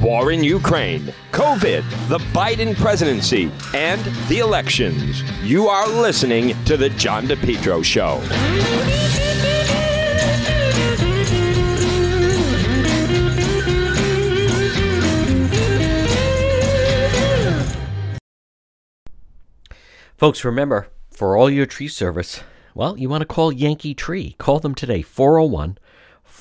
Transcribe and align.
war 0.00 0.32
in 0.32 0.44
Ukraine, 0.44 1.12
COVID, 1.32 2.08
the 2.08 2.18
Biden 2.32 2.76
presidency, 2.76 3.50
and 3.74 4.00
the 4.28 4.38
elections. 4.38 5.22
You 5.42 5.68
are 5.68 5.88
listening 5.88 6.54
to 6.64 6.76
The 6.76 6.90
John 6.90 7.26
DePetro 7.26 7.84
Show. 7.84 8.20
Folks, 20.16 20.44
remember, 20.44 20.88
for 21.10 21.36
all 21.36 21.50
your 21.50 21.66
tree 21.66 21.88
service, 21.88 22.42
well, 22.74 22.96
you 22.98 23.08
want 23.08 23.20
to 23.20 23.26
call 23.26 23.52
Yankee 23.52 23.94
Tree. 23.94 24.34
Call 24.38 24.60
them 24.60 24.74
today, 24.74 25.02
401 25.02 25.78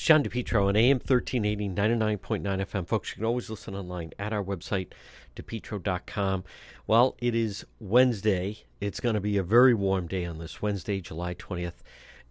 It's 0.00 0.06
John 0.06 0.24
DePetro 0.24 0.66
on 0.66 0.76
AM 0.76 0.96
1380, 0.96 1.68
99.9 1.68 2.42
FM. 2.42 2.86
Folks, 2.86 3.10
you 3.10 3.16
can 3.16 3.26
always 3.26 3.50
listen 3.50 3.74
online 3.74 4.12
at 4.18 4.32
our 4.32 4.42
website, 4.42 4.92
depetro.com. 5.36 6.42
Well, 6.86 7.16
it 7.18 7.34
is 7.34 7.66
Wednesday. 7.78 8.64
It's 8.80 8.98
going 8.98 9.14
to 9.14 9.20
be 9.20 9.36
a 9.36 9.42
very 9.42 9.74
warm 9.74 10.06
day 10.06 10.24
on 10.24 10.38
this 10.38 10.62
Wednesday, 10.62 11.02
July 11.02 11.34
20th. 11.34 11.82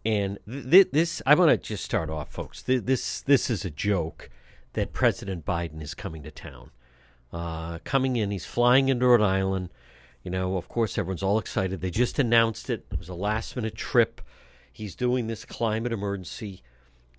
And 0.03 0.39
th- 0.49 0.71
th- 0.71 0.91
this, 0.91 1.21
I 1.27 1.35
want 1.35 1.51
to 1.51 1.57
just 1.57 1.85
start 1.85 2.09
off, 2.09 2.31
folks. 2.31 2.63
Th- 2.63 2.81
this, 2.81 3.21
this 3.21 3.51
is 3.51 3.63
a 3.63 3.69
joke 3.69 4.31
that 4.73 4.91
President 4.91 5.45
Biden 5.45 5.83
is 5.83 5.93
coming 5.93 6.23
to 6.23 6.31
town. 6.31 6.71
Uh, 7.31 7.77
coming 7.83 8.15
in, 8.15 8.31
he's 8.31 8.47
flying 8.47 8.89
into 8.89 9.05
Rhode 9.05 9.21
Island. 9.21 9.69
You 10.23 10.31
know, 10.31 10.57
of 10.57 10.69
course, 10.69 10.97
everyone's 10.97 11.21
all 11.21 11.37
excited. 11.37 11.81
They 11.81 11.91
just 11.91 12.17
announced 12.17 12.71
it. 12.71 12.87
It 12.91 12.97
was 12.97 13.09
a 13.09 13.13
last 13.13 13.55
minute 13.55 13.75
trip. 13.75 14.21
He's 14.73 14.95
doing 14.95 15.27
this 15.27 15.45
climate 15.45 15.93
emergency 15.93 16.63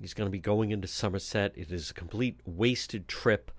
He's 0.00 0.14
going 0.14 0.26
to 0.26 0.32
be 0.32 0.38
going 0.38 0.70
into 0.70 0.88
Somerset. 0.88 1.52
It 1.54 1.70
is 1.70 1.90
a 1.90 1.94
complete 1.94 2.40
wasted 2.46 3.06
trip, 3.06 3.50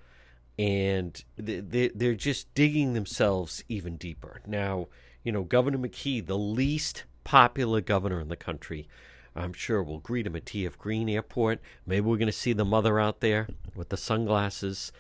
and 0.58 1.24
they're 1.38 2.16
just 2.16 2.54
digging 2.56 2.94
themselves 2.94 3.64
even 3.70 3.98
deeper. 3.98 4.42
Now, 4.48 4.88
you 5.24 5.32
know, 5.32 5.44
Governor 5.44 5.78
McKee, 5.78 6.26
the 6.26 6.38
least 6.38 7.04
popular 7.24 7.80
governor 7.80 8.20
in 8.20 8.30
the 8.30 8.36
country, 8.36 8.88
I'm 9.36 9.54
sure 9.54 9.84
we'll 9.84 10.00
greet 10.00 10.28
him 10.28 10.36
at 10.36 10.46
TF 10.46 10.78
Green 10.78 11.08
Airport. 11.08 11.62
Maybe 11.86 12.02
we're 12.02 12.18
going 12.18 12.26
to 12.26 12.34
see 12.34 12.54
the 12.54 12.66
mother 12.66 13.00
out 13.00 13.22
there 13.22 13.48
with 13.76 13.90
the 13.90 13.98
sunglasses. 13.98 14.92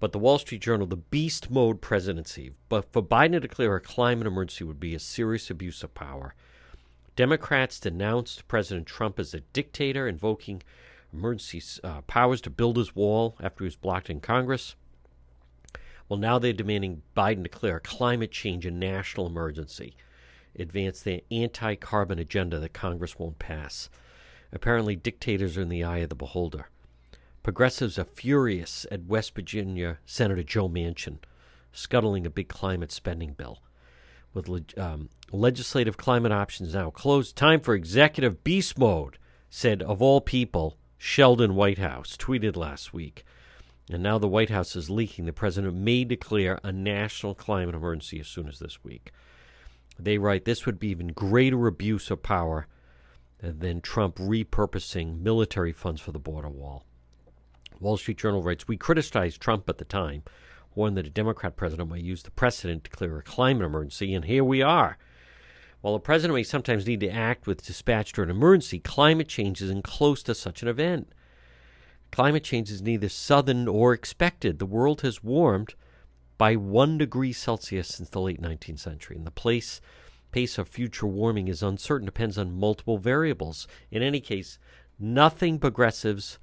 But 0.00 0.12
the 0.12 0.18
Wall 0.18 0.38
Street 0.38 0.60
Journal, 0.60 0.86
the 0.86 0.96
beast 0.96 1.50
mode 1.50 1.80
presidency. 1.80 2.52
But 2.68 2.92
for 2.92 3.02
Biden 3.02 3.32
to 3.32 3.40
declare 3.40 3.76
a 3.76 3.80
climate 3.80 4.26
emergency 4.26 4.64
would 4.64 4.80
be 4.80 4.94
a 4.94 4.98
serious 4.98 5.50
abuse 5.50 5.82
of 5.82 5.94
power. 5.94 6.34
Democrats 7.14 7.80
denounced 7.80 8.46
President 8.48 8.86
Trump 8.86 9.18
as 9.18 9.32
a 9.32 9.40
dictator, 9.40 10.06
invoking 10.06 10.62
emergency 11.16 11.62
uh, 11.82 12.02
powers 12.02 12.40
to 12.42 12.50
build 12.50 12.76
his 12.76 12.94
wall 12.94 13.36
after 13.40 13.64
he 13.64 13.66
was 13.66 13.76
blocked 13.76 14.10
in 14.10 14.20
Congress. 14.20 14.74
Well, 16.08 16.18
now 16.18 16.38
they're 16.38 16.52
demanding 16.52 17.02
Biden 17.16 17.42
declare 17.42 17.80
climate 17.80 18.30
change 18.30 18.64
a 18.64 18.70
national 18.70 19.26
emergency, 19.26 19.96
advance 20.58 21.00
their 21.00 21.20
anti 21.30 21.74
carbon 21.74 22.18
agenda 22.18 22.58
that 22.60 22.72
Congress 22.72 23.18
won't 23.18 23.38
pass. 23.38 23.88
Apparently, 24.52 24.94
dictators 24.94 25.56
are 25.58 25.62
in 25.62 25.68
the 25.68 25.82
eye 25.82 25.98
of 25.98 26.08
the 26.08 26.14
beholder. 26.14 26.68
Progressives 27.42 27.98
are 27.98 28.04
furious 28.04 28.86
at 28.90 29.06
West 29.06 29.34
Virginia 29.34 29.98
Senator 30.04 30.42
Joe 30.42 30.68
Manchin 30.68 31.18
scuttling 31.76 32.26
a 32.26 32.30
big 32.30 32.48
climate 32.48 32.90
spending 32.90 33.32
bill. 33.32 33.60
With 34.34 34.78
um, 34.78 35.08
legislative 35.30 35.96
climate 35.96 36.32
options 36.32 36.74
now 36.74 36.90
closed, 36.90 37.36
time 37.36 37.60
for 37.60 37.74
executive 37.74 38.44
beast 38.44 38.78
mode, 38.78 39.18
said, 39.48 39.82
of 39.82 40.02
all 40.02 40.20
people, 40.20 40.76
Sheldon 40.98 41.54
Whitehouse 41.54 42.16
tweeted 42.16 42.56
last 42.56 42.92
week. 42.92 43.24
And 43.90 44.02
now 44.02 44.18
the 44.18 44.28
White 44.28 44.50
House 44.50 44.74
is 44.74 44.90
leaking 44.90 45.26
the 45.26 45.32
president 45.32 45.74
may 45.76 46.04
declare 46.04 46.58
a 46.64 46.72
national 46.72 47.34
climate 47.34 47.74
emergency 47.74 48.18
as 48.18 48.26
soon 48.26 48.48
as 48.48 48.58
this 48.58 48.82
week. 48.82 49.12
They 49.98 50.18
write 50.18 50.44
this 50.44 50.66
would 50.66 50.78
be 50.78 50.88
even 50.88 51.08
greater 51.08 51.66
abuse 51.66 52.10
of 52.10 52.22
power 52.22 52.66
than 53.40 53.80
Trump 53.80 54.16
repurposing 54.16 55.20
military 55.20 55.72
funds 55.72 56.00
for 56.00 56.12
the 56.12 56.18
border 56.18 56.48
wall. 56.48 56.84
Wall 57.80 57.96
Street 57.96 58.18
Journal 58.18 58.42
writes 58.42 58.66
We 58.66 58.76
criticized 58.76 59.40
Trump 59.40 59.68
at 59.68 59.78
the 59.78 59.84
time, 59.84 60.22
warned 60.74 60.96
that 60.96 61.06
a 61.06 61.10
Democrat 61.10 61.56
president 61.56 61.90
might 61.90 62.02
use 62.02 62.22
the 62.22 62.30
precedent 62.30 62.84
to 62.84 62.90
declare 62.90 63.18
a 63.18 63.22
climate 63.22 63.64
emergency, 63.64 64.14
and 64.14 64.24
here 64.24 64.44
we 64.44 64.62
are. 64.62 64.98
While 65.86 65.94
the 65.94 66.00
president 66.00 66.34
may 66.34 66.42
sometimes 66.42 66.84
need 66.84 66.98
to 66.98 67.08
act 67.08 67.46
with 67.46 67.64
dispatch 67.64 68.12
during 68.12 68.28
an 68.28 68.36
emergency, 68.38 68.80
climate 68.80 69.28
change 69.28 69.62
isn't 69.62 69.84
close 69.84 70.20
to 70.24 70.34
such 70.34 70.60
an 70.60 70.66
event. 70.66 71.12
Climate 72.10 72.42
change 72.42 72.72
is 72.72 72.82
neither 72.82 73.08
sudden 73.08 73.68
or 73.68 73.92
expected. 73.92 74.58
The 74.58 74.66
world 74.66 75.02
has 75.02 75.22
warmed 75.22 75.74
by 76.38 76.56
one 76.56 76.98
degree 76.98 77.32
Celsius 77.32 77.86
since 77.86 78.08
the 78.08 78.20
late 78.20 78.42
19th 78.42 78.80
century, 78.80 79.16
and 79.16 79.24
the 79.24 79.30
place, 79.30 79.80
pace 80.32 80.58
of 80.58 80.66
future 80.66 81.06
warming 81.06 81.46
is 81.46 81.62
uncertain, 81.62 82.06
depends 82.06 82.36
on 82.36 82.58
multiple 82.58 82.98
variables. 82.98 83.68
In 83.92 84.02
any 84.02 84.18
case, 84.18 84.58
nothing 84.98 85.60
progressives 85.60 86.40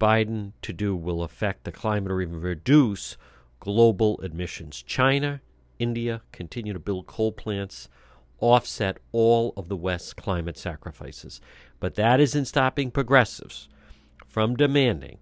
Biden 0.00 0.52
to 0.62 0.72
do 0.72 0.94
will 0.94 1.24
affect 1.24 1.64
the 1.64 1.72
climate 1.72 2.12
or 2.12 2.22
even 2.22 2.40
reduce 2.40 3.16
global 3.58 4.20
emissions. 4.20 4.80
China, 4.80 5.40
India 5.80 6.22
continue 6.30 6.72
to 6.72 6.78
build 6.78 7.08
coal 7.08 7.32
plants 7.32 7.88
offset 8.40 8.98
all 9.12 9.52
of 9.56 9.68
the 9.68 9.76
West's 9.76 10.12
climate 10.12 10.58
sacrifices. 10.58 11.40
But 11.80 11.94
that 11.94 12.20
isn't 12.20 12.46
stopping 12.46 12.90
progressives 12.90 13.68
from 14.26 14.56
demanding 14.56 15.18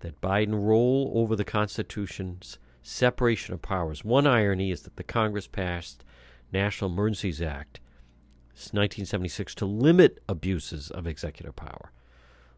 that 0.00 0.20
Biden 0.20 0.66
roll 0.66 1.12
over 1.14 1.36
the 1.36 1.44
Constitution's 1.44 2.58
separation 2.82 3.54
of 3.54 3.62
powers. 3.62 4.04
One 4.04 4.26
irony 4.26 4.70
is 4.70 4.82
that 4.82 4.96
the 4.96 5.04
Congress 5.04 5.46
passed 5.46 6.04
National 6.52 6.90
Emergencies 6.90 7.42
Act 7.42 7.80
1976 8.54 9.54
to 9.56 9.66
limit 9.66 10.20
abuses 10.28 10.90
of 10.90 11.06
executive 11.06 11.54
power. 11.54 11.92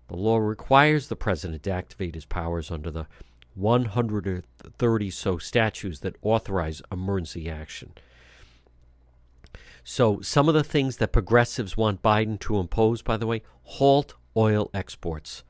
The 0.08 0.16
law 0.16 0.38
requires 0.38 1.08
the 1.08 1.16
president 1.16 1.62
to 1.64 1.72
activate 1.72 2.14
his 2.14 2.24
powers 2.24 2.70
under 2.70 2.90
the 2.90 3.06
130 3.54 5.10
so 5.10 5.38
statutes 5.38 6.00
that 6.00 6.16
authorize 6.22 6.82
emergency 6.90 7.50
action. 7.50 7.92
So, 9.84 10.20
some 10.20 10.48
of 10.48 10.54
the 10.54 10.64
things 10.64 10.98
that 10.98 11.12
progressives 11.12 11.76
want 11.76 12.02
Biden 12.02 12.38
to 12.40 12.58
impose, 12.58 13.02
by 13.02 13.16
the 13.16 13.26
way, 13.26 13.42
halt 13.62 14.14
oil 14.36 14.70
exports. 14.74 15.42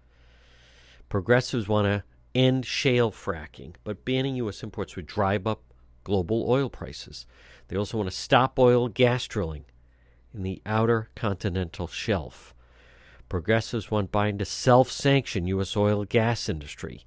Progressives 1.09 1.69
want 1.69 1.87
to 1.87 2.05
end 2.35 2.65
shale 2.65 3.11
fracking, 3.11 3.75
but 3.85 4.05
banning 4.05 4.37
U.S. 4.37 4.63
imports 4.63 4.97
would 4.97 5.07
drive 5.07 5.47
up 5.47 5.63
global 6.05 6.47
oil 6.49 6.71
prices. 6.71 7.27
They 7.69 7.77
also 7.77 7.97
want 7.99 8.11
to 8.11 8.17
stop 8.17 8.59
oil 8.59 8.89
gas 8.89 9.27
drilling 9.27 9.65
in 10.33 10.43
the 10.43 10.63
outer 10.65 11.11
continental 11.15 11.89
shelf. 11.89 12.55
Progressives 13.29 13.91
want 13.91 14.13
Biden 14.13 14.39
to 14.39 14.45
self 14.45 14.91
sanction 14.91 15.47
U.S. 15.47 15.77
oil 15.77 16.05
gas 16.05 16.49
industry, 16.49 17.05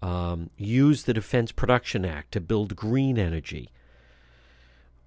um, 0.00 0.50
use 0.56 1.04
the 1.04 1.14
Defense 1.14 1.52
Production 1.52 2.04
Act 2.04 2.32
to 2.32 2.40
build 2.40 2.74
green 2.74 3.18
energy. 3.18 3.70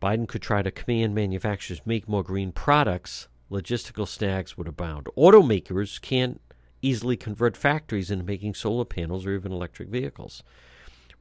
Biden 0.01 0.27
could 0.27 0.41
try 0.41 0.61
to 0.61 0.71
command 0.71 1.15
manufacturers 1.15 1.81
make 1.85 2.07
more 2.07 2.23
green 2.23 2.51
products. 2.51 3.27
Logistical 3.49 4.07
snags 4.07 4.57
would 4.57 4.67
abound. 4.67 5.07
Automakers 5.17 6.01
can't 6.01 6.41
easily 6.81 7.17
convert 7.17 7.57
factories 7.57 8.11
into 8.11 8.23
making 8.23 8.53
solar 8.53 8.85
panels 8.85 9.25
or 9.25 9.33
even 9.33 9.51
electric 9.51 9.89
vehicles. 9.89 10.43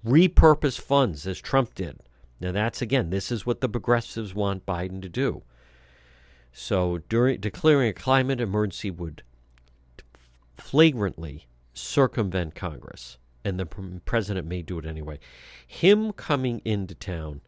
Repurpose 0.05 0.81
funds, 0.81 1.26
as 1.26 1.41
Trump 1.41 1.75
did. 1.75 2.00
Now, 2.41 2.53
that's 2.53 2.82
again, 2.82 3.11
this 3.11 3.32
is 3.32 3.47
what 3.47 3.61
the 3.61 3.69
progressives 3.69 4.35
want 4.35 4.67
Biden 4.67 5.00
to 5.03 5.09
do. 5.09 5.43
So, 6.53 6.99
during 7.09 7.41
declaring 7.41 7.88
a 7.88 7.93
climate 7.93 8.41
emergency 8.41 8.91
would 8.91 9.23
flagrantly 10.56 11.47
circumvent 11.73 12.55
Congress, 12.55 13.19
and 13.44 13.59
the 13.59 13.67
president 13.67 14.47
may 14.47 14.62
do 14.62 14.79
it 14.79 14.87
anyway. 14.87 15.19
Him 15.67 16.12
coming 16.12 16.61
into 16.65 16.94
town 16.94 17.41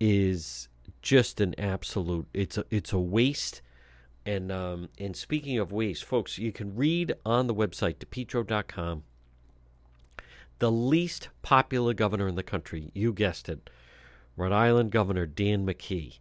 is 0.00 0.68
just 1.02 1.40
an 1.40 1.54
absolute. 1.58 2.26
It's 2.32 2.58
a 2.58 2.64
it's 2.70 2.92
a 2.92 2.98
waste. 2.98 3.62
And 4.26 4.50
um, 4.50 4.88
and 4.98 5.14
speaking 5.16 5.58
of 5.58 5.72
waste, 5.72 6.04
folks, 6.04 6.38
you 6.38 6.52
can 6.52 6.74
read 6.74 7.14
on 7.26 7.46
the 7.46 7.54
website 7.54 7.96
depetro.com 7.96 9.04
the 10.58 10.70
least 10.70 11.28
popular 11.42 11.92
governor 11.92 12.28
in 12.28 12.36
the 12.36 12.42
country. 12.42 12.90
You 12.94 13.12
guessed 13.12 13.48
it, 13.48 13.68
Rhode 14.36 14.52
Island 14.52 14.90
Governor 14.92 15.26
Dan 15.26 15.66
McKee 15.66 16.18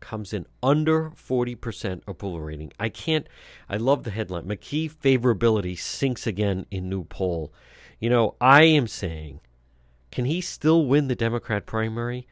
comes 0.00 0.32
in 0.32 0.46
under 0.62 1.10
40% 1.10 2.02
approval 2.06 2.40
rating. 2.40 2.72
I 2.78 2.90
can't, 2.90 3.26
I 3.68 3.78
love 3.78 4.04
the 4.04 4.10
headline. 4.10 4.44
McKee 4.44 4.92
favorability 4.92 5.78
sinks 5.78 6.26
again 6.26 6.66
in 6.70 6.88
new 6.88 7.04
poll. 7.04 7.52
You 7.98 8.10
know, 8.10 8.36
I 8.40 8.64
am 8.64 8.86
saying, 8.86 9.40
can 10.10 10.26
he 10.26 10.40
still 10.40 10.86
win 10.86 11.08
the 11.08 11.14
Democrat 11.14 11.64
primary? 11.64 12.26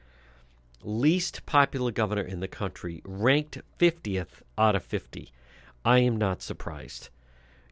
Least 0.83 1.47
popular 1.47 1.93
governor 1.93 2.23
in 2.23 2.41
the 2.41 2.49
country, 2.49 3.03
ranked 3.05 3.59
50th 3.79 4.43
out 4.59 4.75
of 4.75 4.85
50. 4.85 5.31
I 5.85 5.99
am 5.99 6.17
not 6.17 6.43
surprised. 6.43 7.09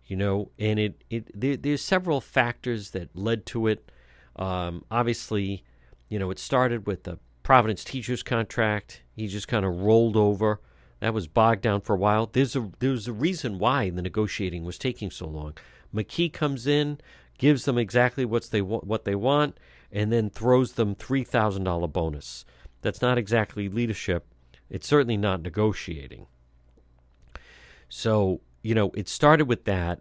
You 0.06 0.16
know, 0.16 0.50
and 0.58 0.78
it, 0.78 1.04
it 1.08 1.40
there, 1.40 1.56
there's 1.56 1.82
several 1.82 2.20
factors 2.20 2.90
that 2.90 3.14
led 3.14 3.46
to 3.46 3.68
it. 3.68 3.90
Um, 4.34 4.84
obviously, 4.90 5.62
you 6.08 6.18
know, 6.18 6.30
it 6.30 6.38
started 6.38 6.86
with 6.86 7.04
the 7.04 7.18
Providence 7.42 7.84
teachers 7.84 8.22
contract. 8.22 9.02
He 9.16 9.26
just 9.26 9.48
kind 9.48 9.64
of 9.64 9.80
rolled 9.80 10.16
over. 10.16 10.60
That 11.00 11.14
was 11.14 11.26
bogged 11.26 11.62
down 11.62 11.80
for 11.80 11.94
a 11.94 11.98
while. 11.98 12.26
There's 12.26 12.54
a 12.54 12.70
there's 12.78 13.08
a 13.08 13.12
reason 13.12 13.58
why 13.58 13.90
the 13.90 14.02
negotiating 14.02 14.64
was 14.64 14.78
taking 14.78 15.10
so 15.10 15.26
long. 15.26 15.54
McKee 15.94 16.32
comes 16.32 16.66
in, 16.66 16.98
gives 17.38 17.64
them 17.64 17.78
exactly 17.78 18.24
what's 18.24 18.48
they 18.48 18.60
what 18.60 19.04
they 19.04 19.14
want, 19.14 19.58
and 19.90 20.12
then 20.12 20.28
throws 20.28 20.72
them 20.72 20.94
three 20.94 21.24
thousand 21.24 21.64
dollar 21.64 21.88
bonus. 21.88 22.44
That's 22.82 23.02
not 23.02 23.18
exactly 23.18 23.68
leadership. 23.68 24.26
It's 24.68 24.86
certainly 24.86 25.16
not 25.16 25.42
negotiating. 25.42 26.26
So 27.88 28.40
you 28.62 28.74
know, 28.74 28.90
it 28.94 29.08
started 29.08 29.46
with 29.46 29.64
that, 29.64 30.00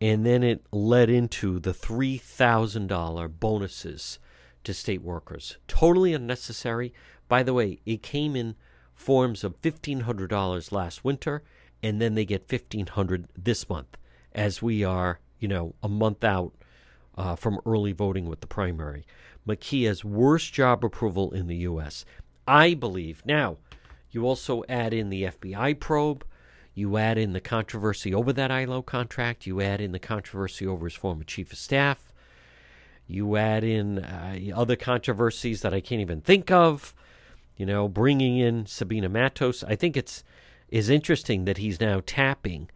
and 0.00 0.24
then 0.24 0.42
it 0.42 0.64
led 0.72 1.10
into 1.10 1.58
the 1.58 1.74
three 1.74 2.18
thousand 2.18 2.86
dollar 2.86 3.28
bonuses 3.28 4.18
to 4.64 4.74
state 4.74 5.02
workers. 5.02 5.56
Totally 5.66 6.14
unnecessary. 6.14 6.92
By 7.28 7.42
the 7.42 7.54
way, 7.54 7.80
it 7.86 8.02
came 8.02 8.36
in 8.36 8.56
forms 8.94 9.42
of 9.44 9.60
$1,500 9.62 10.72
last 10.72 11.04
winter, 11.04 11.42
and 11.82 12.00
then 12.00 12.14
they 12.14 12.26
get 12.26 12.50
1,500 12.50 13.28
this 13.36 13.68
month, 13.68 13.96
as 14.34 14.60
we 14.60 14.84
are, 14.84 15.20
you 15.38 15.48
know, 15.48 15.74
a 15.82 15.88
month 15.88 16.22
out 16.22 16.52
uh, 17.16 17.34
from 17.36 17.58
early 17.64 17.92
voting 17.92 18.28
with 18.28 18.40
the 18.40 18.46
primary. 18.46 19.06
McKee 19.50 19.86
has 19.86 20.04
worst 20.04 20.52
job 20.52 20.84
approval 20.84 21.32
in 21.32 21.46
the 21.46 21.56
U.S. 21.56 22.04
I 22.46 22.74
believe. 22.74 23.22
Now, 23.24 23.58
you 24.10 24.26
also 24.26 24.64
add 24.68 24.92
in 24.92 25.10
the 25.10 25.24
FBI 25.24 25.78
probe. 25.78 26.24
You 26.74 26.96
add 26.96 27.18
in 27.18 27.32
the 27.32 27.40
controversy 27.40 28.14
over 28.14 28.32
that 28.32 28.50
ILO 28.50 28.82
contract. 28.82 29.46
You 29.46 29.60
add 29.60 29.80
in 29.80 29.92
the 29.92 29.98
controversy 29.98 30.66
over 30.66 30.86
his 30.86 30.94
former 30.94 31.24
chief 31.24 31.52
of 31.52 31.58
staff. 31.58 32.12
You 33.06 33.36
add 33.36 33.64
in 33.64 33.98
uh, 33.98 34.38
other 34.54 34.76
controversies 34.76 35.62
that 35.62 35.74
I 35.74 35.80
can't 35.80 36.00
even 36.00 36.20
think 36.20 36.50
of. 36.50 36.94
You 37.56 37.66
know, 37.66 37.88
bringing 37.88 38.38
in 38.38 38.66
Sabina 38.66 39.08
Matos. 39.08 39.62
I 39.64 39.76
think 39.76 39.96
it's 39.96 40.24
is 40.68 40.88
interesting 40.88 41.44
that 41.44 41.58
he's 41.58 41.80
now 41.80 42.00
tapping 42.06 42.70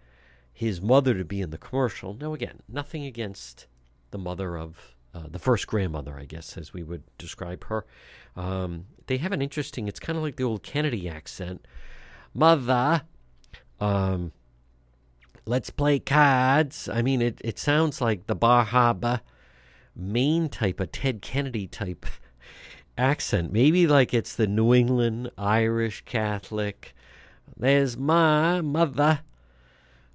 his 0.52 0.80
mother 0.80 1.14
to 1.14 1.24
be 1.24 1.40
in 1.40 1.50
the 1.50 1.58
commercial. 1.58 2.14
Now, 2.14 2.34
again, 2.34 2.60
nothing 2.68 3.04
against 3.04 3.66
the 4.10 4.18
mother 4.18 4.58
of 4.58 4.93
uh, 5.14 5.28
the 5.30 5.38
first 5.38 5.66
grandmother, 5.66 6.18
I 6.18 6.24
guess, 6.24 6.58
as 6.58 6.72
we 6.72 6.82
would 6.82 7.04
describe 7.18 7.64
her. 7.64 7.86
Um, 8.36 8.86
they 9.06 9.18
have 9.18 9.32
an 9.32 9.40
interesting. 9.40 9.86
It's 9.86 10.00
kind 10.00 10.16
of 10.16 10.24
like 10.24 10.36
the 10.36 10.44
old 10.44 10.62
Kennedy 10.62 11.08
accent. 11.08 11.64
Mother, 12.34 13.02
um, 13.80 14.32
let's 15.46 15.70
play 15.70 16.00
cards. 16.00 16.88
I 16.88 17.02
mean, 17.02 17.22
it, 17.22 17.40
it 17.44 17.58
sounds 17.58 18.00
like 18.00 18.26
the 18.26 18.34
Bar 18.34 18.64
Harbor 18.64 19.20
Maine 19.94 20.48
type, 20.48 20.80
a 20.80 20.86
Ted 20.86 21.22
Kennedy 21.22 21.68
type 21.68 22.06
accent. 22.98 23.52
Maybe 23.52 23.86
like 23.86 24.12
it's 24.12 24.34
the 24.34 24.48
New 24.48 24.74
England 24.74 25.30
Irish 25.38 26.02
Catholic. 26.04 26.92
There's 27.56 27.96
my 27.96 28.60
mother. 28.60 29.20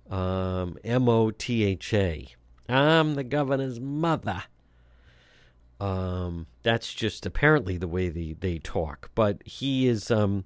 Um, 0.10 0.78
M 0.84 1.08
O 1.08 1.32
T 1.32 1.64
H 1.64 1.94
A. 1.94 2.28
I'm 2.68 3.16
the 3.16 3.24
governor's 3.24 3.80
mother. 3.80 4.44
Um, 5.80 6.48
that's 6.64 6.94
just 6.94 7.26
apparently 7.26 7.78
the 7.78 7.88
way 7.88 8.10
they, 8.10 8.36
they 8.40 8.60
talk. 8.60 9.12
But 9.16 9.42
he 9.46 9.88
is. 9.88 10.12
Um, 10.12 10.46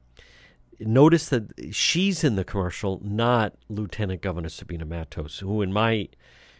notice 0.80 1.30
that 1.30 1.74
she's 1.74 2.24
in 2.24 2.36
the 2.36 2.44
commercial, 2.44 3.02
not 3.04 3.54
Lieutenant 3.70 4.22
Governor 4.22 4.50
Sabina 4.50 4.86
Matos, 4.86 5.40
who, 5.40 5.62
in 5.62 5.74
my 5.74 6.10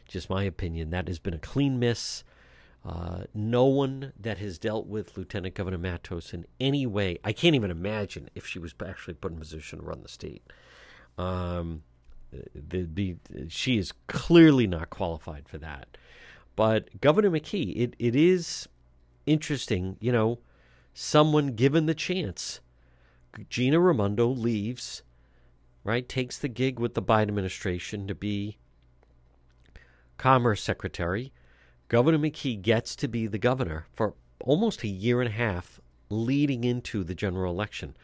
just 0.08 0.30
my 0.30 0.44
opinion, 0.44 0.90
that 0.92 1.08
has 1.08 1.20
been 1.20 1.34
a 1.34 1.40
clean 1.40 1.80
miss. 1.80 2.24
Uh, 2.86 3.24
no 3.34 3.66
one 3.66 4.12
that 4.20 4.40
has 4.40 4.60
dealt 4.60 4.88
with 4.88 5.18
Lieutenant 5.18 5.56
Governor 5.56 5.78
Matos 5.78 6.34
in 6.34 6.46
any 6.60 6.86
way, 6.86 7.18
I 7.24 7.32
can't 7.32 7.56
even 7.56 7.72
imagine 7.72 8.30
if 8.36 8.46
she 8.46 8.60
was 8.60 8.76
actually 8.86 9.14
put 9.14 9.32
in 9.32 9.40
position 9.40 9.80
to 9.80 9.86
run 9.86 10.02
the 10.02 10.10
state. 10.10 10.44
Um, 11.18 11.84
the, 12.54 13.16
she 13.48 13.78
is 13.78 13.94
clearly 14.08 14.68
not 14.68 14.90
qualified 14.90 15.48
for 15.48 15.58
that. 15.60 15.98
But 16.56 17.02
Governor 17.02 17.32
McKee, 17.32 17.74
it, 17.76 17.96
it 17.98 18.16
is 18.16 18.68
interesting, 19.26 19.98
you 20.00 20.12
know, 20.12 20.40
someone 20.94 21.56
given 21.56 21.86
the 21.86 21.96
chance. 21.96 22.60
Gina 23.50 23.80
Raimondo 23.80 24.28
leaves, 24.28 25.02
right, 25.84 26.08
takes 26.08 26.38
the 26.38 26.48
gig 26.48 26.80
with 26.80 26.94
the 26.94 27.02
Biden 27.02 27.30
administration 27.30 28.08
to 28.08 28.14
be 28.14 28.58
Commerce 30.18 30.62
Secretary 30.62 31.34
Governor 31.94 32.18
McKee 32.18 32.60
gets 32.60 32.96
to 32.96 33.08
be 33.08 33.28
the 33.28 33.38
governor 33.38 33.86
for 33.94 34.16
almost 34.40 34.82
a 34.82 34.88
year 34.88 35.22
and 35.22 35.30
a 35.30 35.34
half 35.34 35.80
leading 36.10 36.64
into 36.64 37.04
the 37.04 37.14
general 37.14 37.54
election. 37.54 37.96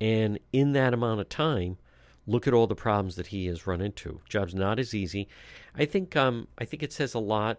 And 0.00 0.38
in 0.52 0.74
that 0.74 0.94
amount 0.94 1.20
of 1.20 1.28
time, 1.28 1.78
look 2.24 2.46
at 2.46 2.54
all 2.54 2.68
the 2.68 2.76
problems 2.76 3.16
that 3.16 3.26
he 3.26 3.46
has 3.46 3.66
run 3.66 3.80
into. 3.80 4.20
Job's 4.28 4.54
not 4.54 4.78
as 4.78 4.94
easy. 4.94 5.26
I 5.74 5.86
think 5.86 6.14
um, 6.14 6.46
I 6.56 6.64
think 6.64 6.84
it 6.84 6.92
says 6.92 7.14
a 7.14 7.18
lot 7.18 7.58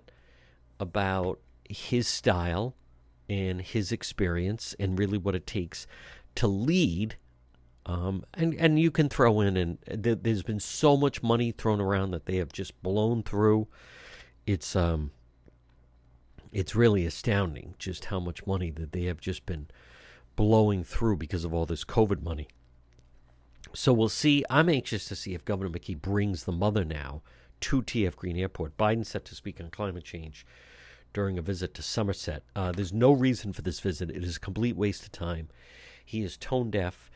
about 0.84 1.40
his 1.70 2.08
style 2.08 2.76
and 3.30 3.62
his 3.62 3.92
experience 3.92 4.76
and 4.80 5.00
really 5.00 5.18
what 5.18 5.34
it 5.34 5.48
takes 5.48 5.88
to 6.36 6.48
lead. 6.48 7.16
Um, 7.86 8.24
and 8.34 8.54
and 8.56 8.80
you 8.80 8.92
can 8.92 9.10
throw 9.10 9.42
in 9.42 9.58
and 9.58 9.78
th- 10.04 10.20
there's 10.22 10.44
been 10.44 10.60
so 10.60 10.96
much 10.96 11.24
money 11.24 11.52
thrown 11.52 11.82
around 11.82 12.12
that 12.12 12.26
they 12.26 12.38
have 12.38 12.52
just 12.52 12.82
blown 12.84 13.24
through. 13.24 13.68
It's 14.46 14.76
um 14.76 15.12
it's 16.52 16.76
really 16.76 17.06
astounding 17.06 17.76
just 17.80 18.06
how 18.06 18.20
much 18.20 18.46
money 18.46 18.70
that 18.72 18.92
they 18.92 19.06
have 19.06 19.20
just 19.20 19.46
been 19.46 19.68
blowing 20.36 20.84
through 20.84 21.18
because 21.18 21.44
of 21.44 21.54
all 21.54 21.66
this 21.66 21.84
COVID 21.84 22.22
money. 22.22 22.48
So 23.74 23.92
we'll 23.92 24.10
see. 24.10 24.44
I'm 24.50 24.70
anxious 24.70 25.06
to 25.06 25.16
see 25.16 25.34
if 25.34 25.46
Governor 25.46 25.72
McKee 25.72 26.00
brings 26.00 26.44
the 26.44 26.52
mother 26.52 26.86
now 26.86 27.22
to 27.62 27.82
TF 27.82 28.16
Green 28.16 28.38
Airport. 28.38 28.78
Biden 28.78 29.06
set 29.06 29.26
to 29.26 29.36
speak 29.36 29.60
on 29.60 29.70
climate 29.70 30.04
change 30.04 30.46
during 31.14 31.38
a 31.38 31.42
visit 31.42 31.74
to 31.76 31.82
Somerset. 31.82 32.44
Uh, 32.56 32.72
there's 32.72 32.94
no 32.94 33.12
reason 33.12 33.54
for 33.54 33.62
this 33.62 33.80
visit. 33.80 34.10
It 34.10 34.24
is 34.24 34.38
a 34.38 34.42
complete 34.42 34.76
waste 34.76 35.04
of 35.04 35.12
time. 35.12 35.50
He 36.04 36.24
is 36.24 36.38
tone 36.38 36.72
deaf. 36.72 37.10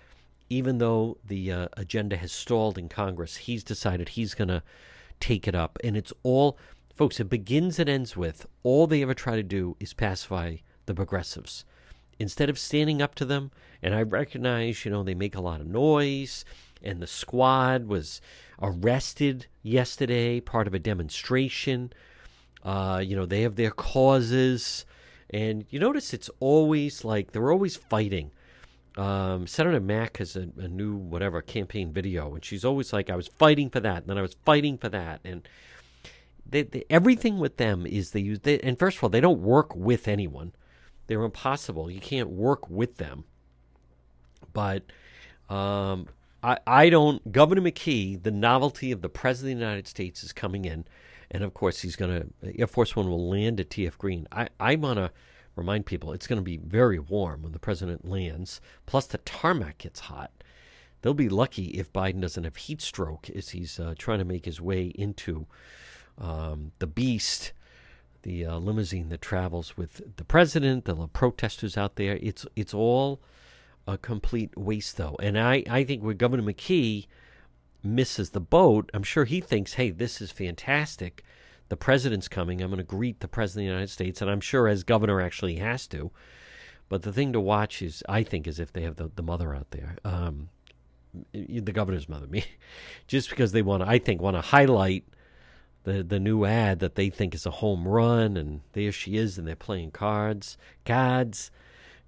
Even 0.50 0.78
though 0.78 1.18
the 1.26 1.52
uh, 1.52 1.68
agenda 1.76 2.16
has 2.16 2.32
stalled 2.32 2.78
in 2.78 2.88
Congress, 2.88 3.36
he's 3.36 3.64
decided 3.64 4.10
he's 4.10 4.34
going 4.34 4.48
to 4.48 4.64
take 5.20 5.46
it 5.48 5.56
up. 5.56 5.78
And 5.84 5.98
it's 5.98 6.14
all 6.24 6.58
Folks, 6.98 7.20
it 7.20 7.30
begins 7.30 7.78
and 7.78 7.88
ends 7.88 8.18
with 8.18 8.48
all 8.64 8.88
they 8.88 9.04
ever 9.04 9.14
try 9.14 9.36
to 9.36 9.44
do 9.44 9.78
is 9.80 9.94
pacify 9.94 10.56
the 10.88 10.96
progressives. 10.96 11.64
Instead 12.18 12.50
of 12.50 12.58
standing 12.58 13.04
up 13.04 13.14
to 13.14 13.24
them, 13.24 13.52
and 13.84 13.94
I 13.94 14.02
recognize, 14.02 14.84
you 14.84 14.90
know, 14.90 15.04
they 15.04 15.14
make 15.14 15.36
a 15.36 15.42
lot 15.42 15.62
of 15.62 15.68
noise, 15.68 16.44
and 16.82 17.00
the 17.00 17.06
squad 17.06 17.86
was 17.86 18.20
arrested 18.60 19.46
yesterday, 19.62 20.40
part 20.40 20.66
of 20.66 20.74
a 20.74 20.80
demonstration. 20.80 21.94
Uh, 22.64 23.02
you 23.04 23.16
know, 23.16 23.26
they 23.26 23.42
have 23.42 23.56
their 23.56 23.72
causes. 23.72 24.86
And 25.30 25.66
you 25.70 25.80
notice 25.80 26.14
it's 26.14 26.30
always 26.40 27.04
like 27.04 27.32
they're 27.32 27.52
always 27.52 27.76
fighting. 27.76 28.32
Um, 28.98 29.46
Senator 29.46 29.80
Mack 29.80 30.18
has 30.18 30.36
a, 30.36 30.50
a, 30.58 30.68
new 30.68 30.96
whatever 30.96 31.42
campaign 31.44 31.94
video, 31.94 32.34
and 32.34 32.44
she's 32.44 32.66
always 32.66 32.92
like, 32.92 33.12
"I 33.12 33.16
was 33.16 33.28
fighting 33.28 33.70
for 33.70 33.80
that, 33.80 33.98
and 33.98 34.08
then 34.08 34.18
I 34.18 34.24
was 34.24 34.36
fighting 34.44 34.80
for 34.80 34.90
that," 34.90 35.22
and 35.24 35.48
they, 36.50 36.64
they, 36.64 36.84
everything 36.90 37.38
with 37.38 37.58
them 37.58 37.86
is 37.86 38.10
they 38.10 38.22
use. 38.22 38.40
They, 38.40 38.60
and 38.60 38.80
first 38.80 38.98
of 38.98 39.04
all, 39.04 39.10
they 39.10 39.22
don't 39.22 39.42
work 39.42 39.76
with 39.76 40.08
anyone; 40.08 40.54
they're 41.06 41.24
impossible. 41.24 41.92
You 41.92 42.00
can't 42.00 42.30
work 42.30 42.72
with 42.72 42.98
them. 42.98 43.26
But 44.52 44.82
um, 45.48 46.08
I, 46.42 46.58
I 46.66 46.90
don't. 46.90 47.32
Governor 47.32 47.62
McKee, 47.62 48.24
the 48.24 48.32
novelty 48.32 48.92
of 48.92 49.04
the 49.04 49.10
President 49.10 49.54
of 49.54 49.60
the 49.60 49.66
United 49.66 49.88
States 49.88 50.24
is 50.24 50.34
coming 50.34 50.66
in, 50.66 50.86
and 51.32 51.44
of 51.44 51.54
course 51.54 51.82
he's 51.82 51.96
going 51.96 52.12
to. 52.42 52.60
Air 52.60 52.68
Force 52.68 52.96
One 52.96 53.10
will 53.10 53.30
land 53.30 53.60
at 53.60 53.70
TF 53.70 53.98
Green. 53.98 54.28
I 54.32 54.50
I 54.60 54.76
want 54.76 54.98
to 54.98 55.12
remind 55.56 55.86
people 55.86 56.14
it's 56.14 56.28
going 56.28 56.40
to 56.40 56.44
be 56.44 56.58
very 56.58 57.00
warm 57.00 57.42
when 57.42 57.52
the 57.52 57.60
president 57.60 58.08
lands. 58.08 58.62
Plus 58.86 59.08
the 59.08 59.18
tarmac 59.20 59.80
gets 59.80 60.02
hot. 60.02 60.32
They'll 61.02 61.14
be 61.14 61.30
lucky 61.30 61.66
if 61.68 61.94
Biden 61.94 62.22
doesn't 62.22 62.44
have 62.44 62.56
heat 62.56 62.82
stroke 62.82 63.30
as 63.30 63.50
he's 63.50 63.80
uh, 63.80 63.96
trying 63.98 64.20
to 64.20 64.26
make 64.26 64.46
his 64.46 64.60
way 64.60 64.88
into 64.96 65.46
um, 66.18 66.72
the 66.80 66.88
beast, 66.88 67.54
the 68.24 68.46
uh, 68.46 68.58
limousine 68.58 69.10
that 69.10 69.22
travels 69.22 69.78
with 69.78 70.18
the 70.18 70.24
president, 70.24 70.86
the 70.86 70.96
protesters 71.08 71.78
out 71.78 71.96
there. 71.96 72.18
It's 72.22 72.46
it's 72.56 72.74
all 72.74 73.22
a 73.88 73.98
complete 73.98 74.56
waste, 74.58 74.98
though. 74.98 75.16
And 75.22 75.40
I, 75.40 75.64
I 75.70 75.84
think 75.84 76.04
with 76.04 76.18
Governor 76.18 76.44
McKee 76.44 77.08
misses 77.84 78.32
the 78.32 78.40
boat, 78.42 78.90
I'm 78.94 79.04
sure 79.04 79.26
he 79.26 79.42
thinks, 79.42 79.74
hey, 79.74 79.90
this 79.90 80.22
is 80.22 80.32
fantastic. 80.32 81.24
The 81.70 81.78
president's 81.78 82.28
coming. 82.28 82.62
I'm 82.62 82.70
going 82.70 82.78
to 82.78 82.84
greet 82.84 83.20
the 83.20 83.28
president 83.28 83.66
of 83.66 83.68
the 83.68 83.74
United 83.74 83.92
States. 83.92 84.22
And 84.22 84.30
I'm 84.32 84.42
sure 84.42 84.68
as 84.68 84.84
governor 84.84 85.22
actually 85.22 85.56
has 85.58 85.88
to. 85.88 86.12
But 86.90 87.02
the 87.02 87.12
thing 87.12 87.34
to 87.34 87.42
watch 87.42 87.82
is, 87.82 88.04
I 88.08 88.24
think, 88.24 88.48
is 88.48 88.60
if 88.60 88.72
they 88.72 88.82
have 88.84 88.96
the, 88.96 89.12
the 89.14 89.24
mother 89.24 89.54
out 89.54 89.72
there. 89.72 89.98
Um, 90.06 90.50
the 91.34 91.72
governor's 91.72 92.10
mother, 92.10 92.28
me, 92.30 92.46
just 93.08 93.30
because 93.30 93.52
they 93.52 93.62
want 93.62 93.84
to, 93.84 93.90
I 93.90 94.00
think, 94.00 94.22
want 94.22 94.36
to 94.38 94.42
highlight 94.42 95.06
the 95.84 96.04
the 96.04 96.20
new 96.20 96.44
ad 96.44 96.80
that 96.80 96.96
they 96.96 97.10
think 97.10 97.34
is 97.34 97.46
a 97.46 97.52
home 97.52 97.88
run, 97.88 98.36
and 98.36 98.62
there 98.74 98.92
she 98.92 99.16
is, 99.16 99.38
and 99.38 99.48
they're 99.48 99.56
playing 99.56 99.92
cards, 99.92 100.58
cards. 100.86 101.50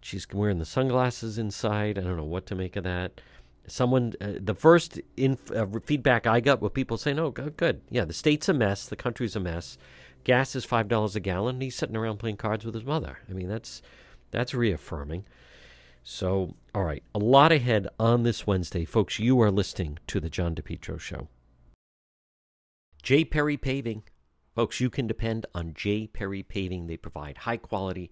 She's 0.02 0.28
wearing 0.32 0.60
the 0.60 0.66
sunglasses 0.66 1.38
inside. 1.38 1.98
I 1.98 2.02
don't 2.02 2.18
know 2.18 2.24
what 2.24 2.46
to 2.48 2.56
make 2.56 2.76
of 2.76 2.84
that. 2.86 3.22
Someone, 3.70 4.14
uh, 4.20 4.34
the 4.40 4.56
first 4.56 5.00
uh, 5.20 5.66
feedback 5.86 6.28
I 6.28 6.40
got 6.40 6.62
were 6.62 6.70
people 6.70 6.98
saying, 6.98 7.20
"Oh, 7.20 7.32
good, 7.32 7.82
yeah, 7.90 8.06
the 8.06 8.14
state's 8.14 8.50
a 8.50 8.54
mess, 8.54 8.88
the 8.88 8.96
country's 8.96 9.36
a 9.36 9.40
mess. 9.40 9.78
Gas 10.24 10.56
is 10.56 10.66
five 10.66 10.88
dollars 10.88 11.16
a 11.16 11.20
gallon. 11.20 11.56
And 11.56 11.64
he's 11.64 11.76
sitting 11.76 11.96
around 11.96 12.18
playing 12.18 12.38
cards 12.38 12.66
with 12.66 12.76
his 12.76 12.84
mother. 12.84 13.20
I 13.30 13.34
mean, 13.34 13.48
that's 13.48 13.82
that's 14.32 14.54
reaffirming." 14.54 15.26
So, 16.04 16.56
all 16.74 16.84
right, 16.84 17.04
a 17.14 17.20
lot 17.20 17.52
ahead 17.52 17.88
on 18.00 18.24
this 18.24 18.48
Wednesday, 18.48 18.86
folks. 18.86 19.20
You 19.20 19.40
are 19.42 19.52
listening 19.52 20.00
to 20.08 20.20
the 20.20 20.30
John 20.30 20.56
DePetro 20.56 21.00
Show. 21.00 21.28
J. 23.04 23.26
Perry 23.26 23.58
Paving. 23.58 24.04
Folks, 24.56 24.80
you 24.80 24.90
can 24.90 25.08
depend 25.08 25.46
on 25.54 25.74
J. 25.74 26.08
Perry 26.08 26.44
Paving. 26.44 26.88
They 26.88 26.98
provide 26.98 27.38
high 27.38 27.58
quality, 27.58 28.12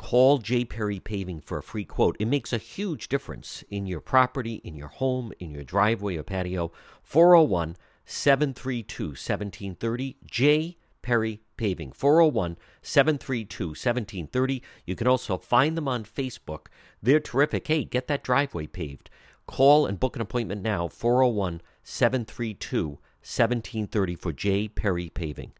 call 0.00 0.38
J. 0.38 0.64
Perry 0.64 0.98
Paving 0.98 1.42
for 1.42 1.58
a 1.58 1.62
free 1.62 1.84
quote. 1.84 2.16
It 2.18 2.26
makes 2.26 2.54
a 2.54 2.58
huge 2.58 3.06
difference 3.08 3.62
in 3.68 3.86
your 3.86 4.00
property, 4.00 4.54
in 4.64 4.74
your 4.74 4.88
home, 4.88 5.30
in 5.38 5.50
your 5.50 5.62
driveway 5.62 6.16
or 6.16 6.22
patio. 6.22 6.72
401 7.02 7.76
732 8.06 9.08
1730. 9.08 10.16
J. 10.24 10.78
Perry 11.02 11.42
Paving. 11.58 11.92
401 11.92 12.56
732 12.80 13.66
1730. 13.66 14.62
You 14.86 14.96
can 14.96 15.06
also 15.06 15.36
find 15.36 15.76
them 15.76 15.86
on 15.86 16.04
Facebook. 16.04 16.68
They're 17.02 17.20
terrific. 17.20 17.66
Hey, 17.66 17.84
get 17.84 18.08
that 18.08 18.24
driveway 18.24 18.68
paved. 18.68 19.10
Call 19.46 19.84
and 19.84 20.00
book 20.00 20.16
an 20.16 20.22
appointment 20.22 20.62
now, 20.62 20.88
401 20.88 21.60
732 21.82 22.88
1730 22.88 24.14
for 24.14 24.32
J. 24.32 24.66
Perry 24.66 25.10
Paving. 25.10 25.52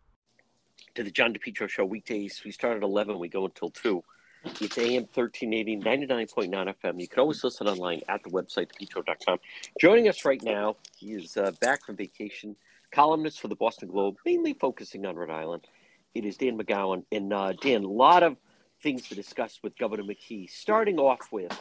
To 0.95 1.03
the 1.03 1.11
John 1.11 1.35
DePetro 1.35 1.69
Show, 1.69 1.85
weekdays. 1.85 2.41
We 2.43 2.53
start 2.53 2.79
at 2.79 2.83
11, 2.83 3.19
we 3.19 3.29
go 3.29 3.45
until 3.45 3.69
2. 3.69 4.03
It's 4.43 4.79
AM 4.79 5.07
1380, 5.13 5.77
99.9 5.79 6.75
FM. 6.83 7.01
You 7.01 7.09
can 7.09 7.21
always 7.21 7.45
listen 7.45 7.69
online 7.69 8.01
at 8.09 8.23
the 8.23 8.31
website, 8.31 8.71
depetro.com. 8.73 9.39
Joining 9.79 10.09
us 10.09 10.25
right 10.25 10.43
now, 10.43 10.77
he 10.97 11.13
is 11.13 11.37
uh, 11.37 11.51
back 11.61 11.85
from 11.85 11.97
vacation, 11.97 12.57
columnist 12.91 13.41
for 13.41 13.49
the 13.49 13.55
Boston 13.55 13.89
Globe, 13.89 14.17
mainly 14.25 14.55
focusing 14.55 15.05
on 15.05 15.17
Rhode 15.17 15.31
Island. 15.31 15.67
It 16.15 16.25
is 16.25 16.39
Dan 16.39 16.57
McGowan. 16.59 17.05
And 17.13 17.33
uh, 17.35 17.53
Dan, 17.53 17.85
a 17.85 17.89
lot 17.89 18.23
of 18.23 18.37
things 18.83 19.09
to 19.09 19.15
discuss 19.15 19.61
with 19.63 19.77
Governor 19.77 20.05
McKee, 20.05 20.49
starting 20.49 20.99
off 20.99 21.31
with 21.31 21.53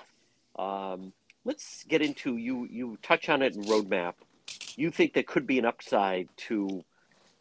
um, 0.57 1.11
let's 1.43 1.83
get 1.83 2.01
into 2.01 2.37
you. 2.37 2.65
You 2.71 2.97
touch 3.01 3.27
on 3.27 3.41
it 3.41 3.55
in 3.55 3.63
roadmap. 3.63 4.13
You 4.77 4.89
think 4.89 5.13
there 5.13 5.23
could 5.23 5.45
be 5.45 5.59
an 5.59 5.65
upside 5.65 6.29
to 6.47 6.85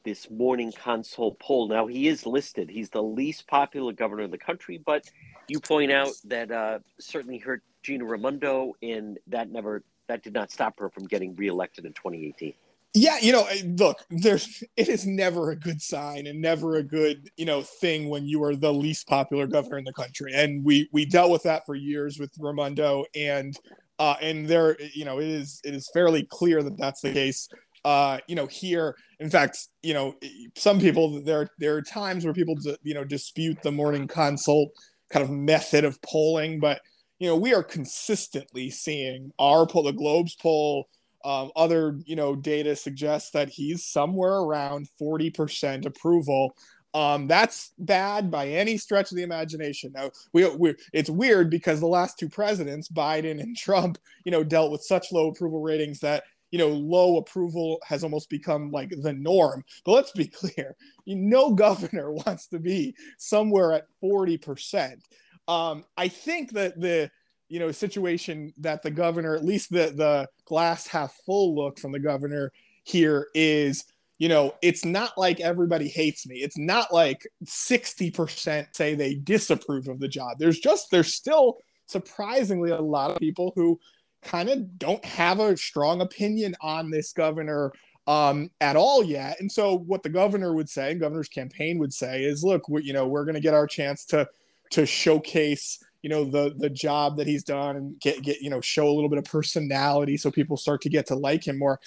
this 0.04 0.30
morning 0.30 0.72
consult 0.72 1.38
poll. 1.38 1.68
Now 1.68 1.86
he 1.86 2.08
is 2.08 2.26
listed. 2.26 2.70
He's 2.70 2.90
the 2.90 3.02
least 3.02 3.46
popular 3.46 3.92
governor 3.92 4.22
in 4.22 4.30
the 4.30 4.38
country, 4.38 4.80
but 4.84 5.10
you 5.48 5.60
point 5.60 5.92
out 5.92 6.12
that 6.24 6.50
uh, 6.50 6.78
certainly 6.98 7.38
hurt 7.38 7.62
Gina 7.82 8.04
Raimondo, 8.04 8.74
and 8.82 9.18
that 9.28 9.50
never 9.50 9.82
that 10.08 10.22
did 10.22 10.32
not 10.32 10.50
stop 10.50 10.78
her 10.80 10.88
from 10.88 11.06
getting 11.06 11.34
reelected 11.36 11.84
in 11.84 11.92
2018. 11.92 12.54
Yeah, 12.94 13.18
you 13.20 13.32
know, 13.32 13.46
look, 13.76 14.04
there's 14.10 14.64
it 14.76 14.88
is 14.88 15.06
never 15.06 15.50
a 15.50 15.56
good 15.56 15.80
sign 15.80 16.26
and 16.26 16.40
never 16.40 16.76
a 16.76 16.82
good, 16.82 17.30
you 17.36 17.44
know, 17.44 17.62
thing 17.62 18.08
when 18.08 18.26
you 18.26 18.42
are 18.44 18.56
the 18.56 18.72
least 18.72 19.06
popular 19.06 19.46
governor 19.46 19.78
in 19.78 19.84
the 19.84 19.92
country. 19.92 20.32
And 20.34 20.64
we 20.64 20.88
we 20.92 21.04
dealt 21.04 21.30
with 21.30 21.42
that 21.44 21.66
for 21.66 21.74
years 21.74 22.18
with 22.18 22.32
Raimondo 22.38 23.04
and 23.14 23.58
uh, 23.98 24.14
and 24.20 24.46
there, 24.46 24.76
you 24.94 25.04
know, 25.04 25.18
it 25.18 25.28
is 25.28 25.60
it 25.64 25.74
is 25.74 25.90
fairly 25.92 26.22
clear 26.24 26.62
that 26.62 26.78
that's 26.78 27.00
the 27.00 27.12
case. 27.12 27.48
Uh, 27.84 28.18
you 28.26 28.34
know, 28.34 28.46
here, 28.46 28.96
in 29.20 29.30
fact, 29.30 29.68
you 29.82 29.94
know, 29.94 30.14
some 30.56 30.80
people 30.80 31.22
there 31.22 31.50
there 31.58 31.76
are 31.76 31.82
times 31.82 32.24
where 32.24 32.34
people 32.34 32.56
you 32.82 32.94
know 32.94 33.04
dispute 33.04 33.58
the 33.62 33.72
morning 33.72 34.06
consult 34.06 34.70
kind 35.10 35.24
of 35.24 35.30
method 35.30 35.84
of 35.84 36.00
polling, 36.02 36.60
but 36.60 36.80
you 37.18 37.28
know, 37.28 37.36
we 37.36 37.54
are 37.54 37.62
consistently 37.62 38.70
seeing 38.70 39.32
our 39.38 39.66
poll, 39.66 39.82
the 39.82 39.92
Globe's 39.92 40.36
poll, 40.36 40.88
um, 41.24 41.50
other 41.56 41.98
you 42.04 42.16
know 42.16 42.36
data 42.36 42.76
suggests 42.76 43.30
that 43.30 43.48
he's 43.48 43.84
somewhere 43.84 44.38
around 44.38 44.88
40% 45.00 45.86
approval 45.86 46.54
um, 46.94 47.26
that's 47.26 47.72
bad 47.78 48.30
by 48.30 48.48
any 48.48 48.76
stretch 48.78 49.10
of 49.10 49.16
the 49.16 49.22
imagination. 49.22 49.92
Now, 49.94 50.10
we, 50.32 50.48
we 50.56 50.74
it's 50.92 51.10
weird 51.10 51.50
because 51.50 51.80
the 51.80 51.86
last 51.86 52.18
two 52.18 52.28
presidents, 52.28 52.88
Biden 52.88 53.40
and 53.40 53.56
Trump, 53.56 53.98
you 54.24 54.32
know, 54.32 54.42
dealt 54.42 54.72
with 54.72 54.82
such 54.82 55.12
low 55.12 55.28
approval 55.28 55.60
ratings 55.60 56.00
that 56.00 56.24
you 56.50 56.58
know 56.58 56.68
low 56.68 57.18
approval 57.18 57.80
has 57.84 58.02
almost 58.02 58.30
become 58.30 58.70
like 58.70 58.90
the 59.02 59.12
norm. 59.12 59.64
But 59.84 59.92
let's 59.92 60.12
be 60.12 60.26
clear: 60.28 60.76
no 61.06 61.52
governor 61.54 62.12
wants 62.26 62.46
to 62.48 62.58
be 62.58 62.94
somewhere 63.18 63.72
at 63.72 63.86
forty 64.00 64.38
percent. 64.38 65.02
Um, 65.46 65.84
I 65.96 66.08
think 66.08 66.52
that 66.52 66.80
the 66.80 67.10
you 67.48 67.58
know 67.58 67.72
situation 67.72 68.52
that 68.58 68.82
the 68.82 68.90
governor, 68.90 69.34
at 69.34 69.44
least 69.44 69.70
the 69.70 69.92
the 69.94 70.28
glass 70.44 70.86
half 70.86 71.14
full 71.26 71.54
look 71.54 71.78
from 71.78 71.92
the 71.92 72.00
governor 72.00 72.52
here 72.84 73.28
is 73.34 73.84
you 74.18 74.28
know, 74.28 74.54
it's 74.62 74.84
not 74.84 75.16
like 75.16 75.40
everybody 75.40 75.88
hates 75.88 76.26
me. 76.26 76.38
It's 76.38 76.58
not 76.58 76.92
like 76.92 77.26
60% 77.44 78.66
say 78.74 78.94
they 78.94 79.14
disapprove 79.14 79.86
of 79.86 80.00
the 80.00 80.08
job. 80.08 80.38
There's 80.38 80.58
just, 80.58 80.90
there's 80.90 81.14
still 81.14 81.58
surprisingly 81.86 82.70
a 82.70 82.80
lot 82.80 83.12
of 83.12 83.18
people 83.18 83.52
who 83.54 83.78
kind 84.22 84.48
of 84.48 84.78
don't 84.78 85.04
have 85.04 85.40
a 85.40 85.56
strong 85.56 86.00
opinion 86.00 86.54
on 86.60 86.90
this 86.90 87.12
governor 87.12 87.72
um, 88.06 88.50
at 88.60 88.76
all 88.76 89.04
yet. 89.04 89.38
And 89.40 89.50
so 89.50 89.78
what 89.78 90.02
the 90.02 90.08
governor 90.08 90.54
would 90.54 90.68
say, 90.68 90.94
governor's 90.94 91.28
campaign 91.28 91.78
would 91.78 91.92
say 91.92 92.24
is, 92.24 92.42
look, 92.42 92.68
we, 92.68 92.82
you 92.82 92.92
know, 92.92 93.06
we're 93.06 93.24
going 93.24 93.34
to 93.34 93.40
get 93.40 93.54
our 93.54 93.66
chance 93.66 94.04
to, 94.06 94.26
to 94.70 94.86
showcase, 94.86 95.78
you 96.02 96.10
know 96.10 96.24
the 96.24 96.54
the 96.58 96.70
job 96.70 97.16
that 97.16 97.26
he's 97.26 97.42
done 97.42 97.76
and 97.76 97.98
get 98.00 98.22
get 98.22 98.40
you 98.40 98.50
know 98.50 98.60
show 98.60 98.88
a 98.88 98.92
little 98.92 99.08
bit 99.08 99.18
of 99.18 99.24
personality 99.24 100.16
so 100.16 100.30
people 100.30 100.56
start 100.56 100.80
to 100.80 100.88
get 100.88 101.06
to 101.06 101.16
like 101.16 101.46
him 101.46 101.58
more 101.58 101.80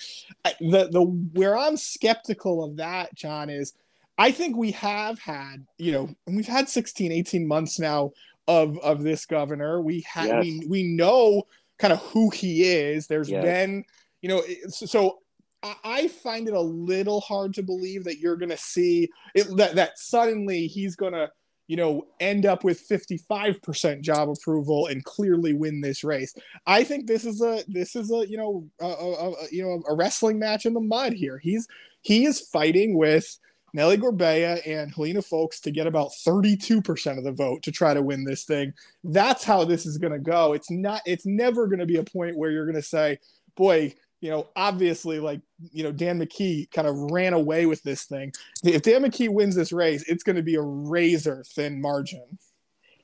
the 0.59 0.89
the 0.91 1.01
where 1.33 1.57
i'm 1.57 1.77
skeptical 1.77 2.63
of 2.63 2.77
that 2.77 3.13
john 3.15 3.49
is 3.49 3.73
i 4.17 4.31
think 4.31 4.55
we 4.57 4.71
have 4.71 5.17
had 5.19 5.65
you 5.77 5.91
know 5.91 6.09
we've 6.27 6.47
had 6.47 6.67
16 6.67 7.11
18 7.11 7.47
months 7.47 7.79
now 7.79 8.11
of 8.47 8.77
of 8.79 9.01
this 9.01 9.25
governor 9.25 9.81
we 9.81 10.03
have 10.11 10.27
yes. 10.27 10.43
we, 10.43 10.65
we 10.67 10.83
know 10.83 11.43
kind 11.81 11.93
of 11.93 11.99
who 11.99 12.29
he 12.29 12.63
is 12.63 13.07
there's 13.07 13.29
yes. 13.29 13.43
been 13.43 13.83
you 14.21 14.29
know 14.29 14.41
so 14.69 15.17
I 15.83 16.07
find 16.07 16.47
it 16.47 16.55
a 16.55 16.61
little 16.61 17.21
hard 17.21 17.53
to 17.53 17.61
believe 17.61 18.03
that 18.05 18.17
you're 18.17 18.35
going 18.35 18.49
to 18.49 18.57
see 18.57 19.09
it, 19.35 19.45
that 19.57 19.75
that 19.75 19.99
suddenly 19.99 20.65
he's 20.65 20.95
going 20.95 21.13
to 21.13 21.29
you 21.71 21.77
know, 21.77 22.05
end 22.19 22.45
up 22.45 22.65
with 22.65 22.85
55% 22.85 24.01
job 24.01 24.29
approval 24.29 24.87
and 24.87 25.05
clearly 25.05 25.53
win 25.53 25.79
this 25.79 26.03
race. 26.03 26.35
I 26.67 26.83
think 26.83 27.07
this 27.07 27.23
is 27.23 27.41
a 27.41 27.63
this 27.65 27.95
is 27.95 28.11
a 28.11 28.27
you 28.27 28.35
know 28.35 28.67
a, 28.81 28.85
a, 28.85 29.31
a 29.31 29.35
you 29.51 29.63
know 29.63 29.81
a 29.87 29.95
wrestling 29.95 30.37
match 30.37 30.65
in 30.65 30.73
the 30.73 30.81
mud 30.81 31.13
here. 31.13 31.37
He's 31.37 31.69
he 32.01 32.25
is 32.25 32.41
fighting 32.41 32.97
with 32.97 33.39
Nellie 33.73 33.97
Gorbea 33.97 34.61
and 34.67 34.93
Helena 34.93 35.21
Foulkes 35.21 35.59
to 35.61 35.71
get 35.71 35.87
about 35.87 36.11
32% 36.25 37.17
of 37.17 37.23
the 37.23 37.31
vote 37.31 37.63
to 37.63 37.71
try 37.71 37.93
to 37.93 38.01
win 38.01 38.23
this 38.23 38.43
thing. 38.43 38.73
That's 39.03 39.43
how 39.43 39.63
this 39.63 39.85
is 39.85 39.97
going 39.97 40.13
to 40.13 40.19
go. 40.19 40.53
It's 40.53 40.71
not 40.71 41.01
it's 41.05 41.25
never 41.25 41.67
going 41.67 41.79
to 41.79 41.85
be 41.85 41.97
a 41.97 42.03
point 42.03 42.37
where 42.37 42.51
you're 42.51 42.65
going 42.65 42.75
to 42.75 42.81
say, 42.81 43.19
"Boy, 43.55 43.93
you 44.21 44.29
know, 44.29 44.47
obviously, 44.55 45.19
like, 45.19 45.41
you 45.71 45.83
know, 45.83 45.91
Dan 45.91 46.19
McKee 46.19 46.69
kind 46.71 46.87
of 46.87 46.95
ran 46.95 47.33
away 47.33 47.65
with 47.65 47.81
this 47.81 48.03
thing. 48.03 48.31
If 48.63 48.83
Dan 48.83 49.03
McKee 49.03 49.29
wins 49.29 49.55
this 49.55 49.71
race, 49.71 50.03
it's 50.07 50.23
going 50.23 50.35
to 50.35 50.43
be 50.43 50.55
a 50.55 50.61
razor 50.61 51.43
thin 51.55 51.81
margin. 51.81 52.37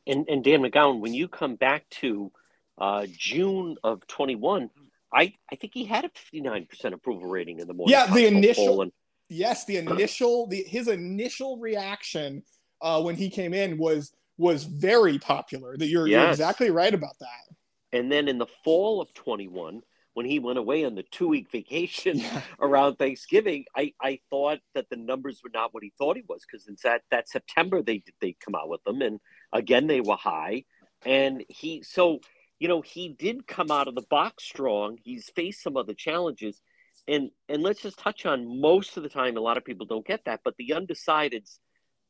And, 0.05 0.27
and 0.29 0.43
Dan 0.43 0.61
McGowan, 0.61 0.99
when 1.01 1.15
you 1.15 1.27
come 1.27 1.55
back 1.55 1.89
to 2.01 2.31
uh, 2.77 3.07
June 3.11 3.77
of 3.83 4.05
21, 4.05 4.69
I, 5.11 5.33
I 5.51 5.55
think 5.55 5.73
he 5.73 5.85
had 5.85 6.05
a 6.05 6.09
59% 6.09 6.93
approval 6.93 7.27
rating 7.27 7.59
in 7.59 7.67
the 7.67 7.73
morning. 7.73 7.93
Yeah, 7.93 8.13
the 8.13 8.27
initial. 8.27 8.83
And... 8.83 8.91
Yes, 9.29 9.65
the 9.65 9.77
initial, 9.77 10.47
the 10.47 10.63
his 10.63 10.87
initial 10.87 11.57
reaction 11.57 12.43
uh, 12.81 13.01
when 13.01 13.15
he 13.15 13.29
came 13.29 13.53
in 13.53 13.77
was 13.77 14.13
was 14.37 14.63
very 14.63 15.19
popular. 15.19 15.75
That 15.77 15.87
you're, 15.87 16.07
yes. 16.07 16.21
you're 16.21 16.29
exactly 16.29 16.69
right 16.69 16.93
about 16.93 17.17
that. 17.19 17.55
And 17.91 18.11
then 18.11 18.27
in 18.27 18.37
the 18.37 18.47
fall 18.63 19.01
of 19.01 19.13
21, 19.13 19.81
when 20.13 20.25
he 20.25 20.39
went 20.39 20.59
away 20.59 20.85
on 20.85 20.95
the 20.95 21.03
two 21.03 21.27
week 21.27 21.49
vacation 21.51 22.19
yeah. 22.19 22.41
around 22.59 22.97
Thanksgiving, 22.97 23.65
I, 23.75 23.93
I 24.01 24.19
thought 24.29 24.59
that 24.75 24.89
the 24.89 24.97
numbers 24.97 25.41
were 25.43 25.51
not 25.53 25.73
what 25.73 25.83
he 25.83 25.93
thought 25.97 26.17
he 26.17 26.23
was 26.27 26.43
because 26.45 26.67
in 26.67 26.75
that, 26.83 27.01
that 27.11 27.29
September 27.29 27.81
they 27.81 28.03
they 28.21 28.35
come 28.43 28.55
out 28.55 28.69
with 28.69 28.83
them 28.83 29.01
and 29.01 29.19
again 29.53 29.87
they 29.87 30.01
were 30.01 30.15
high. 30.15 30.65
And 31.05 31.43
he 31.49 31.83
so 31.83 32.19
you 32.59 32.67
know, 32.67 32.81
he 32.81 33.09
did 33.09 33.47
come 33.47 33.71
out 33.71 33.87
of 33.87 33.95
the 33.95 34.05
box 34.09 34.43
strong. 34.43 34.97
He's 35.03 35.29
faced 35.29 35.61
some 35.61 35.77
other 35.77 35.93
challenges. 35.93 36.61
And 37.07 37.31
and 37.47 37.63
let's 37.63 37.81
just 37.81 37.99
touch 37.99 38.25
on 38.25 38.59
most 38.59 38.97
of 38.97 39.03
the 39.03 39.09
time 39.09 39.37
a 39.37 39.41
lot 39.41 39.57
of 39.57 39.65
people 39.65 39.85
don't 39.85 40.05
get 40.05 40.25
that, 40.25 40.41
but 40.43 40.55
the 40.57 40.73
undecideds 40.75 41.59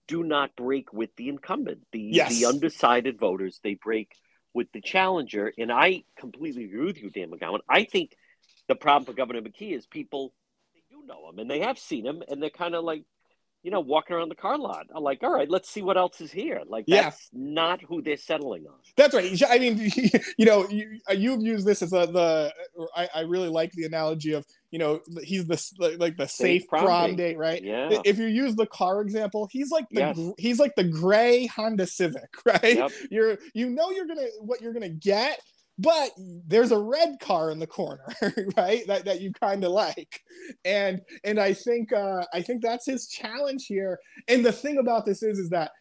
do 0.08 0.24
not 0.24 0.56
break 0.56 0.94
with 0.94 1.16
the 1.18 1.30
incumbent. 1.30 1.82
The 1.92 2.00
yes. 2.00 2.38
the 2.38 2.48
undecided 2.48 3.20
voters, 3.20 3.60
they 3.64 3.76
break 3.76 4.12
with 4.54 4.72
the 4.72 4.82
challenger. 4.82 5.54
And 5.58 5.72
I 5.72 6.04
completely 6.18 6.66
agree 6.66 6.86
with 6.86 7.02
you, 7.02 7.10
Dan 7.10 7.30
McGowan. 7.30 7.60
I 7.70 7.84
think 7.84 8.16
the 8.68 8.76
problem 8.76 9.06
for 9.06 9.14
Governor 9.14 9.42
McKee 9.42 9.76
is 9.76 9.86
people 9.86 10.34
they 10.74 10.82
do 10.90 11.06
know 11.06 11.30
him 11.30 11.40
and 11.40 11.50
they 11.50 11.60
have 11.60 11.78
seen 11.78 12.06
him 12.06 12.24
and 12.28 12.42
they're 12.42 12.50
kind 12.50 12.76
of 12.76 12.84
like, 12.84 13.04
you 13.68 13.72
know, 13.72 13.82
walking 13.82 14.16
around 14.16 14.30
the 14.30 14.36
car 14.36 14.58
lot. 14.58 14.88
I'm 14.96 15.04
like, 15.04 15.22
all 15.24 15.34
right, 15.34 15.50
let's 15.50 15.70
see 15.70 15.82
what 15.82 15.98
else 15.98 16.22
is 16.22 16.32
here. 16.32 16.62
Like, 16.70 16.86
that's 16.88 17.30
yeah. 17.34 17.40
not 17.42 17.82
who 17.82 18.02
they're 18.02 18.16
settling 18.16 18.66
on. 18.66 18.76
That's 18.96 19.14
right. 19.14 19.44
I 19.50 19.60
mean, 19.60 19.92
you 20.38 20.46
know, 20.46 20.70
you, 20.70 21.00
you've 21.12 21.42
used 21.42 21.68
this 21.68 21.82
as 21.82 21.92
a, 21.92 22.08
the, 22.08 22.54
I, 22.96 23.10
I 23.14 23.20
really 23.24 23.50
like 23.50 23.74
the 23.74 23.84
analogy 23.84 24.32
of, 24.32 24.46
you 24.72 24.80
know, 24.80 25.02
he's 25.22 25.48
the 25.48 25.98
like 26.00 26.16
the 26.16 26.30
safe, 26.30 26.62
safe 26.62 26.70
prom, 26.70 26.86
prom 26.86 27.10
date. 27.18 27.32
date. 27.32 27.38
right? 27.38 27.62
Yeah. 27.62 27.90
If 28.06 28.18
you 28.18 28.28
use 28.28 28.56
the 28.56 28.68
car 28.68 29.02
example, 29.02 29.50
he's 29.52 29.70
like 29.70 29.90
the 29.92 30.00
yes. 30.00 30.20
he's 30.38 30.60
like 30.60 30.76
the 30.76 30.86
gray 30.86 31.46
Honda 31.48 31.88
Civic, 31.88 32.30
right? 32.46 32.78
Yep. 32.78 32.92
You're 33.12 33.38
you 33.54 33.70
know 33.70 33.92
you're 33.92 34.08
gonna 34.08 34.28
what 34.40 34.62
you're 34.62 34.74
gonna 34.74 34.88
get, 34.88 35.42
but 35.80 36.12
there's 36.48 36.72
a 36.72 36.78
red 36.78 37.20
car 37.20 37.52
in 37.52 37.60
the 37.60 37.68
corner 37.68 38.06
right 38.58 38.86
that, 38.88 39.06
that 39.06 39.22
you 39.22 39.32
kind 39.32 39.64
of 39.64 39.72
like. 39.72 40.24
And 40.66 41.02
and 41.24 41.40
i 41.40 41.54
think 41.54 41.94
uh 41.94 42.24
i 42.34 42.42
think 42.42 42.62
that's 42.62 42.86
his 42.86 43.08
challenge 43.08 43.66
here. 43.66 44.00
And 44.28 44.46
the 44.46 44.52
thing 44.52 44.78
about 44.78 45.06
this 45.06 45.24
is 45.24 45.40
is 45.40 45.50
that 45.50 45.72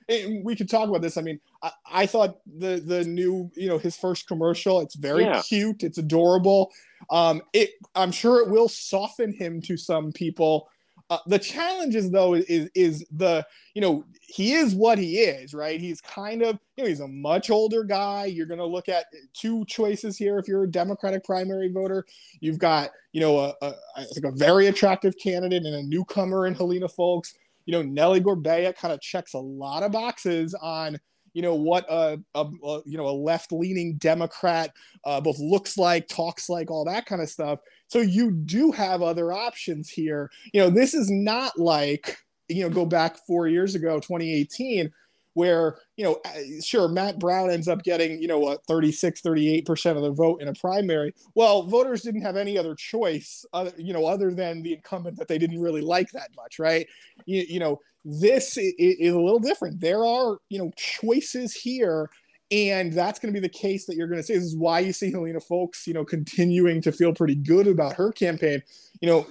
we 0.43 0.55
could 0.55 0.69
talk 0.69 0.89
about 0.89 1.03
this 1.03 1.17
i 1.17 1.23
mean 1.23 1.41
i, 1.63 1.71
I 1.91 2.07
thought 2.07 2.39
the 2.59 2.83
the 2.85 3.05
new 3.05 3.51
you 3.55 3.69
know 3.69 3.79
his 3.79 3.97
first 3.97 4.27
commercial 4.27 4.81
it's 4.81 4.97
very 4.97 5.25
yeah. 5.25 5.43
cute 5.43 5.83
it's 5.83 5.99
adorable. 5.99 6.73
Um 7.11 7.43
it 7.53 7.71
i'm 7.95 8.13
sure 8.13 8.41
it 8.41 8.51
will 8.51 8.69
soften 8.69 9.33
him 9.33 9.61
to 9.63 9.77
some 9.77 10.13
people 10.13 10.69
uh, 11.09 11.19
the 11.27 11.39
challenge 11.39 11.95
is 11.95 12.11
though 12.11 12.35
is 12.35 12.69
is 12.75 13.07
the 13.13 13.47
you 13.75 13.81
know 13.81 14.05
he 14.21 14.55
is 14.55 14.75
what 14.75 14.99
he 14.99 15.19
is 15.19 15.55
right? 15.55 15.81
He's 15.81 16.01
kind 16.01 16.43
of 16.43 16.59
you 16.77 16.85
know 16.85 16.89
he's 16.89 17.01
a 17.01 17.09
much 17.09 17.51
older 17.51 17.85
guy. 17.85 18.25
You're 18.25 18.47
going 18.47 18.59
to 18.59 18.67
look 18.67 18.89
at 18.89 19.07
two 19.33 19.65
choices 19.67 20.17
here. 20.17 20.39
If 20.39 20.49
you're 20.49 20.65
a 20.65 20.71
democratic 20.71 21.25
primary 21.25 21.71
voter 21.71 22.05
you've 22.41 22.59
got 22.59 22.91
you 23.13 23.21
know 23.21 23.55
a, 23.61 23.75
think 24.13 24.27
a 24.27 24.33
very 24.33 24.67
attractive 24.67 25.15
candidate 25.19 25.65
and 25.65 25.75
a 25.75 25.83
newcomer 25.83 26.47
in 26.47 26.55
Helena 26.55 26.89
Foulkes 26.89 27.35
you 27.67 27.73
know 27.73 27.83
Nellie 27.83 28.21
Gorbea 28.21 28.75
kind 28.77 28.93
of 28.93 29.01
checks 29.01 29.35
a 29.35 29.39
lot 29.39 29.83
of 29.83 29.93
boxes 29.93 30.55
on 30.55 30.99
you 31.37 31.43
know 31.43 31.55
what 31.55 31.85
a, 31.91 32.19
a, 32.35 32.47
a 32.65 32.81
you 32.87 32.97
know 32.97 33.07
a 33.07 33.13
left 33.13 33.53
leaning 33.53 33.99
Democrat 33.99 34.73
uh, 35.05 35.21
both 35.21 35.39
looks 35.39 35.77
like, 35.77 36.09
talks 36.09 36.49
like, 36.49 36.71
all 36.71 36.87
that 36.87 37.05
kind 37.05 37.21
of 37.21 37.29
stuff. 37.29 37.59
So 37.89 38.01
you 38.01 38.31
do 38.31 38.73
have 38.73 39.03
other 39.03 39.35
options 39.35 39.91
here. 39.91 40.31
You 40.55 40.63
know, 40.63 40.71
this 40.71 40.95
is 40.95 41.11
not 41.11 41.59
like 41.59 42.17
you 42.49 42.63
know 42.63 42.71
go 42.71 42.87
back 42.87 43.19
four 43.27 43.49
years 43.49 43.75
ago, 43.75 43.97
2018 43.97 44.91
where 45.37 45.77
you 45.97 46.05
know 46.05 46.19
sure 46.65 46.89
matt 46.89 47.19
brown 47.19 47.51
ends 47.51 47.69
up 47.69 47.83
getting 47.83 48.21
you 48.21 48.27
know 48.27 48.39
what 48.39 48.65
36 48.65 49.21
38% 49.21 49.97
of 49.97 50.03
the 50.03 50.11
vote 50.11 50.41
in 50.41 50.49
a 50.49 50.55
primary 50.55 51.15
well 51.35 51.63
voters 51.65 52.01
didn't 52.01 52.23
have 52.23 52.37
any 52.37 52.57
other 52.57 52.75
choice 52.75 53.45
other, 53.53 53.73
you 53.77 53.93
know 53.93 54.07
other 54.07 54.33
than 54.33 54.63
the 54.63 54.73
incumbent 54.73 55.17
that 55.19 55.29
they 55.29 55.37
didn't 55.37 55.61
really 55.61 55.83
like 55.83 56.11
that 56.13 56.31
much 56.35 56.59
right 56.59 56.87
you, 57.27 57.45
you 57.49 57.61
know 57.61 57.79
this 58.05 58.57
is, 58.57 58.73
is 58.79 59.13
a 59.13 59.21
little 59.21 59.39
different 59.39 59.79
there 59.79 60.07
are 60.07 60.39
you 60.49 60.59
know 60.59 60.71
choices 60.77 61.55
here 61.55 62.09
and 62.51 62.93
that's 62.93 63.19
going 63.19 63.35
to 63.35 63.39
be 63.39 63.45
the 63.45 63.53
case 63.53 63.87
that 63.87 63.97
you're 63.97 64.07
going 64.07 64.21
to 64.21 64.23
see. 64.23 64.35
This 64.35 64.45
is 64.45 64.57
why 64.57 64.79
you 64.79 64.93
see 64.93 65.11
Helena 65.11 65.41
Foulkes, 65.41 65.85
you 65.85 65.95
know, 65.95 66.05
continuing 66.05 66.81
to 66.83 66.93
feel 66.93 67.13
pretty 67.13 67.35
good 67.35 67.67
about 67.67 67.95
her 67.95 68.13
campaign. 68.13 68.63
You 69.01 69.09
know, 69.09 69.27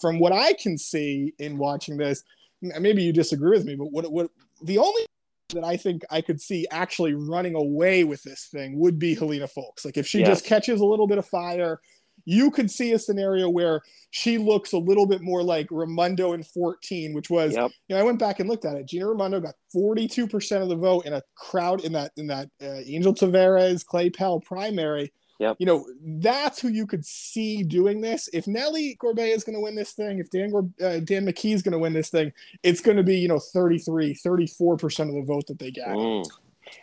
from 0.00 0.20
what 0.20 0.32
I 0.32 0.52
can 0.52 0.78
see 0.78 1.34
in 1.40 1.58
watching 1.58 1.96
this, 1.96 2.22
maybe 2.62 3.02
you 3.02 3.12
disagree 3.12 3.50
with 3.50 3.64
me, 3.64 3.74
but 3.74 3.90
what 3.90 4.10
what 4.12 4.30
the 4.62 4.78
only 4.78 5.06
that 5.52 5.64
I 5.64 5.76
think 5.76 6.02
I 6.10 6.20
could 6.20 6.40
see 6.40 6.66
actually 6.70 7.14
running 7.14 7.54
away 7.54 8.04
with 8.04 8.22
this 8.22 8.48
thing 8.50 8.78
would 8.78 8.98
be 8.98 9.14
Helena 9.14 9.46
Foulkes. 9.46 9.84
Like 9.84 9.96
if 9.96 10.06
she 10.06 10.20
yes. 10.20 10.28
just 10.28 10.44
catches 10.44 10.80
a 10.80 10.84
little 10.84 11.06
bit 11.06 11.18
of 11.18 11.26
fire, 11.26 11.80
you 12.24 12.50
could 12.50 12.70
see 12.70 12.92
a 12.92 12.98
scenario 12.98 13.48
where 13.48 13.82
she 14.10 14.38
looks 14.38 14.72
a 14.72 14.78
little 14.78 15.06
bit 15.06 15.22
more 15.22 15.42
like 15.42 15.66
Raimondo 15.70 16.32
in 16.32 16.42
14, 16.42 17.14
which 17.14 17.30
was, 17.30 17.54
yep. 17.54 17.70
you 17.88 17.94
know, 17.94 18.00
I 18.00 18.04
went 18.04 18.18
back 18.18 18.40
and 18.40 18.48
looked 18.48 18.64
at 18.64 18.76
it. 18.76 18.86
Gina 18.86 19.08
Raimondo 19.08 19.40
got 19.40 19.54
42% 19.74 20.62
of 20.62 20.68
the 20.68 20.76
vote 20.76 21.06
in 21.06 21.12
a 21.12 21.22
crowd 21.34 21.84
in 21.84 21.92
that, 21.92 22.12
in 22.16 22.26
that 22.28 22.48
uh, 22.62 22.80
Angel 22.86 23.14
Taveras 23.14 23.84
Clay 23.84 24.10
Pell 24.10 24.40
primary. 24.40 25.12
Yep. 25.40 25.56
You 25.58 25.64
know, 25.64 25.86
that's 26.02 26.60
who 26.60 26.68
you 26.68 26.86
could 26.86 27.04
see 27.04 27.62
doing 27.62 28.02
this. 28.02 28.28
If 28.34 28.46
Nellie 28.46 28.94
Gorbea 29.00 29.34
is 29.34 29.42
going 29.42 29.54
to 29.54 29.60
win 29.60 29.74
this 29.74 29.92
thing, 29.92 30.18
if 30.18 30.28
Dan, 30.28 30.52
uh, 30.54 30.98
Dan 30.98 31.24
McKee 31.24 31.54
is 31.54 31.62
going 31.62 31.72
to 31.72 31.78
win 31.78 31.94
this 31.94 32.10
thing, 32.10 32.30
it's 32.62 32.82
going 32.82 32.98
to 32.98 33.02
be, 33.02 33.16
you 33.16 33.26
know, 33.26 33.38
33, 33.38 34.14
34% 34.14 35.08
of 35.08 35.14
the 35.14 35.22
vote 35.22 35.46
that 35.46 35.58
they 35.58 35.70
get. 35.70 35.88
Mm. 35.88 36.28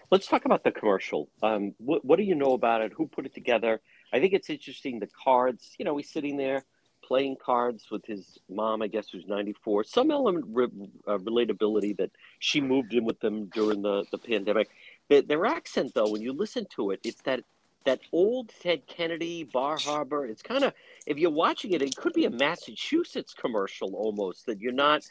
Let's 0.09 0.25
talk 0.25 0.45
about 0.45 0.63
the 0.63 0.71
commercial. 0.71 1.29
Um, 1.43 1.75
what, 1.77 2.03
what 2.03 2.17
do 2.17 2.23
you 2.23 2.33
know 2.33 2.53
about 2.53 2.81
it? 2.81 2.93
Who 2.93 3.05
put 3.05 3.27
it 3.27 3.35
together? 3.35 3.79
I 4.11 4.19
think 4.19 4.33
it's 4.33 4.49
interesting 4.49 4.99
the 4.99 5.07
cards. 5.23 5.75
You 5.77 5.85
know, 5.85 5.95
he's 5.95 6.09
sitting 6.09 6.35
there 6.35 6.65
playing 7.03 7.37
cards 7.39 7.85
with 7.91 8.03
his 8.07 8.39
mom, 8.49 8.81
I 8.81 8.87
guess, 8.87 9.09
who's 9.09 9.27
94. 9.27 9.83
Some 9.83 10.09
element 10.09 10.45
re- 10.49 10.89
uh, 11.07 11.19
relatability 11.19 11.95
that 11.97 12.09
she 12.39 12.59
moved 12.59 12.95
in 12.95 13.05
with 13.05 13.19
them 13.19 13.45
during 13.53 13.83
the, 13.83 14.03
the 14.11 14.17
pandemic. 14.17 14.69
The, 15.09 15.21
their 15.21 15.45
accent, 15.45 15.93
though, 15.93 16.09
when 16.09 16.23
you 16.23 16.33
listen 16.33 16.65
to 16.75 16.89
it, 16.89 16.99
it's 17.03 17.21
that 17.21 17.41
that 17.87 18.01
old 18.11 18.51
Ted 18.61 18.85
Kennedy, 18.85 19.43
Bar 19.45 19.77
Harbor. 19.77 20.25
It's 20.25 20.41
kind 20.41 20.65
of, 20.65 20.73
if 21.05 21.17
you're 21.17 21.31
watching 21.31 21.71
it, 21.71 21.81
it 21.81 21.95
could 21.95 22.13
be 22.13 22.25
a 22.25 22.29
Massachusetts 22.29 23.33
commercial 23.33 23.95
almost 23.95 24.45
that 24.45 24.59
you're 24.59 24.73
not 24.73 25.09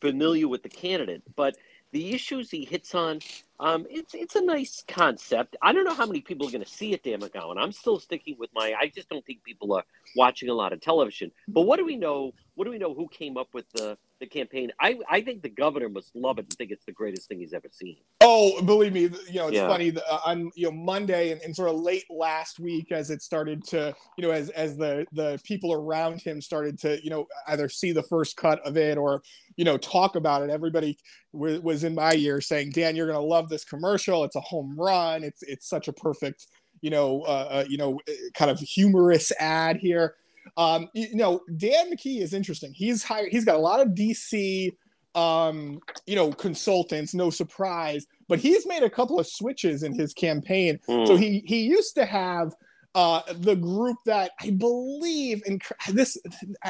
familiar 0.00 0.48
with 0.48 0.64
the 0.64 0.68
candidate. 0.68 1.22
But 1.36 1.56
the 1.92 2.12
issues 2.12 2.50
he 2.50 2.64
hits 2.64 2.96
on, 2.96 3.20
um, 3.60 3.86
it's 3.88 4.12
it's 4.12 4.34
a 4.34 4.42
nice 4.42 4.84
concept. 4.88 5.56
I 5.62 5.72
don't 5.72 5.84
know 5.84 5.94
how 5.94 6.04
many 6.04 6.20
people 6.20 6.48
are 6.48 6.50
going 6.50 6.64
to 6.64 6.68
see 6.70 6.92
it, 6.92 7.04
Dan 7.04 7.20
McGowan. 7.20 7.58
I'm 7.58 7.72
still 7.72 8.00
sticking 8.00 8.36
with 8.38 8.50
my. 8.52 8.74
I 8.78 8.88
just 8.88 9.08
don't 9.08 9.24
think 9.24 9.44
people 9.44 9.72
are 9.72 9.84
watching 10.16 10.48
a 10.48 10.54
lot 10.54 10.72
of 10.72 10.80
television. 10.80 11.30
But 11.46 11.62
what 11.62 11.78
do 11.78 11.86
we 11.86 11.96
know? 11.96 12.32
What 12.56 12.64
do 12.64 12.72
we 12.72 12.78
know? 12.78 12.92
Who 12.92 13.06
came 13.08 13.36
up 13.36 13.54
with 13.54 13.70
the 13.72 13.96
the 14.20 14.26
campaign. 14.26 14.70
I 14.80 14.98
I 15.08 15.20
think 15.20 15.42
the 15.42 15.48
governor 15.48 15.88
must 15.88 16.14
love 16.14 16.38
it 16.38 16.46
and 16.46 16.52
think 16.56 16.70
it's 16.70 16.84
the 16.84 16.92
greatest 16.92 17.28
thing 17.28 17.40
he's 17.40 17.52
ever 17.52 17.68
seen. 17.70 17.96
Oh, 18.22 18.62
believe 18.62 18.92
me, 18.94 19.02
you 19.02 19.34
know 19.34 19.48
it's 19.48 19.56
Yeah. 19.58 19.68
funny. 19.68 19.94
uh, 19.96 20.18
On 20.24 20.50
you 20.54 20.66
know 20.66 20.72
Monday 20.72 21.32
and, 21.32 21.40
and 21.42 21.54
sort 21.54 21.68
of 21.68 21.76
late 21.76 22.04
last 22.10 22.58
week, 22.58 22.90
as 22.90 23.10
it 23.10 23.22
started 23.22 23.62
to 23.68 23.94
you 24.16 24.22
know 24.26 24.30
as 24.30 24.48
as 24.50 24.76
the 24.76 25.06
the 25.12 25.38
people 25.44 25.72
around 25.72 26.22
him 26.22 26.40
started 26.40 26.78
to 26.80 27.02
you 27.04 27.10
know 27.10 27.26
either 27.48 27.68
see 27.68 27.92
the 27.92 28.02
first 28.02 28.36
cut 28.36 28.60
of 28.66 28.76
it 28.76 28.96
or 28.96 29.22
you 29.56 29.64
know 29.64 29.76
talk 29.76 30.16
about 30.16 30.42
it. 30.42 30.50
Everybody 30.50 30.98
was, 31.32 31.60
was 31.60 31.84
in 31.84 31.94
my 31.94 32.14
ear 32.14 32.40
saying, 32.40 32.70
"Dan, 32.70 32.96
you're 32.96 33.06
gonna 33.06 33.20
love 33.20 33.48
this 33.48 33.64
commercial. 33.64 34.24
It's 34.24 34.36
a 34.36 34.40
home 34.40 34.74
run. 34.78 35.22
It's 35.22 35.42
it's 35.42 35.68
such 35.68 35.88
a 35.88 35.92
perfect 35.92 36.46
you 36.80 36.90
know 36.90 37.22
uh, 37.22 37.48
uh, 37.50 37.64
you 37.68 37.76
know 37.76 38.00
kind 38.34 38.50
of 38.50 38.58
humorous 38.60 39.30
ad 39.38 39.76
here." 39.76 40.14
Um, 40.56 40.88
you 40.94 41.14
know, 41.16 41.40
Dan 41.56 41.92
McKee 41.92 42.20
is 42.20 42.32
interesting. 42.32 42.72
He's 42.74 43.02
hired. 43.02 43.30
He's 43.30 43.44
got 43.44 43.56
a 43.56 43.60
lot 43.60 43.80
of 43.80 43.88
DC 43.88 44.72
um 45.14 45.80
you 46.06 46.14
know 46.14 46.30
consultants 46.30 47.14
no 47.14 47.30
surprise 47.30 48.06
but 48.28 48.38
he's 48.38 48.66
made 48.66 48.82
a 48.82 48.90
couple 48.90 49.18
of 49.18 49.26
switches 49.26 49.82
in 49.82 49.94
his 49.94 50.12
campaign 50.12 50.78
Hmm. 50.86 51.06
so 51.06 51.16
he 51.16 51.42
he 51.46 51.62
used 51.62 51.94
to 51.94 52.04
have 52.04 52.54
uh 52.94 53.22
the 53.38 53.56
group 53.56 53.96
that 54.04 54.32
i 54.42 54.50
believe 54.50 55.42
in 55.46 55.58
this 55.90 56.18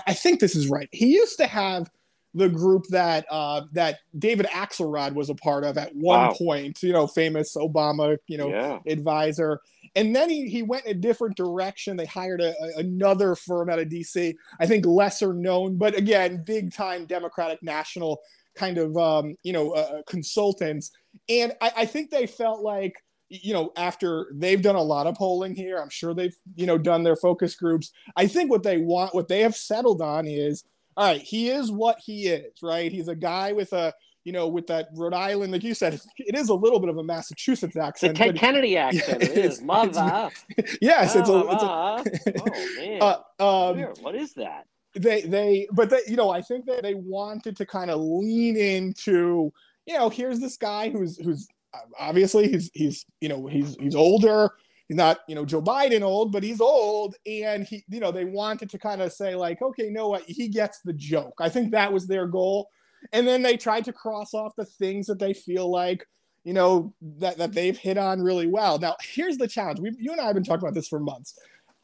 i 0.06 0.14
think 0.14 0.38
this 0.38 0.54
is 0.54 0.68
right 0.68 0.88
he 0.92 1.06
used 1.08 1.38
to 1.38 1.48
have 1.48 1.90
the 2.36 2.48
group 2.48 2.84
that 2.90 3.24
uh 3.30 3.62
that 3.72 3.98
david 4.18 4.46
axelrod 4.46 5.14
was 5.14 5.30
a 5.30 5.34
part 5.34 5.64
of 5.64 5.76
at 5.78 5.90
one 5.96 6.20
Wow. 6.28 6.32
point 6.34 6.82
you 6.82 6.92
know 6.92 7.06
famous 7.06 7.56
obama 7.56 8.16
you 8.28 8.38
know 8.38 8.50
yeah. 8.50 8.78
advisor. 8.86 9.60
And 9.94 10.14
then 10.14 10.28
he, 10.28 10.46
he 10.50 10.62
went 10.62 10.84
in 10.84 10.90
a 10.90 11.00
different 11.00 11.38
direction. 11.38 11.96
They 11.96 12.04
hired 12.04 12.42
a, 12.42 12.52
a- 12.62 12.80
another 12.80 13.34
firm 13.34 13.70
out 13.70 13.78
of 13.78 13.88
DC, 13.88 14.34
I 14.60 14.66
think 14.66 14.84
lesser 14.84 15.32
known, 15.32 15.78
but 15.78 15.96
again, 15.96 16.42
big 16.44 16.70
time 16.74 17.06
Democratic 17.06 17.62
national 17.62 18.20
kind 18.54 18.76
of, 18.76 18.94
um, 18.98 19.36
you 19.42 19.54
know, 19.54 19.70
uh, 19.70 20.02
consultants. 20.06 20.90
And 21.30 21.54
I, 21.62 21.72
I 21.78 21.84
think 21.86 22.10
they 22.10 22.26
felt 22.26 22.60
like, 22.62 22.94
you 23.30 23.54
know, 23.54 23.72
after 23.76 24.26
they've 24.34 24.60
done 24.60 24.76
a 24.76 24.82
lot 24.82 25.06
of 25.06 25.14
polling 25.14 25.54
here, 25.54 25.78
I'm 25.78 25.88
sure 25.88 26.12
they've, 26.12 26.36
you 26.56 26.66
know, 26.66 26.76
done 26.76 27.02
their 27.02 27.16
focus 27.16 27.54
groups. 27.54 27.90
I 28.16 28.26
think 28.26 28.50
what 28.50 28.62
they 28.64 28.76
want, 28.76 29.14
what 29.14 29.28
they 29.28 29.40
have 29.40 29.56
settled 29.56 30.02
on 30.02 30.26
is, 30.26 30.62
all 30.96 31.06
right, 31.06 31.20
he 31.20 31.50
is 31.50 31.70
what 31.70 31.98
he 32.04 32.28
is, 32.28 32.52
right? 32.62 32.90
He's 32.90 33.08
a 33.08 33.14
guy 33.16 33.52
with 33.52 33.72
a, 33.72 33.92
you 34.24 34.32
know, 34.32 34.48
with 34.48 34.66
that 34.68 34.88
Rhode 34.94 35.14
Island, 35.14 35.52
like 35.52 35.62
you 35.62 35.74
said, 35.74 36.00
it 36.18 36.34
is 36.34 36.48
a 36.48 36.54
little 36.54 36.80
bit 36.80 36.88
of 36.88 36.96
a 36.98 37.04
Massachusetts 37.04 37.76
accent. 37.76 38.16
Ted 38.16 38.32
but- 38.32 38.40
Kennedy 38.40 38.76
accent. 38.78 39.22
Yeah, 39.22 39.28
it 39.28 39.32
is. 39.38 39.58
it's- 39.58 39.60
Mother. 39.62 40.30
yes, 40.80 41.14
it's 41.16 41.28
a, 41.28 41.38
it's 41.48 41.62
a 41.62 41.68
oh 41.68 42.04
man. 42.78 43.02
uh, 43.38 43.70
um, 43.70 43.78
what 44.00 44.14
is 44.14 44.32
that? 44.34 44.64
they 44.94 45.20
they 45.22 45.68
but 45.72 45.90
they 45.90 46.00
you 46.08 46.16
know 46.16 46.30
I 46.30 46.40
think 46.40 46.64
that 46.64 46.82
they 46.82 46.94
wanted 46.94 47.54
to 47.58 47.66
kind 47.66 47.90
of 47.90 48.00
lean 48.00 48.56
into 48.56 49.52
you 49.84 49.92
know 49.94 50.08
here's 50.08 50.40
this 50.40 50.56
guy 50.56 50.88
who's 50.88 51.18
who's 51.18 51.46
uh, 51.74 51.80
obviously 51.98 52.48
he's 52.48 52.70
he's 52.72 53.04
you 53.20 53.28
know 53.28 53.46
he's 53.46 53.76
he's 53.78 53.94
older 53.94 54.52
he's 54.88 54.96
not 54.96 55.20
you 55.28 55.34
know 55.34 55.44
Joe 55.44 55.62
Biden 55.62 56.02
old 56.02 56.32
but 56.32 56.42
he's 56.42 56.60
old 56.60 57.14
and 57.26 57.64
he 57.64 57.84
you 57.88 58.00
know 58.00 58.10
they 58.12 58.24
wanted 58.24 58.70
to 58.70 58.78
kind 58.78 59.00
of 59.02 59.12
say 59.12 59.34
like 59.34 59.60
okay 59.62 59.90
know 59.90 60.08
what 60.08 60.22
he 60.22 60.48
gets 60.48 60.80
the 60.80 60.92
joke 60.92 61.34
I 61.40 61.48
think 61.48 61.72
that 61.72 61.92
was 61.92 62.06
their 62.06 62.26
goal 62.26 62.68
and 63.12 63.26
then 63.26 63.42
they 63.42 63.56
tried 63.56 63.84
to 63.86 63.92
cross 63.92 64.34
off 64.34 64.52
the 64.56 64.64
things 64.64 65.06
that 65.06 65.18
they 65.18 65.34
feel 65.34 65.70
like 65.70 66.06
you 66.44 66.52
know 66.52 66.92
that 67.18 67.36
that 67.38 67.52
they've 67.52 67.76
hit 67.76 67.98
on 67.98 68.22
really 68.22 68.46
well 68.46 68.78
now 68.78 68.96
here's 69.00 69.36
the 69.38 69.48
challenge 69.48 69.80
we 69.80 69.90
you 69.98 70.12
and 70.12 70.20
I 70.20 70.26
have 70.26 70.34
been 70.34 70.44
talking 70.44 70.62
about 70.62 70.74
this 70.74 70.88
for 70.88 71.00
months 71.00 71.38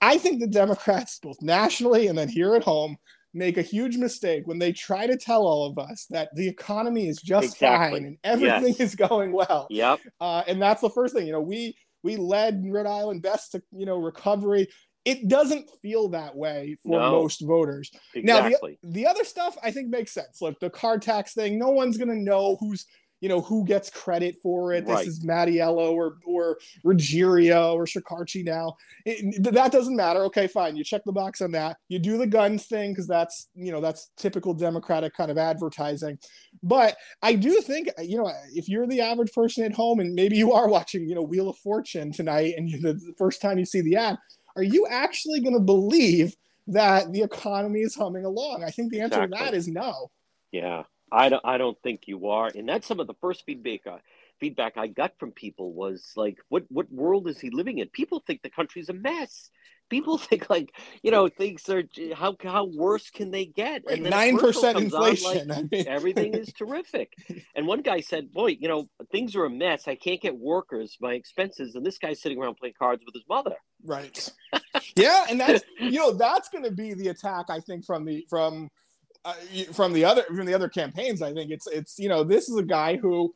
I 0.04 0.18
think 0.18 0.40
the 0.40 0.48
Democrats, 0.48 1.20
both 1.22 1.40
nationally 1.40 2.08
and 2.08 2.18
then 2.18 2.28
here 2.28 2.56
at 2.56 2.64
home, 2.64 2.96
make 3.34 3.56
a 3.56 3.62
huge 3.62 3.96
mistake 3.96 4.42
when 4.48 4.58
they 4.58 4.72
try 4.72 5.06
to 5.06 5.16
tell 5.16 5.46
all 5.46 5.64
of 5.64 5.78
us 5.78 6.06
that 6.10 6.34
the 6.34 6.48
economy 6.48 7.06
is 7.06 7.18
just 7.22 7.52
Exactly. 7.54 8.00
fine 8.00 8.06
and 8.08 8.18
everything 8.24 8.74
Yes. 8.76 8.80
is 8.80 8.94
going 8.96 9.30
well. 9.30 9.68
Yep. 9.70 10.00
Uh, 10.20 10.42
and 10.48 10.60
that's 10.60 10.80
the 10.80 10.90
first 10.90 11.14
thing. 11.14 11.24
You 11.28 11.32
know, 11.34 11.40
we 11.40 11.76
we 12.02 12.16
led 12.16 12.62
Rhode 12.66 12.86
Island 12.86 13.22
best 13.22 13.52
to 13.52 13.62
you 13.72 13.86
know 13.86 13.96
recovery. 13.98 14.68
It 15.04 15.26
doesn't 15.26 15.68
feel 15.82 16.08
that 16.10 16.36
way 16.36 16.76
for 16.84 17.00
No. 17.00 17.10
most 17.10 17.40
voters. 17.40 17.90
Now, 18.14 18.48
the- 18.48 18.76
The 18.84 19.06
other 19.06 19.24
stuff 19.24 19.56
I 19.62 19.72
think 19.72 19.88
makes 19.88 20.12
sense. 20.12 20.40
Like 20.40 20.60
the 20.60 20.70
car 20.70 20.98
tax 20.98 21.34
thing, 21.34 21.58
no 21.58 21.70
one's 21.70 21.96
gonna 21.96 22.14
know 22.14 22.56
who's 22.60 22.86
you 23.22 23.28
know 23.28 23.40
who 23.40 23.64
gets 23.64 23.88
credit 23.88 24.36
for 24.42 24.72
it. 24.72 24.84
Right. 24.84 25.06
This 25.06 25.18
is 25.18 25.24
Mattiello 25.24 25.92
or 25.92 26.18
or 26.26 26.58
Ruggerio 26.84 27.72
or 27.74 27.86
Shekarchi 27.86 28.44
now. 28.44 28.76
It- 29.06 29.42
that 29.44 29.70
doesn't 29.70 29.94
matter. 29.94 30.24
Okay, 30.24 30.48
fine. 30.48 30.76
You 30.76 30.82
check 30.82 31.02
the 31.06 31.12
box 31.12 31.40
on 31.40 31.52
that. 31.52 31.78
You 31.88 32.00
do 32.00 32.18
the 32.18 32.26
guns 32.26 32.66
thing 32.66 32.90
because 32.90 33.06
that's 33.06 33.48
you 33.54 33.70
know 33.70 33.80
that's 33.80 34.10
typical 34.16 34.52
Democratic 34.52 35.14
kind 35.14 35.30
of 35.30 35.38
advertising. 35.38 36.18
But 36.64 36.96
I 37.22 37.34
do 37.34 37.60
think 37.60 37.90
uh, 37.96 38.02
you 38.02 38.18
know 38.18 38.30
if 38.52 38.68
you're 38.68 38.88
the 38.88 39.00
average 39.00 39.32
person 39.32 39.64
at 39.64 39.72
home 39.72 40.00
and 40.00 40.14
maybe 40.14 40.36
you 40.36 40.52
are 40.52 40.68
watching 40.68 41.08
you 41.08 41.14
know 41.14 41.22
Wheel 41.22 41.48
of 41.48 41.56
Fortune 41.58 42.12
tonight 42.12 42.54
and 42.56 42.68
you, 42.68 42.80
the, 42.82 42.94
the 42.94 43.14
first 43.16 43.40
time 43.40 43.56
you 43.56 43.64
see 43.64 43.82
the 43.82 43.94
ad, 43.94 44.18
are 44.56 44.64
you 44.64 44.84
actually 44.90 45.40
going 45.40 45.54
to 45.54 45.60
believe 45.60 46.34
that 46.66 47.12
the 47.12 47.22
economy 47.22 47.80
is 47.82 47.94
humming 47.94 48.24
along? 48.24 48.64
I 48.64 48.70
think 48.70 48.90
the 48.90 49.00
answer 49.00 49.20
to 49.22 49.28
that 49.28 49.54
is 49.54 49.68
no. 49.68 50.10
Yeah, 50.50 50.82
I 51.12 51.28
don't. 51.28 51.44
I 51.44 51.58
don't 51.58 51.80
think 51.82 52.02
you 52.06 52.28
are, 52.28 52.50
and 52.54 52.68
that's 52.68 52.86
some 52.86 52.98
of 52.98 53.06
the 53.06 53.14
first 53.20 53.44
feedback. 53.44 53.86
Uh, 53.86 53.98
feedback 54.40 54.76
I 54.76 54.86
got 54.86 55.18
from 55.18 55.30
people 55.30 55.74
was 55.74 56.12
like, 56.16 56.38
"What 56.48 56.64
what 56.68 56.90
world 56.90 57.28
is 57.28 57.38
he 57.38 57.50
living 57.50 57.78
in?" 57.78 57.88
People 57.88 58.20
think 58.26 58.42
the 58.42 58.50
country's 58.50 58.88
a 58.88 58.94
mess. 58.94 59.50
People 59.90 60.16
think 60.28 60.48
like, 60.48 60.74
you 61.02 61.10
know, 61.10 61.28
things 61.28 61.68
are 61.68 61.84
how 62.14 62.34
how 62.42 62.64
worse 62.64 63.10
can 63.10 63.30
they 63.30 63.44
get? 63.44 63.82
And 63.90 64.04
nine 64.04 64.38
percent 64.38 64.78
comes 64.78 64.94
on, 64.94 65.00
like, 65.02 65.12
inflation. 65.12 65.50
I 65.50 65.62
mean, 65.70 65.86
everything 65.86 66.32
is 66.34 66.50
terrific. 66.52 67.12
And 67.54 67.66
one 67.66 67.82
guy 67.82 68.00
said, 68.00 68.32
"Boy, 68.32 68.56
you 68.58 68.68
know, 68.68 68.88
things 69.10 69.36
are 69.36 69.44
a 69.44 69.50
mess. 69.50 69.86
I 69.86 69.96
can't 69.96 70.20
get 70.20 70.34
workers, 70.36 70.96
my 70.98 71.12
expenses." 71.12 71.74
And 71.74 71.84
this 71.84 71.98
guy's 71.98 72.22
sitting 72.22 72.38
around 72.38 72.56
playing 72.56 72.74
cards 72.78 73.02
with 73.04 73.14
his 73.14 73.24
mother. 73.28 73.56
right. 73.84 74.28
yeah, 74.96 75.26
and 75.28 75.38
that's 75.38 75.62
you 75.78 75.98
know 75.98 76.12
that's 76.12 76.48
going 76.48 76.64
to 76.64 76.70
be 76.70 76.94
the 76.94 77.08
attack. 77.08 77.46
I 77.50 77.60
think 77.60 77.84
from 77.84 78.06
the 78.06 78.26
from 78.30 78.70
uh, 79.24 79.34
from 79.72 79.92
the 79.92 80.04
other 80.04 80.22
from 80.24 80.46
the 80.46 80.54
other 80.54 80.68
campaigns. 80.68 81.22
I 81.22 81.32
think 81.32 81.50
it's 81.50 81.66
it's 81.66 81.98
you 81.98 82.08
know 82.08 82.24
this 82.24 82.48
is 82.48 82.56
a 82.56 82.62
guy 82.64 82.96
who. 82.96 83.34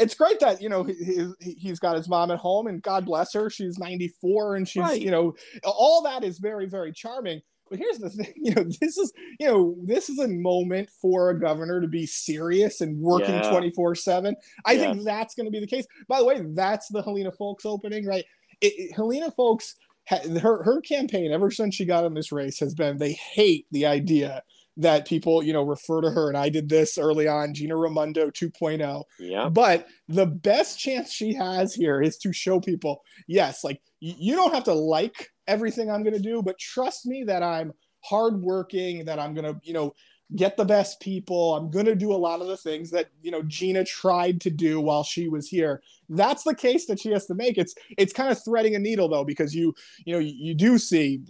It's 0.00 0.14
great 0.14 0.40
that 0.40 0.60
you 0.60 0.68
know 0.68 0.82
he, 0.82 0.94
he- 1.40 1.52
he's 1.54 1.78
got 1.78 1.94
his 1.96 2.08
mom 2.08 2.30
at 2.32 2.38
home, 2.38 2.66
and 2.66 2.82
God 2.82 3.04
bless 3.04 3.32
her. 3.34 3.48
She's 3.48 3.78
94, 3.78 4.56
and 4.56 4.66
she's 4.66 4.80
Right. 4.82 5.00
you 5.00 5.10
know 5.10 5.34
all 5.64 6.02
that 6.02 6.24
is 6.24 6.38
very 6.38 6.66
very 6.66 6.92
charming. 6.92 7.40
But 7.70 7.78
here's 7.78 7.98
the 7.98 8.10
thing, 8.16 8.32
you 8.36 8.54
know, 8.54 8.64
this 8.80 8.96
is 8.96 9.12
you 9.38 9.46
know 9.46 9.76
this 9.84 10.08
is 10.08 10.18
a 10.18 10.26
moment 10.26 10.88
for 11.00 11.30
a 11.30 11.38
governor 11.38 11.80
to 11.80 11.86
be 11.86 12.06
serious 12.06 12.80
and 12.80 12.98
working 12.98 13.34
Yeah. 13.34 13.50
24 13.50 13.94
seven. 13.94 14.34
I 14.64 14.78
think 14.78 15.04
that's 15.04 15.34
going 15.34 15.46
to 15.46 15.52
be 15.52 15.60
the 15.60 15.66
case. 15.66 15.86
By 16.08 16.18
the 16.18 16.24
way, 16.24 16.40
that's 16.54 16.88
the 16.88 17.02
Helena 17.02 17.30
Foulkes 17.30 17.66
opening, 17.66 18.04
right? 18.06 18.24
It, 18.62 18.72
it- 18.76 18.96
Helena 18.96 19.30
Foulkes, 19.30 19.76
ha- 20.08 20.26
her 20.40 20.62
her 20.64 20.80
campaign 20.80 21.30
ever 21.30 21.50
since 21.52 21.74
she 21.74 21.84
got 21.84 22.04
in 22.04 22.14
this 22.14 22.32
race 22.32 22.58
has 22.58 22.74
been 22.74 22.96
they 22.96 23.12
hate 23.12 23.66
the 23.70 23.86
idea 23.86 24.42
that 24.76 25.06
people 25.06 25.42
you 25.42 25.52
know 25.52 25.62
refer 25.62 26.00
to 26.00 26.10
her 26.10 26.28
and 26.28 26.36
I 26.36 26.48
did 26.48 26.68
this 26.68 26.98
early 26.98 27.28
on, 27.28 27.54
Gina 27.54 27.76
Raimondo 27.76 28.30
2.0. 28.30 29.04
Yeah, 29.18 29.48
But 29.48 29.86
the 30.08 30.26
best 30.26 30.78
chance 30.78 31.12
she 31.12 31.34
has 31.34 31.74
here 31.74 32.00
is 32.02 32.18
to 32.18 32.32
show 32.32 32.60
people, 32.60 33.02
yes, 33.26 33.64
like 33.64 33.80
you 34.00 34.36
don't 34.36 34.54
have 34.54 34.64
to 34.64 34.74
like 34.74 35.30
everything 35.46 35.90
I'm 35.90 36.02
going 36.02 36.14
to 36.14 36.20
do, 36.20 36.42
but 36.42 36.58
trust 36.58 37.06
me 37.06 37.24
that 37.24 37.42
I'm 37.42 37.72
hardworking, 38.04 39.04
that 39.06 39.18
I'm 39.18 39.34
going 39.34 39.44
to, 39.52 39.60
you 39.62 39.72
know, 39.72 39.94
get 40.34 40.56
the 40.56 40.64
best 40.64 40.98
people. 41.00 41.54
I'm 41.54 41.70
going 41.70 41.86
to 41.86 41.94
do 41.94 42.12
a 42.12 42.16
lot 42.16 42.40
of 42.40 42.48
the 42.48 42.56
things 42.56 42.90
that, 42.90 43.10
you 43.22 43.30
know, 43.30 43.42
Gina 43.42 43.84
tried 43.84 44.40
to 44.40 44.50
do 44.50 44.80
while 44.80 45.04
she 45.04 45.28
was 45.28 45.48
here. 45.48 45.82
That's 46.08 46.42
the 46.42 46.54
case 46.54 46.86
that 46.86 46.98
she 46.98 47.10
has 47.10 47.26
to 47.26 47.34
make. 47.34 47.58
It's 47.58 47.74
it's 47.96 48.12
kind 48.12 48.30
of 48.30 48.42
threading 48.42 48.74
a 48.74 48.78
needle 48.78 49.08
though 49.08 49.24
because 49.24 49.54
you, 49.54 49.72
you 50.04 50.12
know, 50.12 50.18
you, 50.18 50.54
do 50.54 50.78
see 50.78 51.20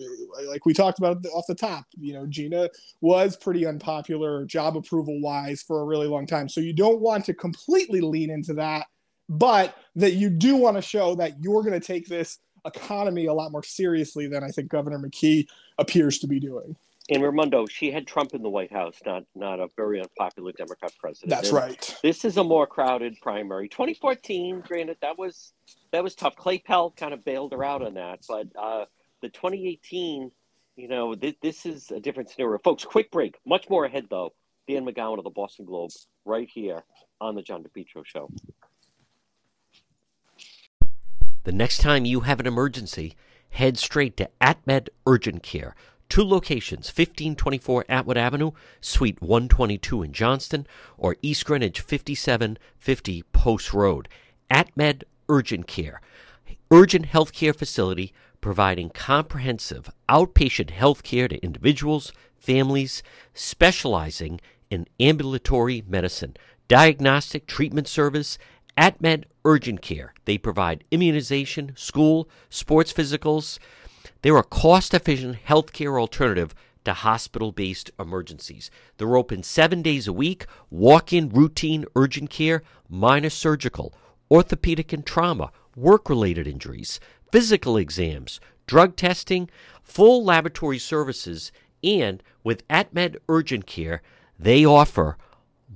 like 0.46 0.64
we 0.64 0.72
talked 0.72 0.98
about 0.98 1.24
off 1.34 1.44
the 1.46 1.54
top, 1.54 1.84
you 1.98 2.14
know, 2.14 2.26
Gina 2.26 2.70
was 3.02 3.36
pretty 3.36 3.66
unpopular 3.66 4.44
job 4.46 4.76
approval 4.76 5.20
wise 5.20 5.62
for 5.62 5.80
a 5.80 5.84
really 5.84 6.06
long 6.06 6.26
time. 6.26 6.48
So 6.48 6.60
you 6.60 6.72
don't 6.72 7.00
want 7.00 7.24
to 7.26 7.34
completely 7.34 8.00
lean 8.00 8.30
into 8.30 8.54
that, 8.54 8.86
but 9.28 9.76
that 9.96 10.12
you 10.12 10.30
do 10.30 10.56
want 10.56 10.76
to 10.76 10.82
show 10.82 11.14
that 11.16 11.42
you're 11.42 11.62
going 11.62 11.78
to 11.78 11.86
take 11.86 12.06
this 12.06 12.38
economy 12.66 13.26
a 13.26 13.34
lot 13.34 13.52
more 13.52 13.62
seriously 13.62 14.26
than 14.26 14.42
I 14.42 14.48
think 14.48 14.68
Governor 14.68 14.98
McKee 14.98 15.46
appears 15.78 16.18
to 16.20 16.26
be 16.26 16.40
doing. 16.40 16.76
In 17.08 17.22
Raimondo, 17.22 17.66
she 17.66 17.92
had 17.92 18.06
Trump 18.06 18.34
in 18.34 18.42
the 18.42 18.48
White 18.48 18.72
House, 18.72 18.96
not 19.06 19.22
not 19.36 19.60
a 19.60 19.68
very 19.76 20.00
unpopular 20.00 20.52
Democrat 20.52 20.92
president. 20.98 21.30
That's 21.30 21.50
And 21.50 21.56
right. 21.56 21.96
This 22.02 22.24
is 22.24 22.36
a 22.36 22.42
more 22.42 22.66
crowded 22.66 23.16
primary. 23.22 23.68
2014, 23.68 24.62
granted, 24.66 24.96
that 25.02 25.16
was 25.16 25.52
that 25.92 26.02
was 26.02 26.16
tough. 26.16 26.34
Clay 26.34 26.58
Pell 26.58 26.90
kind 26.90 27.14
of 27.14 27.24
bailed 27.24 27.52
her 27.52 27.62
out 27.62 27.82
on 27.82 27.94
that, 27.94 28.20
but 28.28 28.48
uh, 28.60 28.86
the 29.22 29.28
2018, 29.28 30.32
you 30.74 30.88
know, 30.88 31.14
th- 31.14 31.38
this 31.40 31.64
is 31.64 31.92
a 31.92 32.00
different 32.00 32.28
scenario, 32.28 32.58
folks. 32.58 32.84
Quick 32.84 33.12
break. 33.12 33.38
Much 33.46 33.70
more 33.70 33.84
ahead, 33.84 34.06
though. 34.10 34.32
Dan 34.68 34.84
McGowan 34.84 35.18
of 35.18 35.24
the 35.24 35.30
Boston 35.30 35.64
Globe, 35.64 35.90
right 36.24 36.48
here 36.52 36.82
on 37.20 37.36
the 37.36 37.42
John 37.42 37.62
DePetro 37.62 38.04
Show. 38.04 38.28
The 41.44 41.52
next 41.52 41.78
time 41.78 42.04
you 42.04 42.20
have 42.22 42.40
an 42.40 42.46
emergency, 42.48 43.14
head 43.50 43.78
straight 43.78 44.16
to 44.16 44.28
AtMed 44.40 44.88
Urgent 45.06 45.44
Care. 45.44 45.76
Two 46.08 46.24
locations 46.24 46.86
1524 46.88 47.84
Atwood 47.88 48.16
Avenue, 48.16 48.52
Suite 48.80 49.20
122 49.20 50.02
in 50.02 50.12
Johnston, 50.12 50.66
or 50.96 51.16
East 51.22 51.44
Greenwich 51.44 51.80
5750 51.80 53.22
Post 53.32 53.74
Road. 53.74 54.08
AtMed 54.50 55.02
Urgent 55.28 55.66
Care, 55.66 56.00
urgent 56.70 57.06
health 57.06 57.32
care 57.32 57.52
facility 57.52 58.12
providing 58.40 58.90
comprehensive 58.90 59.90
outpatient 60.08 60.70
health 60.70 61.02
care 61.02 61.26
to 61.26 61.42
individuals, 61.42 62.12
families, 62.38 63.02
specializing 63.34 64.40
in 64.70 64.86
ambulatory 65.00 65.82
medicine, 65.86 66.36
diagnostic 66.68 67.46
treatment 67.46 67.88
service, 67.88 68.38
AtMed 68.76 69.24
Urgent 69.44 69.82
Care. 69.82 70.14
They 70.26 70.38
provide 70.38 70.84
immunization, 70.90 71.72
school, 71.76 72.28
sports 72.48 72.92
physicals. 72.92 73.58
They're 74.26 74.36
a 74.36 74.42
cost 74.42 74.92
efficient 74.92 75.36
healthcare 75.46 76.00
alternative 76.00 76.52
to 76.84 76.94
hospital 76.94 77.52
based 77.52 77.92
emergencies. 77.96 78.72
They're 78.96 79.16
open 79.16 79.44
seven 79.44 79.82
days 79.82 80.08
a 80.08 80.12
week, 80.12 80.46
walk 80.68 81.12
in 81.12 81.28
routine 81.28 81.84
urgent 81.94 82.28
care, 82.28 82.64
minor 82.88 83.30
surgical, 83.30 83.94
orthopedic 84.28 84.92
and 84.92 85.06
trauma, 85.06 85.52
work 85.76 86.10
related 86.10 86.48
injuries, 86.48 86.98
physical 87.30 87.76
exams, 87.76 88.40
drug 88.66 88.96
testing, 88.96 89.48
full 89.84 90.24
laboratory 90.24 90.80
services, 90.80 91.52
and 91.84 92.20
with 92.42 92.66
AtMed 92.66 93.18
Urgent 93.28 93.66
Care, 93.66 94.02
they 94.36 94.66
offer 94.66 95.16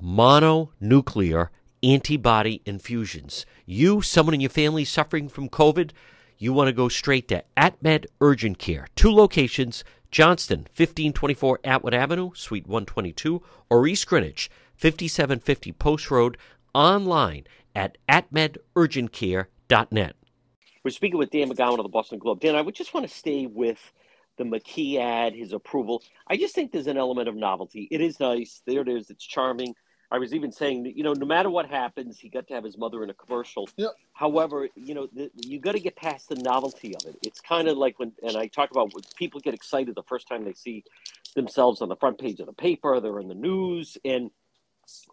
mononuclear 0.03 1.51
antibody 1.85 2.63
infusions. 2.67 3.47
You, 3.65 4.03
someone 4.03 4.35
in 4.35 4.41
your 4.41 4.51
family 4.51 4.85
suffering 4.85 5.29
from 5.29 5.49
COVID, 5.49 5.93
you 6.41 6.53
want 6.53 6.67
to 6.67 6.73
go 6.73 6.89
straight 6.89 7.29
to 7.29 7.45
AtMed 7.57 8.07
Urgent 8.21 8.59
Care. 8.59 8.89
Two 8.97 9.13
locations 9.13 9.85
Johnston, 10.11 10.61
1524 10.61 11.61
Atwood 11.63 11.95
Avenue, 11.95 12.33
Suite 12.35 12.67
122, 12.67 13.41
or 13.69 13.87
East 13.87 14.09
Greenwich, 14.09 14.51
5750 14.75 15.71
Post 15.73 16.11
Road, 16.11 16.39
online 16.75 17.45
at 17.77 17.97
atmedurgentcare.net. 18.09 20.17
We're 20.83 20.91
speaking 20.91 21.19
with 21.19 21.31
Dan 21.31 21.51
McGowan 21.51 21.79
of 21.79 21.85
the 21.85 21.91
Boston 21.91 22.19
Globe. 22.19 22.41
Dan, 22.41 22.57
I 22.57 22.63
would 22.63 22.75
just 22.75 22.95
want 22.95 23.07
to 23.07 23.15
stay 23.15 23.45
with 23.47 23.93
the 24.39 24.45
McKee 24.45 24.97
ad, 24.97 25.35
his 25.35 25.53
approval. 25.53 26.03
I 26.27 26.39
just 26.39 26.55
think 26.55 26.73
there's 26.73 26.87
an 26.87 26.97
element 26.97 27.29
of 27.29 27.37
novelty. 27.37 27.87
It 27.91 28.01
is 28.01 28.19
nice. 28.19 28.63
There 28.67 28.81
it 28.81 28.89
is. 28.89 29.11
It's 29.11 29.27
charming. 29.27 29.75
I 30.11 30.19
was 30.19 30.35
even 30.35 30.51
saying, 30.51 30.93
you 30.97 31.05
know, 31.05 31.13
no 31.13 31.27
matter 31.27 31.51
what 31.51 31.69
happens, 31.69 32.19
he 32.19 32.29
got 32.29 32.49
to 32.49 32.55
have 32.55 32.65
his 32.65 32.77
mother 32.77 33.05
in 33.05 33.11
a 33.11 33.15
commercial. 33.15 33.69
Yep. 33.77 33.91
However, 34.13 34.69
you 34.75 34.95
know, 34.95 35.09
the, 35.13 35.31
you 35.37 35.61
got 35.61 35.73
to 35.73 35.81
get 35.81 35.97
past 35.97 36.29
the 36.29 36.35
novelty 36.35 36.95
of 36.97 37.07
it. 37.07 37.17
It's 37.23 37.41
kind 37.41 37.69
of 37.69 37.77
like 37.77 37.99
when, 37.99 38.13
and 38.23 38.37
I 38.37 38.49
talk 38.49 38.71
about 38.71 38.93
when 38.93 39.05
people 39.17 39.41
get 39.41 39.55
excited 39.55 39.95
the 39.95 40.03
first 40.03 40.29
time 40.29 40.45
they 40.45 40.53
see 40.53 40.85
themselves 41.35 41.81
on 41.81 41.89
the 41.89 41.97
front 41.97 42.19
page 42.19 42.41
of 42.41 42.47
the 42.47 42.53
paper, 42.53 42.99
they're 43.01 43.21
in 43.21 43.29
the 43.29 43.35
news. 43.35 43.99
And 44.05 44.31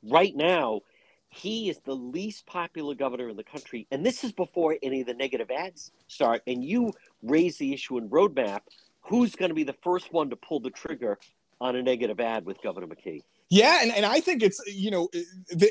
right 0.02 0.36
now, 0.36 0.82
he 1.30 1.70
is 1.70 1.80
the 1.86 1.96
least 1.96 2.48
popular 2.48 2.96
governor 2.96 3.30
in 3.30 3.38
the 3.38 3.44
country. 3.44 3.86
And 3.92 4.04
this 4.04 4.24
is 4.24 4.32
before 4.32 4.78
any 4.82 5.02
of 5.02 5.08
the 5.08 5.14
negative 5.14 5.52
ads 5.52 5.92
start. 6.08 6.42
And 6.48 6.64
you 6.64 6.94
raise 7.22 7.58
the 7.58 7.74
issue 7.74 7.98
in 7.98 8.10
Roadmap 8.10 8.62
who's 9.08 9.36
going 9.36 9.50
to 9.50 9.56
be 9.56 9.64
the 9.64 9.76
first 9.82 10.12
one 10.12 10.30
to 10.30 10.36
pull 10.36 10.60
the 10.60 10.70
trigger 10.70 11.18
on 11.60 11.76
a 11.76 11.82
negative 11.82 12.20
ad 12.20 12.46
with 12.46 12.62
Governor 12.62 12.88
McKee? 12.88 13.24
Yeah, 13.50 13.80
and, 13.82 13.94
and 13.94 14.06
I 14.06 14.20
think 14.20 14.44
it's 14.44 14.62
you 14.68 14.92
know 14.92 15.08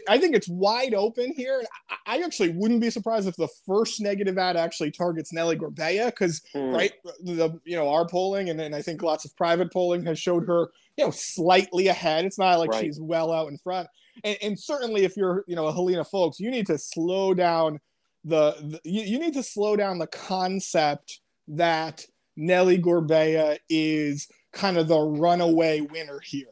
I 0.08 0.18
think 0.18 0.34
it's 0.34 0.48
wide 0.48 0.94
open 0.94 1.34
here. 1.36 1.58
and 1.58 1.68
I 2.06 2.22
actually 2.22 2.50
wouldn't 2.50 2.80
be 2.80 2.88
surprised 2.88 3.28
if 3.28 3.36
the 3.36 3.48
first 3.66 4.00
negative 4.00 4.38
ad 4.38 4.56
actually 4.56 4.90
targets 4.90 5.32
Nellie 5.32 5.56
Gorbea 5.56 6.06
because 6.06 6.40
mm. 6.54 6.74
right 6.74 6.92
the 7.22 7.60
you 7.64 7.76
know 7.76 7.90
our 7.90 8.06
polling 8.06 8.48
and, 8.48 8.60
and 8.60 8.74
I 8.74 8.80
think 8.80 9.02
lots 9.02 9.26
of 9.26 9.36
private 9.36 9.70
polling 9.72 10.06
has 10.06 10.18
showed 10.18 10.46
her 10.46 10.70
you 10.96 11.04
know 11.04 11.10
slightly 11.10 11.88
ahead. 11.88 12.24
It's 12.24 12.38
not 12.38 12.58
like 12.58 12.70
right. 12.70 12.84
she's 12.84 12.98
well 12.98 13.30
out 13.30 13.48
in 13.48 13.58
front. 13.58 13.88
And, 14.24 14.38
and, 14.42 14.58
certainly 14.58 15.04
if 15.04 15.14
you're 15.14 15.44
you 15.46 15.56
know 15.56 15.66
a 15.66 15.72
Helena 15.72 16.04
Foulkes, 16.04 16.40
you 16.40 16.50
need 16.50 16.66
to 16.68 16.78
slow 16.78 17.34
down 17.34 17.78
the, 18.24 18.52
the 18.62 18.80
you, 18.84 19.02
you 19.02 19.18
need 19.18 19.34
to 19.34 19.42
slow 19.42 19.76
down 19.76 19.98
the 19.98 20.06
concept 20.06 21.20
that 21.48 22.06
Nellie 22.36 22.78
Gorbea 22.78 23.58
is 23.68 24.28
kind 24.52 24.78
of 24.78 24.88
the 24.88 24.98
runaway 24.98 25.82
winner 25.82 26.20
here. 26.20 26.46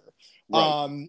Right. 0.50 0.60
Um, 0.84 1.08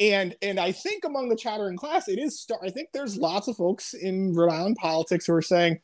and 0.00 0.34
and 0.42 0.58
I 0.58 0.72
think 0.72 1.04
among 1.04 1.28
the 1.28 1.36
chattering 1.36 1.76
class, 1.76 2.08
it 2.08 2.18
is. 2.18 2.40
Star- 2.40 2.64
I 2.64 2.70
think 2.70 2.88
there's 2.92 3.16
lots 3.16 3.46
of 3.46 3.56
folks 3.56 3.94
in 3.94 4.34
Rhode 4.34 4.52
Island 4.52 4.76
politics 4.76 5.26
who 5.26 5.34
are 5.34 5.42
saying, 5.42 5.78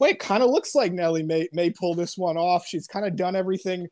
"Wait, 0.00 0.18
kind 0.18 0.42
of 0.42 0.50
looks 0.50 0.74
like 0.74 0.92
Nellie 0.92 1.22
may 1.22 1.48
may 1.52 1.70
pull 1.70 1.94
this 1.94 2.16
one 2.16 2.38
off. 2.38 2.66
She's 2.66 2.86
kind 2.86 3.04
of 3.04 3.16
done 3.16 3.36
everything. 3.36 3.86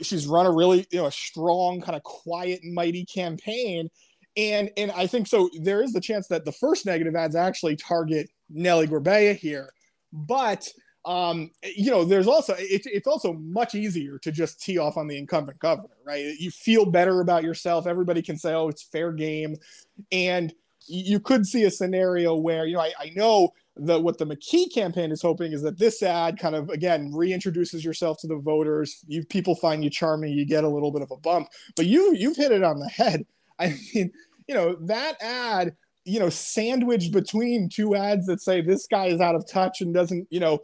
She's 0.00 0.26
run 0.28 0.46
a 0.46 0.52
really 0.52 0.86
you 0.92 1.00
know 1.00 1.06
a 1.06 1.12
strong, 1.12 1.80
kind 1.80 1.96
of 1.96 2.02
quiet, 2.04 2.60
mighty 2.62 3.04
campaign." 3.04 3.88
And 4.36 4.70
and 4.76 4.92
I 4.92 5.08
think 5.08 5.26
so. 5.26 5.50
There 5.60 5.82
is 5.82 5.92
the 5.92 6.00
chance 6.00 6.28
that 6.28 6.44
the 6.44 6.52
first 6.52 6.86
negative 6.86 7.16
ads 7.16 7.34
actually 7.34 7.74
target 7.74 8.30
Nellie 8.48 8.86
Gorbea 8.86 9.34
here, 9.34 9.72
but 10.12 10.68
um, 11.08 11.50
you 11.62 11.90
know, 11.90 12.04
there's 12.04 12.26
also 12.26 12.54
it, 12.58 12.82
it's 12.84 13.08
also 13.08 13.32
much 13.32 13.74
easier 13.74 14.18
to 14.18 14.30
just 14.30 14.60
tee 14.60 14.76
off 14.76 14.98
on 14.98 15.08
the 15.08 15.16
incumbent 15.16 15.58
governor, 15.58 15.88
right? 16.04 16.34
You 16.38 16.50
feel 16.50 16.84
better 16.84 17.22
about 17.22 17.42
yourself. 17.42 17.86
Everybody 17.86 18.20
can 18.20 18.36
say, 18.36 18.52
"Oh, 18.52 18.68
it's 18.68 18.82
fair 18.82 19.10
game," 19.12 19.56
and 20.12 20.52
you 20.86 21.18
could 21.18 21.46
see 21.46 21.64
a 21.64 21.70
scenario 21.70 22.36
where 22.36 22.66
you 22.66 22.74
know 22.74 22.82
I, 22.82 22.92
I 23.00 23.12
know 23.16 23.54
that 23.76 24.02
what 24.02 24.18
the 24.18 24.26
McKee 24.26 24.70
campaign 24.72 25.10
is 25.10 25.22
hoping 25.22 25.52
is 25.52 25.62
that 25.62 25.78
this 25.78 26.02
ad 26.02 26.38
kind 26.38 26.54
of 26.54 26.68
again 26.68 27.10
reintroduces 27.10 27.82
yourself 27.82 28.18
to 28.20 28.26
the 28.26 28.36
voters. 28.36 29.02
You 29.06 29.24
people 29.24 29.54
find 29.54 29.82
you 29.82 29.88
charming, 29.88 30.34
you 30.34 30.44
get 30.44 30.64
a 30.64 30.68
little 30.68 30.92
bit 30.92 31.00
of 31.00 31.10
a 31.10 31.16
bump, 31.16 31.48
but 31.74 31.86
you 31.86 32.14
you've 32.16 32.36
hit 32.36 32.52
it 32.52 32.62
on 32.62 32.80
the 32.80 32.88
head. 32.90 33.24
I 33.58 33.74
mean, 33.94 34.12
you 34.46 34.54
know 34.54 34.76
that 34.82 35.16
ad 35.22 35.74
you 36.04 36.18
know 36.18 36.30
sandwiched 36.30 37.12
between 37.12 37.68
two 37.68 37.94
ads 37.94 38.26
that 38.26 38.40
say 38.40 38.60
this 38.60 38.86
guy 38.86 39.06
is 39.06 39.20
out 39.20 39.34
of 39.34 39.46
touch 39.48 39.80
and 39.80 39.92
doesn't 39.92 40.26
you 40.30 40.40
know 40.40 40.58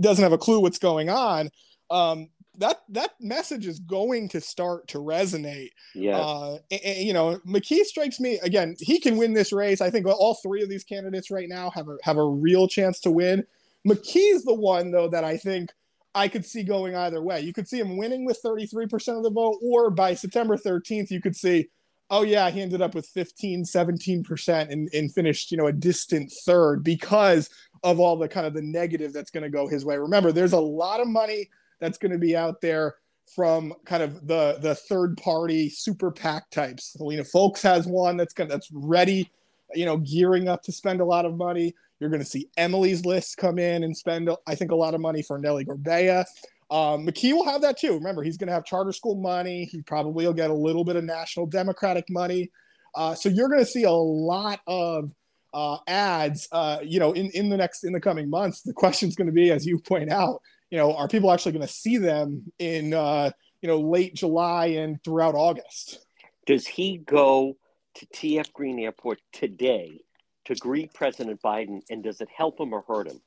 doesn't 0.00 0.22
have 0.22 0.32
a 0.32 0.38
clue 0.38 0.60
what's 0.60 0.78
going 0.78 1.08
on 1.08 1.50
um 1.90 2.28
that 2.58 2.82
that 2.90 3.12
message 3.20 3.66
is 3.66 3.78
going 3.78 4.28
to 4.28 4.40
start 4.40 4.86
to 4.88 4.98
resonate. 4.98 5.70
Yeah. 5.94 6.18
Uh 6.18 6.58
and, 6.70 6.80
and, 6.84 6.98
you 6.98 7.12
know 7.12 7.40
mckee 7.46 7.84
strikes 7.84 8.20
me 8.20 8.38
again 8.42 8.76
he 8.78 9.00
can 9.00 9.16
win 9.16 9.32
this 9.32 9.52
race. 9.52 9.80
I 9.80 9.90
think 9.90 10.06
all 10.06 10.34
three 10.34 10.62
of 10.62 10.68
these 10.68 10.84
candidates 10.84 11.30
right 11.30 11.48
now 11.48 11.70
have 11.70 11.88
a 11.88 11.96
have 12.02 12.18
a 12.18 12.24
real 12.24 12.68
chance 12.68 13.00
to 13.00 13.10
win. 13.10 13.46
Mckee's 13.86 14.44
the 14.44 14.54
one 14.54 14.90
though 14.90 15.08
that 15.08 15.24
i 15.24 15.36
think 15.36 15.70
I 16.14 16.26
could 16.26 16.44
see 16.44 16.64
going 16.64 16.96
either 16.96 17.22
way. 17.22 17.40
You 17.40 17.52
could 17.52 17.68
see 17.68 17.78
him 17.78 17.96
winning 17.96 18.24
with 18.24 18.42
33% 18.42 19.16
of 19.16 19.22
the 19.22 19.30
vote, 19.30 19.58
or 19.62 19.90
by 19.90 20.14
September 20.14 20.56
13th, 20.56 21.08
you 21.08 21.20
could 21.20 21.36
see 21.36 21.68
oh 22.10 22.22
yeah 22.22 22.50
he 22.50 22.60
ended 22.60 22.82
up 22.82 22.94
with 22.94 23.06
15 23.06 23.64
17% 23.64 24.68
and, 24.68 24.90
and 24.92 25.14
finished 25.14 25.50
you 25.50 25.56
know 25.56 25.68
a 25.68 25.72
distant 25.72 26.30
third 26.44 26.82
because 26.82 27.48
of 27.82 28.00
all 28.00 28.16
the 28.16 28.28
kind 28.28 28.46
of 28.46 28.54
the 28.54 28.62
negative 28.62 29.12
that's 29.12 29.30
going 29.30 29.42
to 29.42 29.50
go 29.50 29.66
his 29.66 29.84
way 29.84 29.96
remember 29.96 30.32
there's 30.32 30.52
a 30.52 30.60
lot 30.60 31.00
of 31.00 31.08
money 31.08 31.48
that's 31.80 31.98
going 31.98 32.12
to 32.12 32.18
be 32.18 32.36
out 32.36 32.60
there 32.60 32.96
from 33.34 33.72
kind 33.84 34.02
of 34.02 34.26
the 34.26 34.58
the 34.60 34.74
third 34.74 35.16
party 35.16 35.68
super 35.68 36.10
pac 36.10 36.50
types 36.50 36.94
helena 36.98 37.24
foulkes 37.24 37.62
has 37.62 37.86
one 37.86 38.16
that's 38.16 38.34
going 38.34 38.48
that's 38.48 38.70
ready 38.72 39.30
you 39.74 39.84
know 39.84 39.96
gearing 39.98 40.48
up 40.48 40.62
to 40.62 40.72
spend 40.72 41.00
a 41.00 41.04
lot 41.04 41.24
of 41.24 41.36
money 41.36 41.74
you're 41.98 42.10
going 42.10 42.22
to 42.22 42.28
see 42.28 42.48
emily's 42.56 43.04
list 43.04 43.36
come 43.36 43.58
in 43.58 43.84
and 43.84 43.96
spend 43.96 44.28
i 44.46 44.54
think 44.54 44.70
a 44.70 44.76
lot 44.76 44.94
of 44.94 45.00
money 45.00 45.22
for 45.22 45.38
Nellie 45.38 45.64
Gorbea 45.64 46.24
um, 46.70 47.04
McKee 47.04 47.32
will 47.32 47.44
have 47.44 47.62
that 47.62 47.78
too. 47.78 47.94
Remember, 47.94 48.22
he's 48.22 48.36
going 48.36 48.46
to 48.46 48.52
have 48.52 48.64
charter 48.64 48.92
school 48.92 49.16
money. 49.16 49.64
He 49.64 49.82
probably 49.82 50.24
will 50.24 50.32
get 50.32 50.50
a 50.50 50.54
little 50.54 50.84
bit 50.84 50.94
of 50.94 51.02
national 51.02 51.46
Democratic 51.46 52.08
money. 52.08 52.50
Uh, 52.94 53.14
so 53.14 53.28
you're 53.28 53.48
going 53.48 53.60
to 53.60 53.66
see 53.66 53.82
a 53.82 53.90
lot 53.90 54.60
of 54.66 55.10
uh, 55.52 55.78
ads, 55.86 56.48
uh, 56.52 56.78
you 56.82 57.00
know, 57.00 57.12
in, 57.12 57.30
in 57.30 57.48
the 57.48 57.56
next 57.56 57.84
in 57.84 57.92
the 57.92 58.00
coming 58.00 58.28
months. 58.28 58.62
The 58.62 58.72
question 58.72 59.08
is 59.08 59.16
going 59.16 59.26
to 59.26 59.32
be, 59.32 59.50
as 59.50 59.66
you 59.66 59.78
point 59.78 60.10
out, 60.10 60.40
you 60.70 60.78
know, 60.78 60.94
are 60.94 61.08
people 61.08 61.30
actually 61.30 61.52
going 61.52 61.66
to 61.66 61.72
see 61.72 61.96
them 61.96 62.44
in 62.58 62.94
uh, 62.94 63.30
you 63.62 63.68
know 63.68 63.80
late 63.80 64.14
July 64.14 64.66
and 64.66 65.02
throughout 65.04 65.34
August? 65.34 66.04
Does 66.46 66.66
he 66.66 66.98
go 66.98 67.56
to 67.94 68.06
TF 68.06 68.52
Green 68.52 68.78
Airport 68.78 69.18
today 69.32 70.00
to 70.46 70.54
greet 70.54 70.94
President 70.94 71.40
Biden, 71.42 71.80
and 71.90 72.02
does 72.02 72.20
it 72.20 72.28
help 72.34 72.58
him 72.58 72.72
or 72.72 72.82
hurt 72.86 73.08
him? 73.08 73.20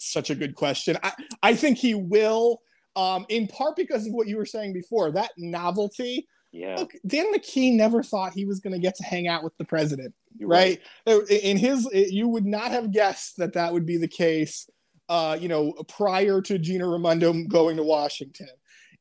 such 0.00 0.30
a 0.30 0.34
good 0.34 0.54
question. 0.54 0.96
I, 1.02 1.12
I 1.42 1.54
think 1.54 1.78
he 1.78 1.94
will, 1.94 2.62
um, 2.96 3.26
in 3.28 3.46
part 3.46 3.76
because 3.76 4.06
of 4.06 4.12
what 4.12 4.26
you 4.26 4.36
were 4.36 4.46
saying 4.46 4.72
before, 4.72 5.10
that 5.12 5.30
novelty. 5.36 6.26
Yeah. 6.52 6.76
Look, 6.78 6.94
Dan 7.06 7.32
McKee 7.32 7.74
never 7.74 8.02
thought 8.02 8.32
he 8.32 8.44
was 8.44 8.60
going 8.60 8.72
to 8.72 8.78
get 8.78 8.96
to 8.96 9.04
hang 9.04 9.28
out 9.28 9.44
with 9.44 9.56
the 9.56 9.64
president, 9.64 10.14
right? 10.40 10.80
right? 11.06 11.28
In 11.28 11.56
his, 11.56 11.88
you 11.92 12.28
would 12.28 12.46
not 12.46 12.70
have 12.70 12.92
guessed 12.92 13.36
that 13.38 13.54
that 13.54 13.72
would 13.72 13.86
be 13.86 13.96
the 13.96 14.08
case, 14.08 14.68
uh, 15.08 15.36
you 15.40 15.48
know, 15.48 15.72
prior 15.88 16.40
to 16.42 16.58
Gina 16.58 16.86
Raimondo 16.86 17.32
going 17.48 17.76
to 17.76 17.82
Washington. 17.82 18.48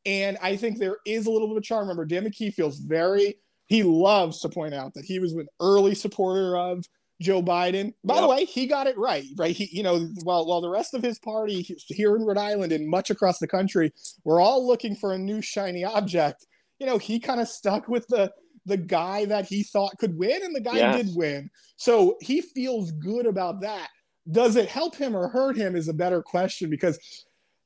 And 0.06 0.38
I 0.42 0.56
think 0.56 0.78
there 0.78 0.98
is 1.06 1.28
a 1.28 1.32
little 1.32 1.48
bit 1.50 1.58
of 1.58 1.64
charm. 1.64 1.82
Remember, 1.82 2.06
Dan 2.06 2.26
McKee 2.26 2.54
feels 2.54 2.80
very, 2.80 3.36
he 3.68 3.84
loves 3.84 4.40
to 4.42 4.50
point 4.50 4.74
out 4.74 4.94
that 4.94 5.06
he 5.06 5.20
was 5.20 5.34
an 5.34 5.48
early 5.60 5.94
supporter 5.94 6.58
of 6.58 6.86
Joe 7.22 7.44
Biden. 7.44 7.94
By 8.04 8.16
yep. 8.16 8.24
the 8.24 8.30
way, 8.30 8.46
he 8.46 8.66
got 8.66 8.88
it 8.88 8.98
right, 8.98 9.26
right? 9.36 9.56
He, 9.56 9.70
you 9.72 9.84
know, 9.84 10.08
while 10.24 10.48
while 10.48 10.62
the 10.62 10.70
rest 10.70 10.94
of 10.94 11.04
his 11.04 11.20
party 11.20 11.62
here 11.88 12.16
in 12.16 12.24
Rhode 12.24 12.38
Island 12.38 12.72
and 12.72 12.88
much 12.88 13.10
across 13.10 13.40
the 13.40 13.48
country, 13.48 13.92
we're 14.24 14.40
all 14.40 14.66
looking 14.66 14.96
for 14.96 15.12
a 15.12 15.18
new 15.18 15.42
shiny 15.42 15.84
object. 15.84 16.48
You 16.80 16.88
know, 16.88 16.98
he 16.98 17.20
kind 17.20 17.42
of 17.42 17.50
stuck 17.50 17.90
with 17.90 18.08
the 18.08 18.32
the 18.70 18.78
guy 18.78 19.26
that 19.26 19.46
he 19.46 19.64
thought 19.64 19.98
could 20.00 20.18
win, 20.18 20.44
and 20.44 20.56
the 20.56 20.62
guy 20.62 20.78
yes. 20.78 21.06
did 21.06 21.16
win. 21.16 21.50
So 21.76 22.18
he 22.22 22.40
feels 22.42 22.92
good 22.92 23.26
about 23.26 23.62
that. 23.62 23.90
Does 24.32 24.56
it 24.56 24.70
help 24.70 24.96
him 24.96 25.16
or 25.16 25.28
hurt 25.28 25.58
him? 25.58 25.76
Is 25.76 25.90
a 25.90 25.94
better 25.94 26.22
question 26.22 26.70
because, 26.70 26.98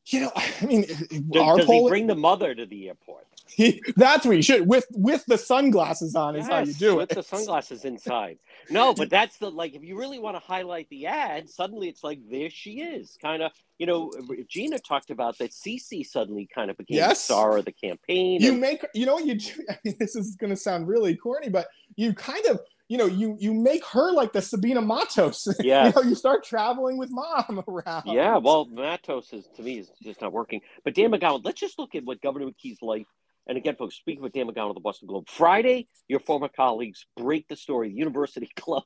you 0.08 0.22
know, 0.22 0.32
I 0.36 0.66
mean, 0.66 0.86
does, 1.30 1.42
our 1.42 1.58
does 1.58 1.68
he 1.68 1.88
bring 1.88 2.08
the 2.08 2.16
mother 2.16 2.54
to 2.54 2.66
the 2.66 2.88
airport? 2.88 3.28
He, 3.46 3.84
that's 3.96 4.26
what 4.26 4.36
you 4.36 4.42
should 4.42 4.68
with 4.68 4.88
with 4.92 5.26
the 5.28 5.38
sunglasses 5.38 6.16
on 6.16 6.36
is 6.36 6.48
yes, 6.48 6.50
how 6.50 6.60
you 6.60 6.74
do 6.74 6.92
it. 6.94 6.96
With 6.96 7.10
the 7.10 7.24
sunglasses 7.24 7.86
inside. 7.86 8.40
No, 8.70 8.94
but 8.98 9.10
that's 9.10 9.38
the 9.38 9.52
like 9.52 9.76
if 9.76 9.84
you 9.84 9.98
really 9.98 10.18
want 10.18 10.36
to 10.36 10.40
highlight 10.40 10.90
the 10.90 11.06
ad, 11.06 11.50
suddenly 11.50 11.88
it's 11.88 12.04
like 12.04 12.20
there 12.30 12.50
she 12.50 12.82
is. 12.82 13.18
Kind 13.22 13.44
of, 13.44 13.52
you 13.78 13.86
know, 13.86 14.12
Gina 14.48 14.80
talked 14.80 15.12
about 15.12 15.38
that 15.38 15.52
Cece 15.52 16.06
suddenly 16.06 16.50
kind 16.54 16.72
of 16.72 16.78
became 16.78 16.98
yes. 16.98 17.10
the 17.10 17.34
star 17.34 17.58
of 17.58 17.66
the 17.66 17.72
campaign. 17.72 18.42
You 18.42 18.54
and, 18.54 18.62
make 18.62 18.86
you 18.96 19.06
know 19.06 19.16
what 19.16 19.26
you 19.26 19.36
do 19.36 19.52
I 19.70 19.78
mean 19.84 19.96
this 20.00 20.16
is 20.16 20.36
gonna 20.36 20.56
sound 20.56 20.88
really 20.88 21.16
corny, 21.16 21.50
but 21.50 21.68
you 21.96 22.14
kind 22.14 22.46
of 22.48 22.60
you 22.94 23.00
know, 23.00 23.08
you 23.08 23.36
you 23.40 23.56
make 23.56 23.84
her 23.88 24.12
like 24.12 24.34
the 24.34 24.42
Sabina 24.44 24.80
Matos. 24.80 25.48
Yeah. 25.62 25.88
you 25.88 25.94
know, 25.96 26.02
you 26.04 26.14
start 26.14 26.44
traveling 26.44 27.00
with 27.00 27.10
mom 27.10 27.64
around. 27.68 28.04
Yeah, 28.06 28.38
well, 28.38 28.66
Matos 28.66 29.34
is 29.34 29.48
to 29.56 29.64
me 29.64 29.80
is 29.80 29.90
just 30.04 30.22
not 30.22 30.32
working. 30.32 30.62
But 30.86 30.94
Dan 30.94 31.10
McGowan, 31.10 31.44
let's 31.44 31.60
just 31.60 31.80
look 31.80 31.96
at 31.96 32.04
what 32.06 32.22
Governor 32.22 32.46
McKee's 32.46 32.84
life 32.84 33.08
and 33.48 33.58
again, 33.58 33.76
folks, 33.76 33.96
speaking 33.96 34.22
with 34.22 34.34
Dan 34.34 34.48
McGowan 34.48 34.70
of 34.70 34.76
the 34.76 34.82
Boston 34.82 35.08
Globe, 35.08 35.28
Friday, 35.28 35.88
your 36.08 36.20
former 36.20 36.48
colleagues 36.48 37.08
break 37.18 37.48
the 37.48 37.56
story. 37.56 37.90
The 37.90 37.96
University 37.96 38.48
Club 38.56 38.84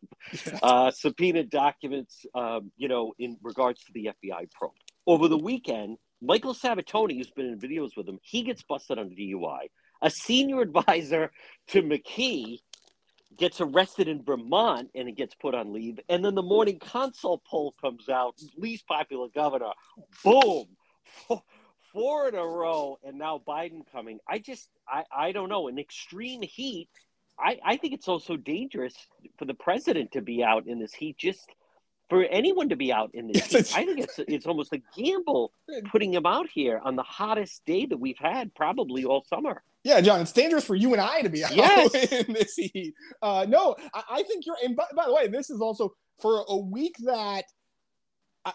uh, 0.63 0.89
subpoenaed 0.91 1.49
documents, 1.49 2.25
um, 2.33 2.71
you 2.77 2.87
know, 2.87 3.13
in 3.19 3.37
regards 3.43 3.83
to 3.83 3.91
the 3.93 4.05
FBI 4.05 4.49
probe. 4.51 4.71
Over 5.05 5.27
the 5.27 5.37
weekend, 5.37 5.97
Michael 6.21 6.55
Sabitoni, 6.55 7.17
who's 7.17 7.29
been 7.29 7.47
in 7.47 7.59
videos 7.59 7.89
with 7.97 8.07
him, 8.07 8.19
he 8.23 8.43
gets 8.43 8.63
busted 8.63 8.97
on 8.97 9.09
DUI. 9.09 9.67
A 10.01 10.09
senior 10.09 10.61
advisor 10.61 11.31
to 11.69 11.83
McKee 11.83 12.59
gets 13.37 13.61
arrested 13.61 14.07
in 14.07 14.23
Vermont 14.23 14.89
and 14.95 15.07
it 15.07 15.15
gets 15.15 15.35
put 15.35 15.55
on 15.55 15.73
leave. 15.73 15.99
And 16.09 16.23
then 16.23 16.35
the 16.35 16.41
morning 16.41 16.79
consult 16.79 17.43
poll 17.45 17.73
comes 17.81 18.09
out, 18.09 18.35
least 18.57 18.87
popular 18.87 19.27
governor, 19.33 19.71
boom 20.23 20.67
four 21.97 22.27
in 22.27 22.35
a 22.35 22.45
row, 22.45 22.99
and 23.03 23.17
now 23.17 23.41
Biden 23.47 23.81
coming. 23.91 24.19
I 24.27 24.37
just, 24.39 24.69
I, 24.87 25.03
I 25.15 25.31
don't 25.31 25.49
know. 25.49 25.67
In 25.67 25.79
extreme 25.79 26.43
heat, 26.43 26.89
I, 27.39 27.59
I 27.65 27.77
think 27.77 27.93
it's 27.93 28.07
also 28.07 28.37
dangerous 28.37 28.93
for 29.37 29.45
the 29.45 29.53
president 29.53 30.11
to 30.11 30.21
be 30.21 30.43
out 30.43 30.67
in 30.67 30.79
this 30.79 30.93
heat. 30.93 31.17
Just 31.17 31.49
for 32.09 32.23
anyone 32.25 32.69
to 32.69 32.75
be 32.75 32.93
out 32.93 33.11
in 33.13 33.27
this 33.27 33.47
heat, 33.47 33.75
I 33.75 33.85
think 33.85 33.99
it's 33.99 34.19
it's 34.19 34.45
almost 34.45 34.73
a 34.73 34.81
gamble 34.95 35.51
putting 35.91 36.13
him 36.13 36.25
out 36.25 36.47
here 36.49 36.79
on 36.83 36.95
the 36.95 37.03
hottest 37.03 37.65
day 37.65 37.85
that 37.87 37.97
we've 37.97 38.19
had 38.19 38.53
probably 38.53 39.05
all 39.05 39.23
summer. 39.23 39.63
Yeah, 39.87 40.01
John, 40.01 40.19
it's 40.19 40.33
dangerous 40.33 40.65
for 40.65 40.75
you 40.75 40.91
and 40.91 41.01
I 41.01 41.21
to 41.21 41.29
be 41.29 41.45
out 41.45 41.55
yes. 41.55 41.95
in 42.11 42.33
this 42.33 42.55
heat. 42.55 42.93
Uh, 43.21 43.45
no, 43.47 43.73
I, 43.93 44.03
I 44.09 44.23
think 44.23 44.45
you're. 44.45 44.57
And 44.61 44.75
by, 44.75 44.83
by 44.93 45.05
the 45.05 45.13
way, 45.13 45.29
this 45.29 45.49
is 45.49 45.61
also 45.61 45.93
for 46.19 46.43
a 46.49 46.57
week 46.57 46.97
that 47.05 47.45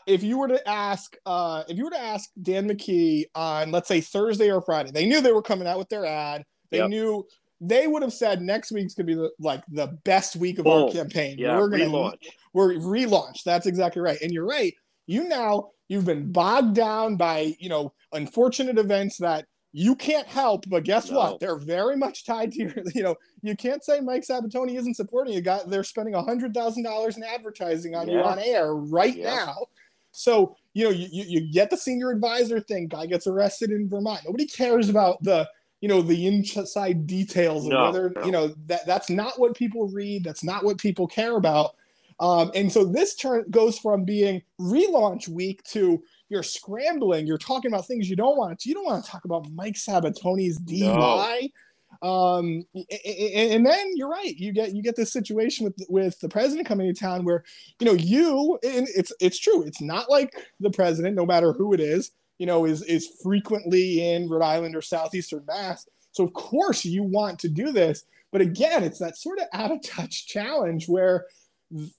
if 0.07 0.23
you 0.23 0.37
were 0.37 0.49
to 0.49 0.69
ask 0.69 1.17
uh, 1.25 1.65
if 1.69 1.79
you 1.79 1.85
were 1.85 1.91
to 1.91 1.99
ask 1.99 2.29
Dan 2.43 2.69
McKee 2.69 3.25
on 3.35 3.71
let's 3.71 3.89
say 3.89 4.03
Thursday 4.03 4.51
or 4.51 4.61
Friday, 4.61 4.91
they 4.91 5.07
knew 5.07 5.23
they 5.23 5.33
were 5.33 5.41
coming 5.41 5.67
out 5.67 5.79
with 5.79 5.89
their 5.89 6.05
ad. 6.05 6.45
They 6.71 6.79
yep. 6.79 6.91
knew 6.91 7.27
they 7.63 7.87
would 7.87 8.03
have 8.03 8.13
said 8.13 8.43
next 8.43 8.71
week's 8.71 8.93
gonna 8.93 9.07
be 9.07 9.15
the, 9.15 9.31
like 9.39 9.63
the 9.71 9.87
best 10.05 10.37
week 10.37 10.59
of 10.59 10.67
our 10.67 10.91
campaign. 10.91 11.37
Yeah, 11.39 11.57
we're 11.57 11.71
gonna 11.71 11.87
relaunch. 11.87 12.27
We're 12.53 12.75
relaunch. 12.75 13.43
That's 13.43 13.67
exactly 13.67 14.03
right. 14.03 14.21
And 14.21 14.33
you're 14.33 14.47
right. 14.47 14.75
You 15.07 15.25
now 15.25 15.71
you've 15.89 16.05
been 16.05 16.31
bogged 16.31 16.75
down 16.75 17.17
by 17.17 17.55
you 17.59 17.71
know 17.71 17.95
unfortunate 18.13 18.77
events 18.77 19.17
that 19.17 19.47
you 19.73 19.97
can't 19.97 20.27
help. 20.27 20.69
But 20.69 20.85
guess 20.85 21.11
no. 21.11 21.19
what? 21.19 21.41
They're 21.41 21.57
very 21.57 21.97
much 21.97 22.25
tied 22.25 22.53
to 22.53 22.59
your. 22.59 22.73
You 22.95 23.03
know, 23.03 23.17
you 23.43 23.57
can't 23.57 23.83
say 23.83 24.01
Mike 24.01 24.23
Sabitoni 24.23 24.77
isn't 24.77 24.95
supporting 24.95 25.35
you. 25.35 25.41
Got 25.41 25.71
they're 25.71 25.85
spending 25.85 26.15
a 26.15 26.23
hundred 26.23 26.55
thousand 26.55 26.83
dollars 26.83 27.17
in 27.17 27.25
advertising 27.25 27.95
on 27.95 28.09
yeah. 28.09 28.19
you 28.19 28.23
on 28.23 28.39
air 28.39 28.75
right 28.75 29.17
yeah. 29.17 29.35
now. 29.35 29.57
So, 30.13 30.57
you 30.75 30.85
know, 30.85 30.91
you, 30.91 31.09
you 31.11 31.53
get 31.53 31.71
the 31.71 31.77
senior 31.77 32.11
advisor 32.11 32.61
thing, 32.61 32.89
guy 32.89 33.07
gets 33.07 33.27
arrested 33.27 33.71
in 33.71 33.89
Vermont. 33.89 34.21
Nobody 34.27 34.47
cares 34.47 34.91
about 34.91 35.23
the, 35.23 35.49
you 35.81 35.89
know, 35.89 36.03
the 36.03 36.27
inside 36.27 37.07
details 37.07 37.65
of 37.65 37.73
no, 37.73 37.85
whether, 37.87 38.13
no. 38.15 38.25
you 38.25 38.31
know, 38.31 38.55
that 38.67 38.87
that's 38.87 39.09
not 39.09 39.39
what 39.41 39.57
people 39.57 39.89
read. 39.89 40.23
That's 40.23 40.45
not 40.45 40.65
what 40.65 40.79
people 40.79 41.07
care 41.07 41.37
about. 41.37 41.75
Um, 42.21 42.53
and 42.55 42.71
so 42.71 42.85
this 42.85 43.17
turn 43.17 43.45
goes 43.51 43.79
from 43.79 44.05
being 44.05 44.43
relaunch 44.61 45.29
week 45.29 45.63
to 45.65 46.03
you're 46.33 46.43
scrambling. 46.43 47.27
You're 47.27 47.37
talking 47.37 47.71
about 47.71 47.87
things 47.87 48.09
you 48.09 48.17
don't 48.17 48.39
want 48.39 48.59
to. 48.59 48.69
You 48.69 48.75
don't 48.75 48.87
want 48.87 49.05
to 49.05 49.11
talk 49.11 49.27
about 49.27 49.47
Mike 49.53 49.75
Sabitoni's 49.75 50.59
DUI. 50.61 51.51
No. 52.01 52.09
Um, 52.09 52.65
and, 52.75 53.53
and, 53.53 53.67
then 53.67 53.91
you're 53.95 54.09
right. 54.09 54.35
You 54.35 54.53
get 54.55 54.75
you 54.75 54.83
get 54.83 54.97
this 54.97 55.13
situation 55.13 55.65
with 55.65 55.77
with 55.91 56.19
the 56.21 56.29
president 56.29 56.67
coming 56.67 56.93
to 56.93 56.99
town 56.99 57.23
where 57.23 57.45
you 57.79 57.87
know 57.87 57.93
you 57.93 58.59
and 58.65 58.89
it's 58.97 59.13
it's 59.21 59.39
true. 59.39 59.63
It's 59.63 59.83
not 59.83 60.11
like 60.11 60.33
the 60.59 60.71
president, 60.71 61.15
no 61.15 61.27
matter 61.27 61.53
who 61.53 61.75
it 61.75 61.81
is, 61.81 62.11
you 62.39 62.47
know, 62.47 62.65
is 62.65 62.83
is 62.85 63.11
frequently 63.23 64.11
in 64.11 64.27
Rhode 64.27 64.43
Island 64.43 64.75
or 64.75 64.81
southeastern 64.81 65.45
Mass. 65.47 65.87
So 66.13 66.25
of 66.25 66.33
course 66.33 66.83
you 66.83 67.03
want 67.03 67.39
to 67.41 67.49
do 67.51 67.73
this, 67.73 68.05
but 68.33 68.41
again, 68.41 68.83
it's 68.83 68.99
that 68.99 69.19
sort 69.19 69.39
of 69.39 69.47
out 69.53 69.71
of 69.71 69.83
touch 69.83 70.27
challenge 70.27 70.89
where 70.89 71.27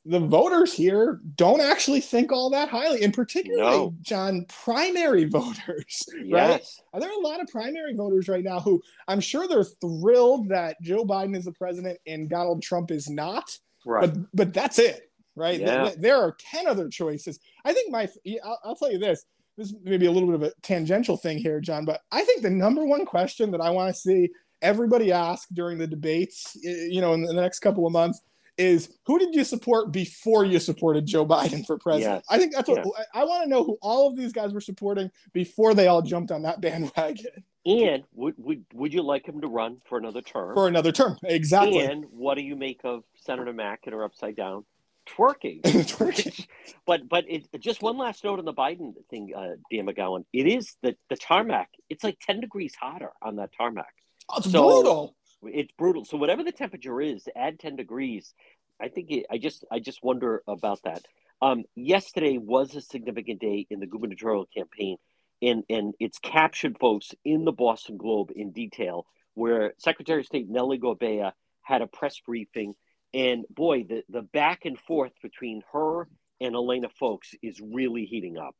the 0.06 0.20
voters 0.20 0.72
here 0.72 1.20
don't 1.36 1.62
actually 1.62 2.02
think 2.02 2.32
all 2.32 2.50
that 2.52 2.70
highly, 2.70 3.04
and 3.04 3.14
particularly, 3.14 3.78
no. 3.78 3.96
John, 4.02 4.46
primary 4.48 5.26
voters, 5.30 6.08
yes. 6.24 6.32
right? 6.32 6.64
Are 6.94 7.00
there 7.00 7.12
a 7.12 7.22
lot 7.22 7.42
of 7.42 7.48
primary 7.48 7.96
voters 7.96 8.28
right 8.28 8.44
now 8.44 8.60
who 8.60 8.82
I'm 9.08 9.20
sure 9.20 9.48
they're 9.48 9.64
thrilled 9.64 10.50
that 10.50 10.80
Joe 10.82 11.06
Biden 11.06 11.36
is 11.36 11.46
the 11.46 11.52
president 11.52 12.00
and 12.06 12.30
Donald 12.30 12.62
Trump 12.62 12.92
is 12.92 13.10
not? 13.10 13.58
Right. 13.86 14.14
But 14.14 14.26
but 14.34 14.54
that's 14.54 14.78
it, 14.78 15.12
right? 15.36 15.60
Yeah. 15.60 15.92
There 15.98 16.18
are 16.18 16.36
ten 16.40 16.68
other 16.68 16.88
choices. 16.88 17.40
I 17.66 17.74
think 17.74 17.92
my 17.92 18.08
I'll, 18.44 18.60
I'll 18.64 18.76
tell 18.76 18.92
you 18.92 19.00
this. 19.00 19.26
This 19.58 19.74
may 19.84 19.98
be 19.98 20.08
a 20.08 20.12
little 20.12 20.30
bit 20.30 20.36
of 20.36 20.44
a 20.44 20.54
tangential 20.62 21.18
thing 21.18 21.38
here, 21.38 21.60
John, 21.60 21.86
but 21.86 22.02
I 22.12 22.24
think 22.24 22.42
the 22.42 22.50
number 22.50 22.86
one 22.86 23.06
question 23.06 23.52
that 23.52 23.62
I 23.62 23.70
want 23.70 23.94
to 23.94 24.00
see 24.00 24.30
everybody 24.64 25.12
ask 25.12 25.48
during 25.54 25.78
the 25.78 25.86
debates, 25.86 26.58
you 26.62 27.02
know, 27.02 27.14
in 27.14 27.24
the 27.24 27.34
next 27.34 27.60
couple 27.60 27.86
of 27.86 27.94
months 27.94 28.22
is 28.58 28.89
who 29.06 29.20
did 29.20 29.34
you 29.34 29.44
support 29.44 29.92
before 29.92 30.46
you 30.46 30.60
supported 30.60 31.06
Joe 31.06 31.26
Biden 31.26 31.66
for 31.66 31.78
president? 31.78 32.24
Yes. 32.24 32.26
I 32.30 32.38
think 32.38 32.54
that's 32.54 32.70
what 32.70 32.86
I, 33.13 33.22
I 33.22 33.24
want 33.26 33.44
to 33.44 33.50
know 33.50 33.63
who 33.63 33.78
all 33.82 34.08
of 34.08 34.16
these 34.16 34.34
guys 34.34 34.54
were 34.54 34.62
supporting 34.62 35.12
before 35.34 35.74
they 35.74 35.88
all 35.88 36.02
jumped 36.02 36.32
on 36.32 36.44
that 36.44 36.62
bandwagon. 36.62 37.44
And 37.66 38.04
would 38.13 38.36
would 38.38 38.66
would 38.74 38.94
you 38.94 39.04
like 39.04 39.26
him 39.26 39.42
to 39.42 39.48
run 39.48 39.78
for 39.86 39.98
another 39.98 40.22
term? 40.22 40.54
For 40.54 40.68
another 40.68 40.92
term, 40.92 41.18
exactly. 41.24 41.80
And 41.80 42.06
what 42.12 42.36
do 42.36 42.44
you 42.44 42.56
make 42.56 42.82
of 42.84 43.04
Senator 43.16 43.54
Mack 43.54 43.82
and 43.86 43.94
her 43.94 44.04
upside 44.04 44.36
down 44.36 44.66
twerking? 45.08 45.62
twerking. 45.63 46.46
but 46.86 47.08
but 47.08 47.24
it, 47.30 47.48
just 47.60 47.82
one 47.82 47.98
last 47.98 48.24
note 48.24 48.39
on 48.39 48.46
the 48.46 48.54
Biden 48.54 48.94
thing, 49.10 49.32
uh, 49.36 49.56
Dan 49.72 49.88
McGowan. 49.88 50.26
It 50.34 50.46
is 50.46 50.76
the 50.82 50.96
the 51.10 51.16
tarmac. 51.16 51.70
It's 51.89 52.04
like 52.04 52.20
ten 52.20 52.42
degrees 52.42 52.76
hotter 52.76 53.12
on 53.22 53.38
that 53.38 53.52
tarmac. 53.58 53.94
Oh, 54.30 54.38
it's 54.38 54.52
so, 54.52 54.63
brutal 54.63 55.16
it's 55.46 55.72
brutal. 55.78 56.06
So 56.06 56.18
whatever 56.18 56.44
the 56.44 56.52
temperature 56.52 57.02
is, 57.02 57.28
add 57.36 57.60
ten 57.60 57.76
degrees. 57.76 58.34
I 58.82 58.90
think 58.90 59.12
it, 59.12 59.26
I 59.32 59.38
just 59.38 59.66
I 59.72 59.80
just 59.80 60.04
wonder 60.04 60.44
about 60.48 60.82
that. 60.84 61.04
Um, 61.42 61.64
yesterday 61.76 62.38
was 62.38 62.76
a 62.76 62.82
significant 62.82 63.42
day 63.42 63.68
in 63.70 63.80
the 63.80 63.88
gubernatorial 63.88 64.48
campaign, 64.56 64.98
and 65.42 65.64
and 65.70 65.94
it's 66.00 66.20
captured 66.20 66.78
folks 66.80 67.12
in 67.24 67.46
the 67.46 67.52
Boston 67.52 67.98
Globe 67.98 68.32
in 68.36 68.52
detail, 68.52 69.06
where 69.34 69.74
Secretary 69.78 70.22
of 70.22 70.26
State 70.26 70.50
Nellie 70.50 70.80
Gorbea 70.80 71.34
had 71.62 71.82
a 71.82 71.88
press 71.88 72.20
briefing, 72.26 72.76
and 73.14 73.46
boy, 73.50 73.84
the 73.84 74.04
the 74.10 74.22
back 74.22 74.66
and 74.66 74.80
forth 74.80 75.14
between 75.22 75.64
her 75.72 76.08
and 76.42 76.54
Helena 76.56 76.90
Foulkes 77.00 77.36
is 77.42 77.62
really 77.62 78.06
heating 78.06 78.38
up. 78.38 78.56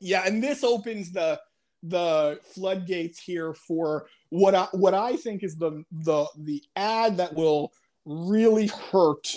Yeah, 0.00 0.22
and 0.26 0.42
this 0.42 0.64
opens 0.64 1.12
the 1.12 1.40
the 1.84 2.40
floodgates 2.42 3.20
here 3.20 3.52
for 3.52 4.06
what 4.30 4.54
I 4.54 4.66
what 4.72 4.94
I 4.94 5.16
think 5.16 5.42
is 5.42 5.56
the 5.56 5.84
the 5.92 6.26
the 6.38 6.62
ad 6.76 7.18
that 7.18 7.34
will 7.34 7.72
really 8.04 8.66
hurt 8.66 9.28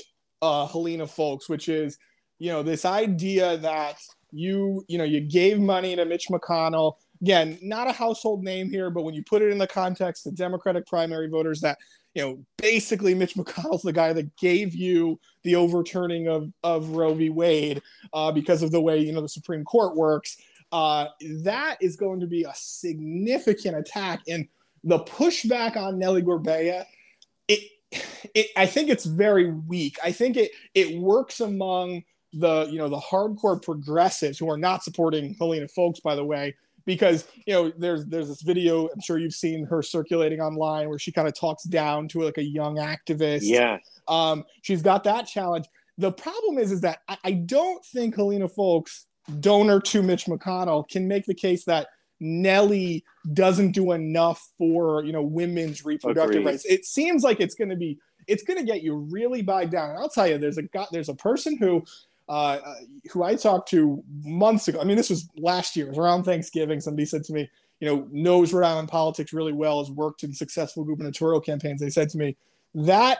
uh, 0.42 0.66
Helena 0.68 1.08
Foulkes, 1.08 1.50
which 1.50 1.70
is 1.70 1.98
you 2.40 2.52
know 2.52 2.64
this 2.64 2.86
idea 2.86 3.58
that 3.58 3.98
you 4.32 4.84
you 4.88 4.98
know 4.98 5.04
you 5.04 5.20
gave 5.20 5.60
money 5.60 5.96
to 5.96 6.06
Mitch 6.06 6.28
McConnell. 6.30 6.96
Again, 7.22 7.58
not 7.64 7.88
a 7.88 7.92
household 7.92 8.44
name 8.44 8.70
here, 8.70 8.92
but 8.92 9.02
when 9.02 9.16
you 9.16 9.24
put 9.24 9.42
it 9.42 9.52
in 9.52 9.58
the 9.58 9.68
context 9.68 10.28
of 10.28 10.36
Democratic 10.36 10.86
primary 10.86 11.28
voters, 11.28 11.60
that 11.62 11.78
you 12.14 12.22
know 12.22 12.40
basically 12.58 13.14
Mitch 13.14 13.36
McConnell's 13.36 13.82
the 13.82 13.92
guy 13.92 14.14
that 14.14 14.36
gave 14.38 14.74
you 14.74 15.20
the 15.44 15.56
overturning 15.56 16.28
of 16.30 16.54
of 16.64 16.90
Roe 16.90 17.14
v. 17.14 17.30
Wade 17.30 17.82
uh, 18.14 18.32
because 18.32 18.64
of 18.64 18.72
the 18.72 18.82
way 18.82 19.00
you 19.00 19.12
know 19.12 19.22
the 19.22 19.28
Supreme 19.28 19.66
Court 19.66 19.98
works 19.98 20.38
uh, 20.72 21.08
that 21.44 21.78
is 21.82 21.96
going 21.96 22.20
to 22.20 22.28
be 22.28 22.44
a 22.44 22.52
significant 22.54 23.78
attack. 23.78 24.22
And 24.28 24.48
the 24.84 25.00
pushback 25.00 25.78
on 25.78 26.00
Nellie 26.00 26.24
Gorbea, 26.24 26.86
it 27.48 27.62
it, 28.34 28.48
I 28.56 28.66
think 28.66 28.90
it's 28.90 29.06
very 29.06 29.52
weak. 29.52 29.98
I 30.04 30.12
think 30.12 30.38
it 30.38 30.52
it 30.74 31.00
works 31.00 31.40
among 31.40 32.04
the 32.34 32.68
you 32.70 32.78
know 32.78 32.90
the 32.90 33.00
hardcore 33.00 33.62
progressives 33.62 34.38
who 34.38 34.50
are 34.50 34.58
not 34.58 34.84
supporting 34.84 35.36
Helena 35.36 35.68
Foulkes, 35.68 36.00
by 36.00 36.16
the 36.16 36.26
way, 36.26 36.56
because 36.86 37.26
you 37.46 37.54
know 37.54 37.72
there's 37.78 38.06
there's 38.06 38.28
this 38.28 38.42
video 38.42 38.88
I'm 38.88 39.02
sure 39.02 39.18
you've 39.18 39.34
seen 39.34 39.66
her 39.66 39.82
circulating 39.82 40.42
online 40.42 40.90
where 40.90 41.00
she 41.00 41.12
kind 41.12 41.28
of 41.28 41.38
talks 41.38 41.64
down 41.64 42.08
to 42.10 42.22
like 42.22 42.38
a 42.38 42.44
young 42.44 42.78
activist. 42.78 43.42
Yeah. 43.44 43.78
Um, 44.08 44.46
she's 44.62 44.82
got 44.82 45.04
that 45.06 45.28
challenge. 45.28 45.66
The 45.98 46.12
problem 46.12 46.58
is 46.58 46.72
is 46.72 46.82
that 46.82 47.00
I, 47.08 47.18
I 47.24 47.32
don't 47.32 47.84
think 47.86 48.16
Helena 48.16 48.48
Foulkes, 48.48 49.07
donor 49.40 49.80
to 49.82 50.02
Mitch 50.02 50.26
McConnell, 50.26 50.88
can 50.88 51.08
make 51.08 51.26
the 51.26 51.34
case 51.34 51.66
that 51.66 51.88
Nellie 52.20 53.04
doesn't 53.34 53.72
do 53.72 53.92
enough 53.92 54.50
for 54.58 55.04
you 55.04 55.12
know 55.12 55.22
women's 55.22 55.86
reproductive 55.86 56.42
Agreed. 56.42 56.46
rights. 56.46 56.66
It 56.66 56.86
seems 56.86 57.24
like 57.24 57.40
it's 57.40 57.56
going 57.56 57.70
to 57.70 57.76
be 57.76 58.00
it's 58.28 58.44
going 58.44 58.60
to 58.60 58.66
get 58.66 58.84
you 58.84 58.96
really 58.96 59.42
bogged 59.42 59.72
down. 59.72 59.92
And 59.92 60.00
I'll 60.00 60.10
tell 60.10 60.28
you, 60.28 60.38
there's 60.38 60.58
a 60.58 60.64
guy, 60.64 60.86
there's 60.92 61.10
a 61.10 61.16
person 61.16 61.58
who 61.58 61.84
uh, 62.30 62.60
uh, 62.64 62.76
who 63.12 63.24
I 63.24 63.36
talked 63.36 63.70
to 63.70 64.04
months 64.24 64.68
ago. 64.68 64.82
I 64.82 64.84
mean, 64.84 64.98
this 64.98 65.10
was 65.10 65.30
last 65.38 65.76
year, 65.76 65.86
it 65.86 65.90
was 65.90 65.98
around 65.98 66.24
Thanksgiving. 66.24 66.82
Somebody 66.82 67.06
said 67.06 67.24
to 67.26 67.34
me, 67.34 67.50
you 67.80 67.88
know, 67.88 68.08
knows 68.12 68.52
Rhode 68.52 68.68
Island 68.68 68.90
politics 68.90 69.32
really 69.32 69.54
well, 69.54 69.80
has 69.80 69.92
worked 69.92 70.24
in 70.24 70.34
successful 70.34 70.84
gubernatorial 70.84 71.40
campaigns. 71.40 71.80
They 71.80 71.90
said 71.90 72.10
to 72.10 72.18
me 72.18 72.36
that 72.76 73.20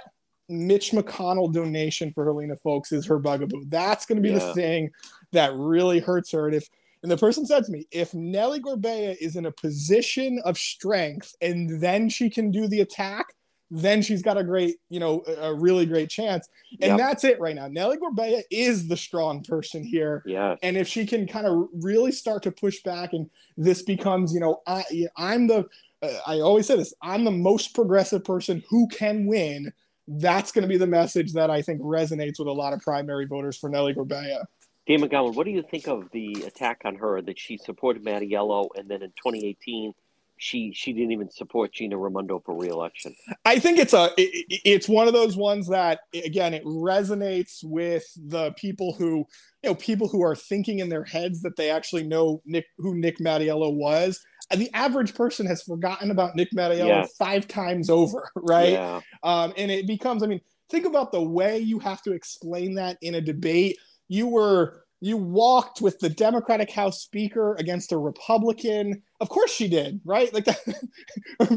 Mitch 0.50 0.92
McConnell 0.92 1.54
donation 1.54 2.12
for 2.12 2.26
Helena 2.26 2.56
Foulkes 2.58 2.92
is 2.92 3.06
her 3.06 3.20
bugaboo. 3.20 3.66
That's 3.68 4.06
going 4.06 4.18
to 4.18 4.22
be 4.22 4.30
Yeah. 4.36 4.40
the 4.40 4.54
thing 4.54 4.92
that 5.32 5.54
really 5.56 6.00
hurts 6.00 6.32
her. 6.32 6.48
And 6.48 6.56
if 6.56 6.70
and 7.04 7.12
the 7.12 7.18
person 7.18 7.46
said 7.46 7.64
to 7.66 7.72
me, 7.72 7.88
if 7.92 8.14
Nellie 8.14 8.60
Gorbea 8.60 9.16
is 9.22 9.36
in 9.36 9.46
a 9.46 9.52
position 9.52 10.42
of 10.46 10.58
strength 10.58 11.36
and 11.42 11.80
then 11.80 12.10
she 12.10 12.30
can 12.30 12.50
do 12.52 12.68
the 12.68 12.82
attack, 12.82 13.34
then 13.70 14.02
she's 14.02 14.22
got 14.22 14.38
a 14.38 14.44
great, 14.44 14.78
you 14.90 15.00
know, 15.00 15.24
a 15.40 15.54
really 15.54 15.86
great 15.86 16.10
chance. 16.10 16.48
And 16.82 16.92
Yep. 16.92 16.98
that's 16.98 17.24
it 17.24 17.40
right 17.40 17.56
now. 17.56 17.68
Nellie 17.68 17.98
Gorbea 17.98 18.42
is 18.50 18.88
the 18.88 18.98
strong 18.98 19.44
person 19.44 19.84
here. 19.84 20.24
Yeah. 20.26 20.56
And 20.64 20.78
if 20.78 20.88
she 20.88 21.06
can 21.06 21.28
kind 21.28 21.46
of 21.46 21.68
really 21.74 22.12
start 22.12 22.44
to 22.44 22.52
push 22.52 22.82
back, 22.84 23.14
and 23.14 23.30
this 23.58 23.82
becomes, 23.84 24.34
you 24.34 24.40
know, 24.40 24.62
I, 24.66 24.84
I'm 25.18 25.48
the, 25.48 25.66
uh, 26.02 26.14
I 26.26 26.40
always 26.40 26.66
say 26.66 26.78
this, 26.78 26.94
I'm 27.02 27.26
the 27.26 27.32
most 27.32 27.76
progressive 27.76 28.24
person 28.24 28.64
who 28.70 28.88
can 28.88 29.28
win. 29.28 29.72
That's 30.08 30.54
going 30.54 30.64
to 30.64 30.70
be 30.70 30.78
the 30.78 30.88
message 30.88 31.34
that 31.34 31.50
I 31.50 31.62
think 31.62 31.82
resonates 31.82 32.40
with 32.40 32.48
a 32.48 32.54
lot 32.54 32.72
of 32.72 32.80
primary 32.80 33.26
voters 33.26 33.58
for 33.58 33.70
Nellie 33.70 33.94
Gorbea. 33.94 34.46
Dan 34.88 35.02
McGowan, 35.02 35.36
what 35.36 35.46
do 35.46 35.52
you 35.52 35.64
think 35.64 35.88
of 35.88 36.10
the 36.12 36.44
attack 36.48 36.82
on 36.86 36.96
her 36.96 37.22
that 37.22 37.38
she 37.38 37.58
supported 37.58 38.04
Mattiello 38.04 38.70
and 38.76 38.90
then 38.90 39.02
in 39.02 39.10
2018 39.10 39.94
she 40.40 40.72
she 40.72 40.94
didn't 40.94 41.12
even 41.12 41.32
support 41.32 41.74
Gina 41.74 41.98
Raimondo 41.98 42.40
for 42.46 42.56
reelection? 42.56 43.16
I 43.44 43.58
think 43.60 43.80
it's 43.80 43.94
a 43.94 44.12
it- 44.18 44.46
it- 44.50 44.62
it's 44.64 44.88
one 44.88 45.08
of 45.08 45.14
those 45.14 45.36
ones 45.36 45.68
that 45.70 46.02
again 46.14 46.54
it 46.54 46.64
resonates 46.64 47.64
with 47.64 48.06
the 48.16 48.52
people 48.52 48.94
who 48.94 49.26
you 49.64 49.70
know 49.72 49.76
people 49.76 50.08
who 50.08 50.22
are 50.22 50.36
thinking 50.36 50.80
in 50.80 50.90
their 50.90 51.04
heads 51.04 51.42
that 51.42 51.56
they 51.56 51.70
actually 51.72 52.04
know 52.04 52.42
Nick 52.46 52.66
who 52.78 52.96
Nick 52.96 53.18
Mattiello 53.18 53.74
was. 53.74 54.24
And 54.50 54.62
The 54.62 54.70
average 54.74 55.14
person 55.14 55.46
has 55.48 55.62
forgotten 55.64 56.10
about 56.12 56.36
Nick 56.38 56.52
Mattiello 56.52 56.88
Yeah. 56.88 57.06
five 57.20 57.48
times 57.50 57.90
over, 57.90 58.30
right? 58.36 58.74
Yeah. 58.74 59.02
Um, 59.24 59.54
and 59.58 59.70
it 59.70 59.86
becomes, 59.88 60.24
I 60.24 60.28
mean, 60.28 60.40
think 60.70 60.86
about 60.86 61.12
the 61.12 61.22
way 61.22 61.58
you 61.60 61.80
have 61.80 62.02
to 62.04 62.14
explain 62.14 62.76
that 62.76 62.98
in 63.02 63.16
a 63.16 63.22
debate. 63.22 63.78
You 64.08 64.28
were 64.28 64.84
you 65.00 65.16
walked 65.18 65.80
with 65.80 66.00
the 66.00 66.10
Democratic 66.10 66.72
House 66.72 67.04
Speaker 67.04 67.56
against 67.56 67.92
a 67.92 67.98
Republican. 67.98 69.04
Of 69.20 69.30
course 69.30 69.52
she 69.52 69.68
did, 69.68 70.02
right? 70.04 70.34
Like 70.34 70.46
that. 70.46 70.60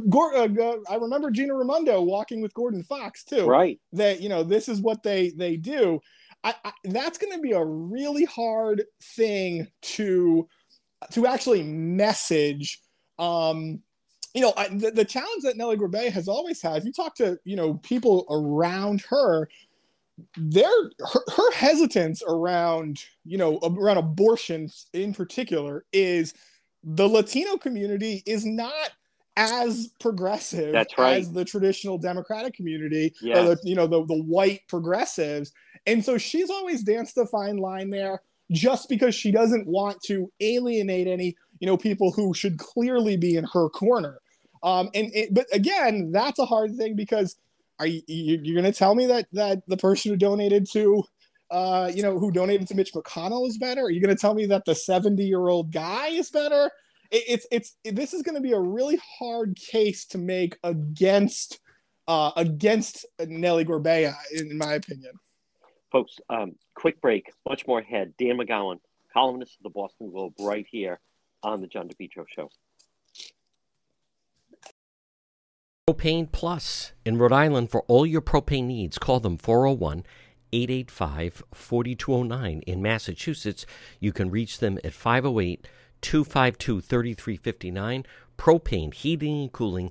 Gor- 0.11 0.37
uh, 0.37 0.77
I 0.91 0.97
remember 0.97 1.31
Gina 1.31 1.55
Raimondo 1.55 2.03
walking 2.03 2.43
with 2.43 2.53
Gordon 2.53 2.83
Fox 2.83 3.25
too. 3.25 3.47
Right. 3.47 3.81
That 3.93 4.21
you 4.21 4.29
know 4.29 4.43
this 4.43 4.69
is 4.69 4.81
what 4.81 5.03
they 5.03 5.31
they 5.31 5.57
do. 5.57 6.01
I, 6.43 6.55
I, 6.65 6.73
that's 6.85 7.19
going 7.19 7.33
to 7.35 7.41
be 7.41 7.53
a 7.53 7.65
really 7.65 8.25
hard 8.25 8.85
thing 9.17 9.69
to 9.83 10.49
to 11.13 11.27
actually 11.27 11.63
message. 11.63 12.81
Um, 13.19 13.81
you 14.35 14.43
know, 14.43 14.53
I, 14.57 14.69
the, 14.69 14.91
the 14.91 15.05
challenge 15.05 15.43
that 15.43 15.57
Nellie 15.57 15.77
Gorbea 15.77 16.13
has 16.13 16.29
always 16.29 16.63
had. 16.63 16.77
If 16.77 16.85
you 16.85 16.93
talk 16.93 17.17
to 17.17 17.39
you 17.45 17.57
know 17.57 17.75
people 17.75 18.27
around 18.31 19.03
her, 19.09 19.49
their 20.37 20.71
her, 21.13 21.21
her 21.37 21.53
hesitance 21.53 22.23
around 22.27 23.05
you 23.25 23.39
know 23.39 23.59
around 23.63 23.99
abortions 23.99 24.87
in 24.93 25.15
particular 25.15 25.85
is 25.93 26.35
the 26.83 27.09
Latino 27.09 27.57
community 27.57 28.23
is 28.27 28.45
not 28.45 28.91
as 29.37 29.89
progressive 30.01 30.73
That's 30.73 30.97
right. 30.99 31.19
as 31.19 31.33
the 31.33 31.45
traditional 31.45 31.99
Democratic 31.99 32.55
community 32.55 33.15
or 33.25 33.43
the 33.43 33.61
you 33.63 33.75
know 33.75 33.87
the, 33.87 34.05
the 34.07 34.23
white 34.23 34.61
progressives. 34.69 35.53
And 35.87 36.05
so 36.05 36.19
she's 36.19 36.51
always 36.51 36.83
danced 36.83 37.17
a 37.17 37.27
fine 37.27 37.57
line 37.57 37.91
there 37.91 38.21
just 38.51 38.89
because 38.89 39.15
she 39.15 39.31
doesn't 39.31 39.67
want 39.67 40.01
to 40.03 40.31
alienate 40.41 41.07
any, 41.07 41.37
you 41.61 41.67
know, 41.67 41.77
people 41.77 42.11
who 42.11 42.35
should 42.35 42.59
clearly 42.59 43.17
be 43.17 43.37
in 43.37 43.45
her 43.53 43.69
corner. 43.69 44.19
Um, 44.63 44.91
and 44.95 45.11
it, 45.15 45.33
but 45.33 45.47
again, 45.53 46.11
that's 46.13 46.39
a 46.39 46.45
hard 46.45 46.77
thing 46.77 46.97
because 46.97 47.37
are 47.81 47.87
you, 47.87 48.03
you 48.07 48.39
you're 48.43 48.63
to 48.63 48.73
tell 48.73 48.95
me 48.95 49.07
that 49.07 49.27
that 49.33 49.63
the 49.67 49.77
person 49.77 50.11
who 50.13 50.17
donated 50.17 50.71
to 50.73 51.03
uh, 51.51 51.91
you 51.93 52.03
know, 52.03 52.19
who 52.19 52.31
donated 52.31 52.69
to 52.69 52.75
Mitch 52.75 52.93
McConnell 52.93 53.49
is 53.49 53.59
better? 53.59 53.83
Are 53.83 53.91
you 53.91 54.01
going 54.01 54.15
to 54.15 54.21
tell 54.21 54.35
me 54.35 54.47
that 54.47 54.65
the 54.65 54.75
70 54.75 55.25
year 55.25 55.49
old 55.49 55.73
guy 55.73 56.09
is 56.09 56.31
better? 56.31 56.71
It, 57.11 57.25
it's 57.29 57.47
it's 57.51 57.77
it- 57.85 57.97
this 57.97 58.15
is 58.15 58.23
going 58.23 58.37
to 58.37 58.41
be 58.41 58.53
a 58.53 58.61
really 58.61 59.01
hard 59.19 59.57
case 59.57 60.07
to 60.07 60.19
make 60.19 60.57
against 60.63 61.59
uh, 62.09 62.33
against 62.37 63.07
Nellie 63.21 63.65
Gorbea, 63.65 64.15
in, 64.33 64.51
in 64.51 64.59
my 64.59 64.75
opinion. 64.75 65.13
Folks, 65.93 66.17
um, 66.29 66.53
quick 66.75 67.01
break. 67.01 67.33
Much 67.49 67.67
more 67.67 67.81
ahead. 67.81 68.15
Dan 68.19 68.37
McGowan, 68.39 68.79
columnist 69.13 69.57
of 69.59 69.65
the 69.65 69.71
Boston 69.71 70.11
Globe, 70.11 70.35
right 70.41 70.67
here 70.71 71.01
on 71.43 71.61
the 71.61 71.67
John 71.67 71.89
DePetro 71.89 72.25
Show. 72.35 72.49
Propane 75.91 76.31
Plus 76.31 76.93
in 77.05 77.19
Rhode 77.19 77.33
Island 77.33 77.69
for 77.69 77.83
all 77.89 78.07
your 78.07 78.21
propane 78.21 78.67
needs. 78.67 78.97
Call 78.97 79.19
them 79.19 79.37
401 79.37 80.05
885 80.53 81.43
4209. 81.53 82.61
In 82.61 82.81
Massachusetts, 82.81 83.67
you 83.99 84.13
can 84.13 84.31
reach 84.31 84.61
them 84.61 84.79
at 84.85 84.93
508 84.93 85.67
252 86.01 86.81
3359. 86.81 88.07
Propane, 88.39 88.95
heating 88.95 89.41
and 89.41 89.53
cooling. 89.53 89.91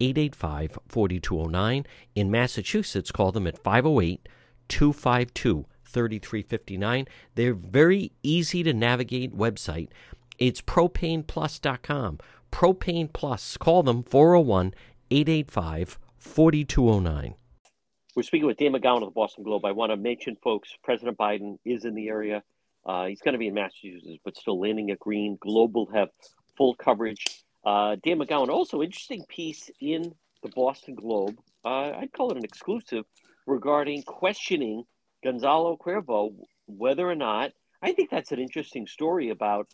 885 0.00 0.78
4209. 0.88 1.86
In 2.14 2.30
Massachusetts, 2.30 3.12
call 3.12 3.32
them 3.32 3.46
at 3.46 3.58
508 3.58 4.28
252 4.68 5.66
3359. 5.84 7.06
They're 7.34 7.54
very 7.54 8.12
easy 8.22 8.62
to 8.62 8.72
navigate 8.72 9.36
website. 9.36 9.88
It's 10.38 10.60
propaneplus.com. 10.60 12.18
Propane 12.50 13.12
Plus. 13.12 13.56
Call 13.56 13.82
them 13.82 14.02
401 14.02 14.74
885 15.10 15.98
4209. 16.18 17.34
We're 18.16 18.22
speaking 18.22 18.46
with 18.46 18.58
Dan 18.58 18.72
McGowan 18.72 19.02
of 19.02 19.08
the 19.08 19.10
Boston 19.10 19.44
Globe. 19.44 19.64
I 19.64 19.72
want 19.72 19.92
to 19.92 19.96
mention, 19.96 20.36
folks, 20.42 20.70
President 20.82 21.16
Biden 21.16 21.58
is 21.64 21.84
in 21.84 21.94
the 21.94 22.08
area. 22.08 22.42
Uh, 22.84 23.06
he's 23.06 23.20
going 23.20 23.34
to 23.34 23.38
be 23.38 23.46
in 23.46 23.54
Massachusetts, 23.54 24.18
but 24.24 24.36
still 24.36 24.60
landing 24.60 24.90
at 24.90 24.98
Green. 24.98 25.38
Globe 25.40 25.74
will 25.76 25.90
have 25.92 26.08
full 26.56 26.74
coverage. 26.74 27.44
Uh, 27.64 27.96
Dan 28.02 28.18
McGowan, 28.18 28.48
also 28.48 28.82
interesting 28.82 29.24
piece 29.28 29.70
in 29.80 30.14
the 30.42 30.48
Boston 30.54 30.94
Globe. 30.94 31.36
Uh, 31.64 31.92
I'd 31.92 32.12
call 32.12 32.30
it 32.30 32.38
an 32.38 32.44
exclusive 32.44 33.04
regarding 33.46 34.02
questioning 34.02 34.84
Gonzalo 35.22 35.76
Cuervo 35.76 36.34
whether 36.66 37.08
or 37.08 37.16
not. 37.16 37.52
I 37.82 37.92
think 37.92 38.10
that's 38.10 38.32
an 38.32 38.38
interesting 38.38 38.86
story 38.86 39.30
about 39.30 39.68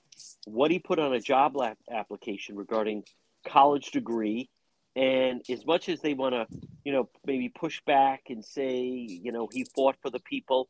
what 0.46 0.70
he 0.70 0.78
put 0.78 0.98
on 0.98 1.12
a 1.12 1.20
job 1.20 1.54
application 1.90 2.56
regarding 2.56 3.04
college 3.46 3.90
degree. 3.90 4.48
And 4.94 5.42
as 5.50 5.66
much 5.66 5.88
as 5.88 6.00
they 6.00 6.14
want 6.14 6.34
to 6.34 6.46
you 6.86 6.92
know, 6.92 7.08
maybe 7.26 7.48
push 7.48 7.80
back 7.84 8.26
and 8.28 8.44
say, 8.44 8.78
you 8.80 9.32
know, 9.32 9.48
he 9.52 9.66
fought 9.74 9.96
for 10.00 10.08
the 10.08 10.20
people. 10.20 10.68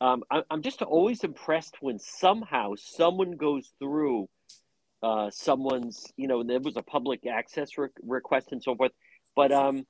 Um, 0.00 0.24
I, 0.28 0.42
I'm 0.50 0.60
just 0.60 0.82
always 0.82 1.22
impressed 1.22 1.76
when 1.80 2.00
somehow 2.00 2.72
someone 2.76 3.36
goes 3.36 3.70
through 3.78 4.28
uh, 5.02 5.30
someone's, 5.30 6.12
you 6.16 6.28
know, 6.28 6.42
there 6.42 6.60
was 6.60 6.76
a 6.76 6.82
public 6.82 7.26
access 7.26 7.76
re- 7.76 7.88
request 8.02 8.52
and 8.52 8.62
so 8.62 8.76
forth, 8.76 8.92
but 9.34 9.50
um, 9.52 9.84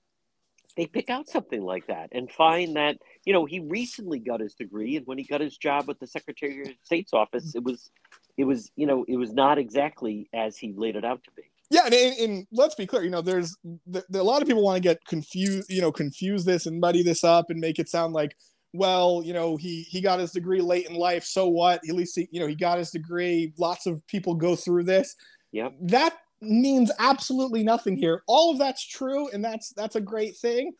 they 0.76 0.86
pick 0.86 1.10
out 1.10 1.28
something 1.28 1.62
like 1.62 1.86
that 1.86 2.08
and 2.12 2.30
find 2.30 2.76
that 2.76 2.96
you 3.24 3.32
know 3.32 3.44
he 3.44 3.60
recently 3.60 4.18
got 4.18 4.40
his 4.40 4.54
degree 4.54 4.96
and 4.96 5.06
when 5.06 5.18
he 5.18 5.24
got 5.24 5.40
his 5.40 5.56
job 5.56 5.86
with 5.86 5.98
the 5.98 6.06
secretary 6.06 6.62
of 6.62 6.68
state's 6.82 7.12
office 7.12 7.54
it 7.54 7.62
was 7.62 7.90
it 8.36 8.44
was 8.44 8.70
you 8.76 8.86
know 8.86 9.04
it 9.08 9.16
was 9.16 9.32
not 9.32 9.58
exactly 9.58 10.28
as 10.32 10.56
he 10.56 10.72
laid 10.76 10.96
it 10.96 11.04
out 11.04 11.22
to 11.24 11.30
be. 11.36 11.42
Yeah 11.70 11.84
and, 11.86 11.94
and, 11.94 12.18
and 12.18 12.46
let's 12.52 12.74
be 12.74 12.86
clear 12.86 13.02
you 13.02 13.10
know 13.10 13.22
there's 13.22 13.56
the, 13.86 14.04
the, 14.08 14.20
a 14.20 14.22
lot 14.22 14.42
of 14.42 14.48
people 14.48 14.64
want 14.64 14.76
to 14.76 14.88
get 14.88 15.04
confused 15.06 15.70
you 15.70 15.80
know 15.80 15.92
confuse 15.92 16.44
this 16.44 16.66
and 16.66 16.80
muddy 16.80 17.02
this 17.02 17.24
up 17.24 17.50
and 17.50 17.60
make 17.60 17.78
it 17.78 17.88
sound 17.88 18.14
like 18.14 18.34
well 18.72 19.22
you 19.24 19.32
know 19.32 19.56
he 19.56 19.82
he 19.82 20.00
got 20.00 20.18
his 20.18 20.32
degree 20.32 20.60
late 20.60 20.88
in 20.88 20.94
life 20.94 21.24
so 21.24 21.46
what 21.46 21.80
at 21.88 21.94
least 21.94 22.16
he, 22.16 22.28
you 22.30 22.40
know 22.40 22.46
he 22.46 22.54
got 22.54 22.78
his 22.78 22.90
degree 22.90 23.52
lots 23.58 23.86
of 23.86 24.06
people 24.06 24.34
go 24.34 24.56
through 24.56 24.82
this 24.82 25.14
yeah 25.52 25.68
that 25.80 26.14
means 26.42 26.90
absolutely 26.98 27.62
nothing 27.62 27.96
here. 27.96 28.22
All 28.26 28.52
of 28.52 28.58
that's 28.58 28.86
true, 28.86 29.28
and 29.28 29.44
that's 29.44 29.72
that's 29.72 29.96
a 29.96 30.00
great 30.00 30.36
thing. 30.36 30.72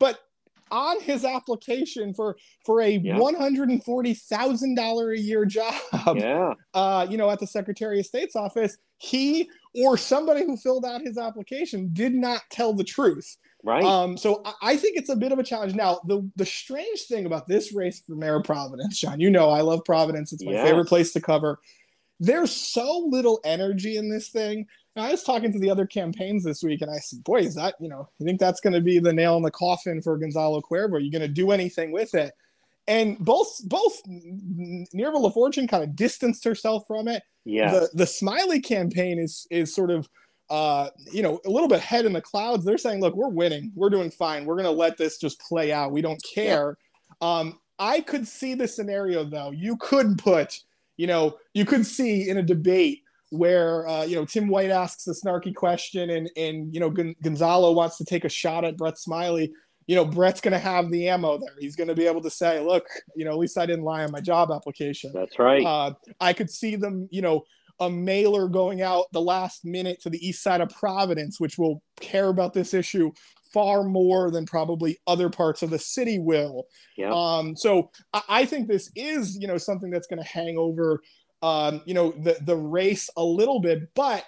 But 0.00 0.18
on 0.70 1.00
his 1.00 1.24
application 1.24 2.14
for 2.14 2.36
for 2.64 2.80
a 2.80 2.90
yeah. 2.90 3.18
one 3.18 3.34
hundred 3.34 3.68
and 3.68 3.84
forty 3.84 4.14
thousand 4.14 4.74
dollar 4.74 5.12
a 5.12 5.18
year 5.18 5.44
job, 5.44 5.74
yeah, 6.16 6.54
uh, 6.72 7.06
you 7.08 7.16
know, 7.16 7.30
at 7.30 7.38
the 7.38 7.46
Secretary 7.46 8.00
of 8.00 8.06
State's 8.06 8.34
office, 8.34 8.76
he 8.98 9.48
or 9.84 9.96
somebody 9.96 10.44
who 10.44 10.56
filled 10.56 10.84
out 10.84 11.02
his 11.02 11.18
application 11.18 11.90
did 11.92 12.14
not 12.14 12.40
tell 12.50 12.72
the 12.72 12.84
truth. 12.84 13.36
Right. 13.64 13.82
Um, 13.82 14.18
so 14.18 14.42
I, 14.44 14.52
I 14.62 14.76
think 14.76 14.98
it's 14.98 15.08
a 15.08 15.16
bit 15.16 15.32
of 15.32 15.38
a 15.38 15.42
challenge. 15.42 15.74
Now, 15.74 16.00
the 16.06 16.28
the 16.36 16.44
strange 16.44 17.02
thing 17.08 17.24
about 17.24 17.48
this 17.48 17.72
race 17.72 18.02
for 18.06 18.14
mayor 18.14 18.36
of 18.36 18.44
Providence, 18.44 18.98
John, 19.00 19.20
you 19.20 19.30
know 19.30 19.48
I 19.48 19.62
love 19.62 19.84
Providence. 19.84 20.32
It's 20.32 20.44
my 20.44 20.52
yes. 20.52 20.68
favorite 20.68 20.86
place 20.86 21.12
to 21.14 21.20
cover. 21.20 21.58
There's 22.20 22.52
so 22.52 23.06
little 23.08 23.40
energy 23.44 23.96
in 23.96 24.08
this 24.08 24.28
thing 24.28 24.66
And 24.96 25.04
I 25.04 25.10
was 25.10 25.24
talking 25.24 25.52
to 25.52 25.58
the 25.58 25.70
other 25.70 25.86
campaigns 25.86 26.44
this 26.44 26.62
week, 26.62 26.82
and 26.82 26.90
I 26.90 26.98
said, 26.98 27.24
"Boy, 27.24 27.40
is 27.40 27.54
that 27.56 27.74
you 27.80 27.88
know? 27.88 28.08
You 28.18 28.26
think 28.26 28.38
that's 28.38 28.60
going 28.60 28.74
to 28.74 28.80
be 28.80 28.98
the 28.98 29.12
nail 29.12 29.36
in 29.36 29.42
the 29.42 29.50
coffin 29.50 30.02
for 30.02 30.16
Gonzalo 30.18 30.60
Cuervo? 30.60 30.92
Are 30.92 31.00
you 31.00 31.10
going 31.10 31.22
to 31.22 31.28
do 31.28 31.50
anything 31.50 31.90
with 31.90 32.14
it?" 32.14 32.34
And 32.86 33.18
both 33.18 33.48
both 33.64 34.02
Nirva 34.06 35.16
LaFortune 35.16 35.68
kind 35.68 35.82
of 35.82 35.96
distanced 35.96 36.44
herself 36.44 36.86
from 36.86 37.08
it. 37.08 37.22
Yeah. 37.44 37.70
The 37.70 37.90
the 37.94 38.06
Smiley 38.06 38.60
campaign 38.60 39.18
is 39.18 39.46
is 39.50 39.74
sort 39.74 39.90
of 39.90 40.08
uh, 40.50 40.90
you 41.12 41.22
know, 41.22 41.40
a 41.46 41.50
little 41.50 41.68
bit 41.68 41.80
head 41.80 42.04
in 42.04 42.12
the 42.12 42.20
clouds. 42.20 42.64
They're 42.64 42.78
saying, 42.78 43.00
look, 43.00 43.14
we're 43.14 43.28
winning. 43.28 43.72
We're 43.74 43.90
doing 43.90 44.10
fine. 44.10 44.44
We're 44.44 44.56
going 44.56 44.64
to 44.64 44.70
let 44.70 44.96
this 44.98 45.18
just 45.18 45.40
play 45.40 45.72
out. 45.72 45.92
We 45.92 46.02
don't 46.02 46.22
care. 46.34 46.76
Yeah. 47.22 47.38
Um, 47.38 47.60
I 47.78 48.00
could 48.00 48.28
see 48.28 48.54
the 48.54 48.68
scenario, 48.68 49.24
though. 49.24 49.50
You 49.50 49.76
could 49.76 50.18
put, 50.18 50.60
you 50.96 51.06
know, 51.06 51.38
you 51.54 51.64
could 51.64 51.86
see 51.86 52.28
in 52.28 52.38
a 52.38 52.42
debate 52.42 53.04
where 53.30 53.86
uh, 53.88 54.04
you 54.04 54.16
know 54.16 54.24
Tim 54.24 54.48
White 54.48 54.70
asks 54.70 55.06
a 55.06 55.10
snarky 55.10 55.54
question 55.54 56.10
and 56.10 56.30
and 56.36 56.72
you 56.72 56.80
know 56.80 56.90
Gon- 56.90 57.16
Gonzalo 57.22 57.72
wants 57.72 57.96
to 57.98 58.04
take 58.04 58.24
a 58.24 58.28
shot 58.28 58.64
at 58.64 58.76
Brett 58.76 58.98
Smiley. 58.98 59.52
You 59.86 59.96
know 59.96 60.04
Brett's 60.04 60.40
going 60.40 60.52
to 60.52 60.58
have 60.58 60.90
the 60.90 61.08
ammo 61.08 61.38
there. 61.38 61.54
He's 61.58 61.76
going 61.76 61.88
to 61.88 61.94
be 61.94 62.06
able 62.06 62.22
to 62.22 62.30
say, 62.30 62.60
"Look, 62.60 62.86
you 63.16 63.24
know, 63.24 63.32
at 63.32 63.38
least 63.38 63.58
I 63.58 63.66
didn't 63.66 63.84
lie 63.84 64.04
on 64.04 64.12
my 64.12 64.20
job 64.20 64.50
application." 64.52 65.10
That's 65.12 65.38
right. 65.38 65.64
Uh, 65.64 65.94
I 66.20 66.32
could 66.32 66.50
see 66.50 66.76
them, 66.76 67.08
you 67.10 67.22
know, 67.22 67.44
a 67.80 67.90
mailer 67.90 68.48
going 68.48 68.82
out 68.82 69.06
the 69.12 69.20
last 69.20 69.64
minute 69.64 70.00
to 70.02 70.10
the 70.10 70.26
east 70.26 70.42
side 70.42 70.60
of 70.60 70.68
Providence, 70.70 71.40
which 71.40 71.58
will 71.58 71.82
care 72.00 72.28
about 72.28 72.54
this 72.54 72.74
issue 72.74 73.10
far 73.52 73.84
more 73.84 74.30
than 74.30 74.46
probably 74.46 74.98
other 75.06 75.30
parts 75.30 75.62
of 75.62 75.70
the 75.70 75.78
city 75.78 76.18
will. 76.18 76.64
Yeah. 76.96 77.12
Um, 77.12 77.56
so 77.56 77.90
I, 78.12 78.22
I 78.28 78.44
think 78.44 78.68
this 78.68 78.90
is, 78.96 79.36
you 79.40 79.46
know, 79.46 79.58
something 79.58 79.90
that's 79.90 80.08
going 80.08 80.22
to 80.22 80.28
hang 80.28 80.56
over 80.58 81.00
um, 81.44 81.82
you 81.84 81.92
know, 81.92 82.12
the 82.12 82.38
the 82.40 82.56
race 82.56 83.10
a 83.18 83.22
little 83.22 83.60
bit, 83.60 83.94
but 83.94 84.24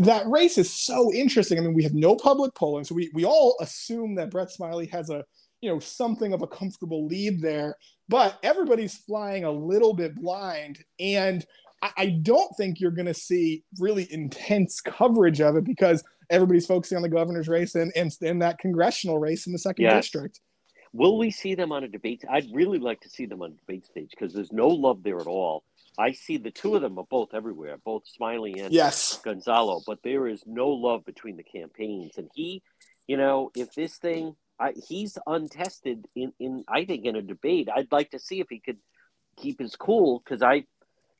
that 0.00 0.24
race 0.26 0.58
is 0.58 0.70
so 0.70 1.10
interesting. 1.12 1.58
I 1.58 1.62
mean, 1.62 1.72
we 1.72 1.82
have 1.84 1.94
no 1.94 2.14
public 2.16 2.54
polling, 2.54 2.84
so 2.84 2.94
we 2.94 3.10
we 3.14 3.24
all 3.24 3.56
assume 3.60 4.14
that 4.16 4.30
Brett 4.30 4.50
Smiley 4.50 4.86
has 4.88 5.08
a 5.08 5.24
you 5.62 5.70
know 5.70 5.78
something 5.78 6.34
of 6.34 6.42
a 6.42 6.46
comfortable 6.46 7.06
lead 7.06 7.40
there, 7.40 7.76
but 8.10 8.38
everybody's 8.42 8.98
flying 8.98 9.44
a 9.44 9.50
little 9.50 9.94
bit 9.94 10.14
blind, 10.16 10.84
and 11.00 11.46
I, 11.82 12.06
don't 12.22 12.54
think 12.56 12.80
you're 12.80 12.92
going 12.92 13.06
to 13.06 13.14
see 13.14 13.64
really 13.78 14.06
intense 14.12 14.80
coverage 14.80 15.40
of 15.40 15.56
it 15.56 15.64
because 15.64 16.04
everybody's 16.30 16.66
focusing 16.66 16.96
on 16.96 17.02
the 17.02 17.08
governor's 17.08 17.48
race 17.48 17.74
and 17.74 17.92
and, 17.96 18.16
and 18.22 18.40
that 18.42 18.58
congressional 18.58 19.18
race 19.18 19.46
in 19.46 19.52
the 19.52 19.58
second 19.58 19.86
district. 19.86 20.40
Will 20.92 21.18
we 21.18 21.30
see 21.30 21.54
them 21.54 21.72
on 21.72 21.84
a 21.84 21.88
debate? 21.88 22.22
I'd 22.30 22.46
really 22.52 22.78
like 22.78 23.00
to 23.00 23.08
see 23.08 23.26
them 23.26 23.42
on 23.42 23.52
a 23.52 23.54
debate 23.54 23.86
stage 23.86 24.10
because 24.10 24.34
there's 24.34 24.52
no 24.52 24.68
love 24.68 25.02
there 25.02 25.18
at 25.18 25.26
all. 25.26 25.64
I 25.98 26.12
see 26.12 26.36
the 26.36 26.50
two 26.50 26.74
of 26.74 26.82
them 26.82 26.98
are 26.98 27.06
both 27.08 27.34
everywhere, 27.34 27.76
both 27.84 28.06
Smiley 28.06 28.60
and 28.60 28.72
yes. 28.72 29.20
Gonzalo, 29.24 29.80
but 29.86 29.98
there 30.02 30.26
is 30.26 30.42
no 30.46 30.68
love 30.68 31.04
between 31.04 31.36
the 31.36 31.42
campaigns. 31.42 32.16
And 32.16 32.30
he, 32.34 32.62
you 33.06 33.16
know, 33.16 33.50
if 33.56 33.72
this 33.74 33.96
thing, 33.96 34.34
I, 34.58 34.72
he's 34.88 35.18
untested 35.26 36.06
in, 36.14 36.32
in, 36.38 36.64
I 36.68 36.84
think, 36.84 37.04
in 37.04 37.16
a 37.16 37.22
debate. 37.22 37.68
I'd 37.74 37.92
like 37.92 38.10
to 38.10 38.18
see 38.18 38.40
if 38.40 38.46
he 38.48 38.60
could 38.60 38.78
keep 39.36 39.60
his 39.60 39.76
cool 39.76 40.22
because 40.24 40.42
I, 40.42 40.64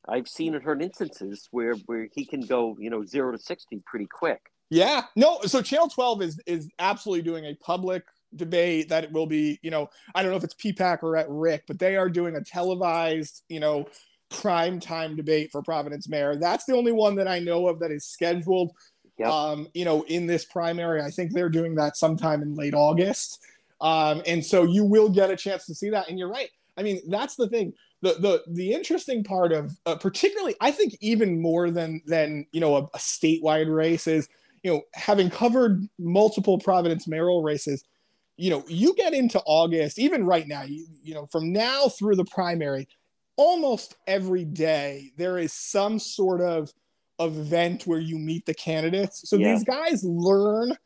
I've 0.09 0.29
seen 0.29 0.55
and 0.55 0.65
heard 0.65 0.83
instances 0.83 1.49
where 1.51 1.75
where 1.87 2.09
he 2.13 2.25
can 2.25 2.41
go, 2.41 2.77
you 2.79 2.91
know, 2.91 3.05
zero 3.05 3.33
to 3.33 3.39
sixty 3.39 3.83
pretty 3.87 4.07
quick. 4.07 4.41
Yeah, 4.71 5.03
no. 5.17 5.41
So 5.43 5.63
Channel 5.63 5.89
Twelve 5.89 6.23
is 6.23 6.41
is 6.47 6.69
absolutely 6.79 7.23
doing 7.23 7.45
a 7.45 7.55
public 7.57 8.05
debate 8.35 8.89
that 8.89 9.05
it 9.05 9.13
will 9.13 9.27
be, 9.27 9.59
you 9.63 9.71
know, 9.71 9.91
I 10.15 10.23
don't 10.23 10.31
know 10.31 10.39
if 10.39 10.45
it's 10.45 10.55
PPAC 10.55 11.03
or 11.03 11.17
at 11.17 11.27
Rick, 11.29 11.65
but 11.67 11.79
they 11.79 11.97
are 11.97 12.09
doing 12.09 12.37
a 12.37 12.41
televised, 12.43 13.43
you 13.49 13.61
know, 13.61 13.87
prime 14.31 14.81
time 14.81 15.15
debate 15.17 15.53
for 15.53 15.63
Providence 15.63 16.09
mayor. 16.09 16.37
That's 16.37 16.65
the 16.65 16.75
only 16.75 16.93
one 16.93 17.17
that 17.17 17.29
I 17.29 17.39
know 17.39 17.69
of 17.69 17.79
that 17.81 17.91
is 17.91 18.07
scheduled. 18.07 18.73
Yep. 19.19 19.29
Um, 19.29 19.69
you 19.75 19.85
know, 19.85 20.03
in 20.05 20.27
this 20.27 20.47
primary, 20.47 21.03
I 21.03 21.11
think 21.11 21.33
they're 21.33 21.51
doing 21.51 21.75
that 21.75 21.97
sometime 21.97 22.43
in 22.43 22.55
late 22.55 22.75
August. 22.75 23.39
Um, 23.81 24.23
and 24.27 24.45
so 24.45 24.65
you 24.65 24.85
will 24.85 25.11
get 25.11 25.31
a 25.31 25.37
chance 25.37 25.67
to 25.67 25.75
see 25.75 25.91
that. 25.91 26.09
And 26.09 26.19
you're 26.19 26.31
right. 26.31 26.49
I 26.77 26.83
mean, 26.83 27.03
that's 27.09 27.37
the 27.37 27.49
thing. 27.49 27.75
The 28.03 28.15
the 28.15 28.43
the 28.49 28.73
interesting 28.73 29.25
part 29.25 29.53
of 29.53 29.73
uh, 29.87 29.97
particularly, 29.97 30.55
I 30.61 30.71
think, 30.71 30.97
even 31.01 31.41
more 31.41 31.71
than 31.71 32.03
than 32.07 32.47
you 32.53 32.61
know 32.61 32.77
a, 32.77 32.83
a 32.83 32.99
statewide 32.99 33.73
race 33.73 34.07
is 34.07 34.29
you 34.63 34.73
know 34.73 34.83
having 34.95 35.31
covered 35.31 35.87
multiple 35.99 36.59
Providence 36.59 37.07
mayoral 37.07 37.43
races. 37.43 37.85
You 38.37 38.51
know, 38.51 38.65
you 38.67 38.95
get 38.97 39.15
into 39.15 39.41
August, 39.47 39.99
even 39.99 40.25
right 40.25 40.49
now. 40.49 40.63
You, 40.63 40.87
you 41.03 41.15
know, 41.15 41.27
from 41.27 41.53
now 41.53 41.89
through 41.89 42.17
the 42.17 42.25
primary, 42.25 42.89
almost 43.37 43.97
every 44.07 44.45
day 44.45 45.13
there 45.17 45.39
is 45.39 45.53
some 45.53 45.99
sort 45.99 46.41
of 46.41 46.73
event 47.21 47.87
where 47.87 48.01
you 48.01 48.19
meet 48.19 48.47
the 48.47 48.55
candidates. 48.55 49.29
So 49.29 49.37
yeah. 49.37 49.53
these 49.53 49.65
guys 49.65 50.05
learn, 50.05 50.77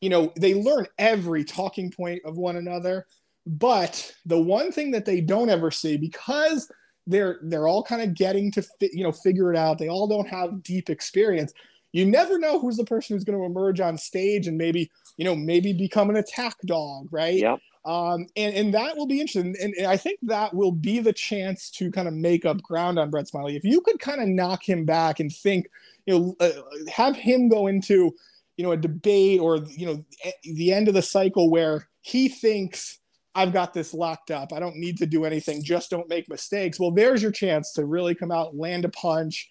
you 0.00 0.10
know, 0.10 0.32
they 0.36 0.54
learn 0.54 0.86
every 0.98 1.44
talking 1.44 1.90
point 1.90 2.22
of 2.24 2.36
one 2.36 2.56
another. 2.56 3.06
But 3.46 4.14
the 4.24 4.40
one 4.40 4.70
thing 4.70 4.92
that 4.92 5.04
they 5.04 5.20
don't 5.20 5.50
ever 5.50 5.70
see 5.70 5.96
because 5.96 6.70
they're 7.06 7.40
they're 7.42 7.66
all 7.66 7.82
kind 7.82 8.02
of 8.02 8.14
getting 8.14 8.50
to 8.52 8.62
fi- 8.62 8.90
you 8.92 9.02
know 9.02 9.12
figure 9.12 9.52
it 9.52 9.58
out. 9.58 9.78
They 9.78 9.88
all 9.88 10.06
don't 10.06 10.28
have 10.28 10.62
deep 10.62 10.90
experience. 10.90 11.52
You 11.92 12.06
never 12.06 12.38
know 12.38 12.58
who's 12.58 12.76
the 12.76 12.84
person 12.84 13.14
who's 13.14 13.24
going 13.24 13.38
to 13.38 13.44
emerge 13.44 13.80
on 13.80 13.98
stage 13.98 14.46
and 14.46 14.56
maybe 14.56 14.90
you 15.16 15.24
know 15.24 15.34
maybe 15.34 15.72
become 15.72 16.10
an 16.10 16.16
attack 16.16 16.56
dog, 16.64 17.08
right? 17.10 17.38
Yep. 17.38 17.58
Um, 17.84 18.26
and, 18.36 18.54
and 18.54 18.74
that 18.74 18.96
will 18.96 19.06
be 19.06 19.20
interesting. 19.20 19.56
And, 19.60 19.74
and, 19.74 19.86
I 19.88 19.96
think 19.96 20.20
that 20.22 20.54
will 20.54 20.70
be 20.70 21.00
the 21.00 21.12
chance 21.12 21.68
to 21.72 21.90
kind 21.90 22.06
of 22.06 22.14
make 22.14 22.44
up 22.44 22.62
ground 22.62 22.96
on 22.96 23.10
Brett 23.10 23.26
Smiley. 23.26 23.56
If 23.56 23.64
you 23.64 23.80
could 23.80 23.98
kind 23.98 24.20
of 24.20 24.28
knock 24.28 24.62
him 24.62 24.84
back 24.84 25.18
and 25.18 25.32
think, 25.34 25.66
you 26.06 26.14
know, 26.16 26.36
uh, 26.38 26.50
have 26.88 27.16
him 27.16 27.48
go 27.48 27.66
into, 27.66 28.14
you 28.56 28.64
know, 28.64 28.70
a 28.70 28.76
debate 28.76 29.40
or, 29.40 29.56
you 29.66 29.86
know, 29.86 30.04
the 30.44 30.72
end 30.72 30.86
of 30.86 30.94
the 30.94 31.02
cycle 31.02 31.50
where 31.50 31.88
he 32.02 32.28
thinks, 32.28 33.00
I've 33.34 33.52
got 33.52 33.72
this 33.72 33.94
locked 33.94 34.30
up. 34.30 34.52
I 34.52 34.60
don't 34.60 34.76
need 34.76 34.98
to 34.98 35.06
do 35.06 35.24
anything. 35.24 35.62
Just 35.62 35.90
don't 35.90 36.08
make 36.08 36.28
mistakes. 36.28 36.78
Well, 36.78 36.90
there's 36.90 37.22
your 37.22 37.32
chance 37.32 37.72
to 37.74 37.84
really 37.84 38.14
come 38.14 38.30
out, 38.30 38.56
land 38.56 38.84
a 38.84 38.90
punch, 38.90 39.48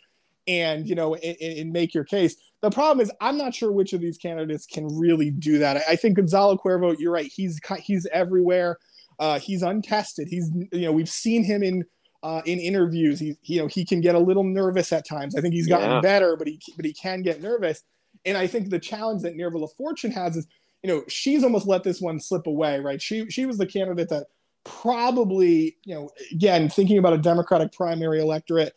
and 0.47 0.87
you 0.87 0.95
know, 0.95 1.15
and, 1.15 1.37
and 1.41 1.71
make 1.71 1.93
your 1.93 2.03
case. 2.03 2.35
The 2.61 2.69
problem 2.69 3.01
is, 3.01 3.11
I'm 3.19 3.37
not 3.37 3.55
sure 3.55 3.71
which 3.71 3.93
of 3.93 4.01
these 4.01 4.17
candidates 4.17 4.67
can 4.67 4.87
really 4.87 5.31
do 5.31 5.57
that. 5.59 5.81
I, 5.87 5.95
think 5.95 6.17
Gonzalo 6.17 6.57
Cuervo, 6.57 6.95
you're 6.99 7.11
right. 7.11 7.31
He's 7.33 7.59
he's 7.79 8.05
everywhere. 8.11 8.77
Uh, 9.19 9.39
he's 9.39 9.63
untested. 9.63 10.27
He's 10.27 10.51
you 10.71 10.81
know 10.81 10.91
we've 10.91 11.09
seen 11.09 11.43
him 11.43 11.63
in 11.63 11.83
uh, 12.21 12.41
in 12.45 12.59
interviews. 12.59 13.19
He 13.19 13.35
you 13.43 13.61
know 13.61 13.67
he 13.67 13.83
can 13.83 13.99
get 13.99 14.13
a 14.13 14.19
little 14.19 14.43
nervous 14.43 14.91
at 14.91 15.07
times. 15.07 15.35
I 15.35 15.41
think 15.41 15.55
he's 15.55 15.67
gotten 15.67 15.89
yeah. 15.89 16.01
better, 16.01 16.35
but 16.37 16.47
he 16.47 16.59
but 16.75 16.85
he 16.85 16.93
can 16.93 17.23
get 17.23 17.41
nervous. 17.41 17.83
And 18.25 18.37
I 18.37 18.45
think 18.45 18.69
the 18.69 18.79
challenge 18.79 19.23
that 19.23 19.35
Nirva 19.35 19.67
LaFortune 19.67 20.13
has 20.13 20.37
is 20.37 20.47
you 20.83 20.87
know 20.87 21.03
she's 21.07 21.43
almost 21.43 21.67
let 21.67 21.83
this 21.83 22.01
one 22.01 22.19
slip 22.19 22.47
away. 22.47 22.79
Right? 22.79 23.01
She 23.01 23.29
she 23.29 23.45
was 23.45 23.57
the 23.57 23.65
candidate 23.65 24.09
that 24.09 24.27
probably 24.63 25.77
you 25.85 25.95
know 25.95 26.09
again 26.31 26.69
thinking 26.69 26.97
about 26.97 27.13
a 27.13 27.17
Democratic 27.17 27.71
primary 27.71 28.19
electorate 28.19 28.73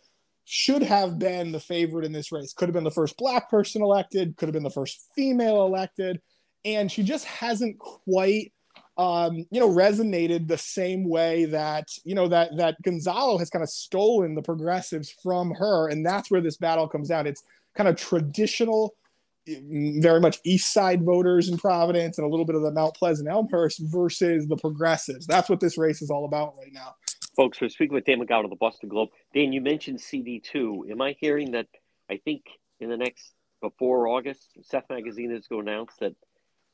should 0.47 0.83
have 0.83 1.19
been 1.19 1.53
the 1.53 1.61
favorite 1.61 2.05
in 2.05 2.13
this 2.13 2.31
race. 2.31 2.53
Could 2.53 2.69
have 2.69 2.75
been 2.75 2.85
the 2.85 2.91
first 2.91 3.17
black 3.17 3.51
person 3.51 3.83
elected, 3.83 4.37
could 4.37 4.47
have 4.47 4.53
been 4.55 4.63
the 4.63 4.71
first 4.71 5.09
female 5.15 5.65
elected, 5.65 6.21
and 6.65 6.91
she 6.91 7.03
just 7.03 7.25
hasn't 7.25 7.79
quite 7.79 8.53
um, 8.97 9.45
you 9.51 9.59
know, 9.59 9.69
resonated 9.69 10.47
the 10.47 10.59
same 10.59 11.09
way 11.09 11.47
that 11.47 11.89
you 12.05 12.15
know 12.15 12.29
that 12.29 12.57
that 12.57 12.81
Gonzalo 12.83 13.39
has 13.39 13.51
kind 13.51 13.63
of 13.63 13.69
stolen 13.69 14.35
the 14.35 14.43
progressives 14.43 15.11
from 15.11 15.53
her, 15.53 15.89
and 15.89 16.07
that's 16.07 16.31
where 16.31 16.41
this 16.41 16.57
battle 16.57 16.89
comes 16.89 17.09
down. 17.09 17.27
It's 17.27 17.43
kind 17.77 17.89
of 17.89 17.97
traditional 17.97 18.95
Mm, 19.49 20.03
very 20.03 20.21
much 20.21 20.39
East 20.45 20.73
Side 20.73 21.03
voters 21.03 21.49
in 21.49 21.59
Providence 21.59 22.19
and 22.19 22.27
a 22.27 22.31
little 22.31 22.47
bit 22.47 22.57
of 22.57 22.63
the 22.63 22.71
Mount 22.71 22.95
Pleasant 22.95 23.29
Elmhurst 23.29 23.81
versus 23.81 24.47
the 24.47 24.57
progressives. 24.57 25.27
That's 25.27 25.51
what 25.51 25.61
this 25.61 25.77
race 25.77 26.01
is 26.01 26.11
all 26.11 26.25
about 26.25 26.55
right 26.57 26.73
now. 26.73 26.95
Folks, 27.37 27.61
we're 27.61 27.69
speaking 27.69 27.95
with 27.95 28.05
Dan 28.05 28.21
McGowan 28.21 28.45
of 28.45 28.51
the 28.51 28.57
Boston 28.57 28.89
Globe. 28.89 29.11
Dan, 29.35 29.53
you 29.53 29.61
mentioned 29.61 29.99
CD2. 29.99 30.91
Am 30.91 31.03
I 31.03 31.17
hearing 31.19 31.51
that? 31.53 31.67
I 32.11 32.19
think 32.25 32.45
in 32.81 32.89
the 32.89 32.97
next, 32.97 33.33
before 33.61 34.09
August, 34.09 34.51
Seth 34.63 34.89
Magaziner 34.89 35.39
is 35.39 35.49
going 35.49 35.67
to 35.67 35.73
announce 35.73 35.93
that 36.01 36.15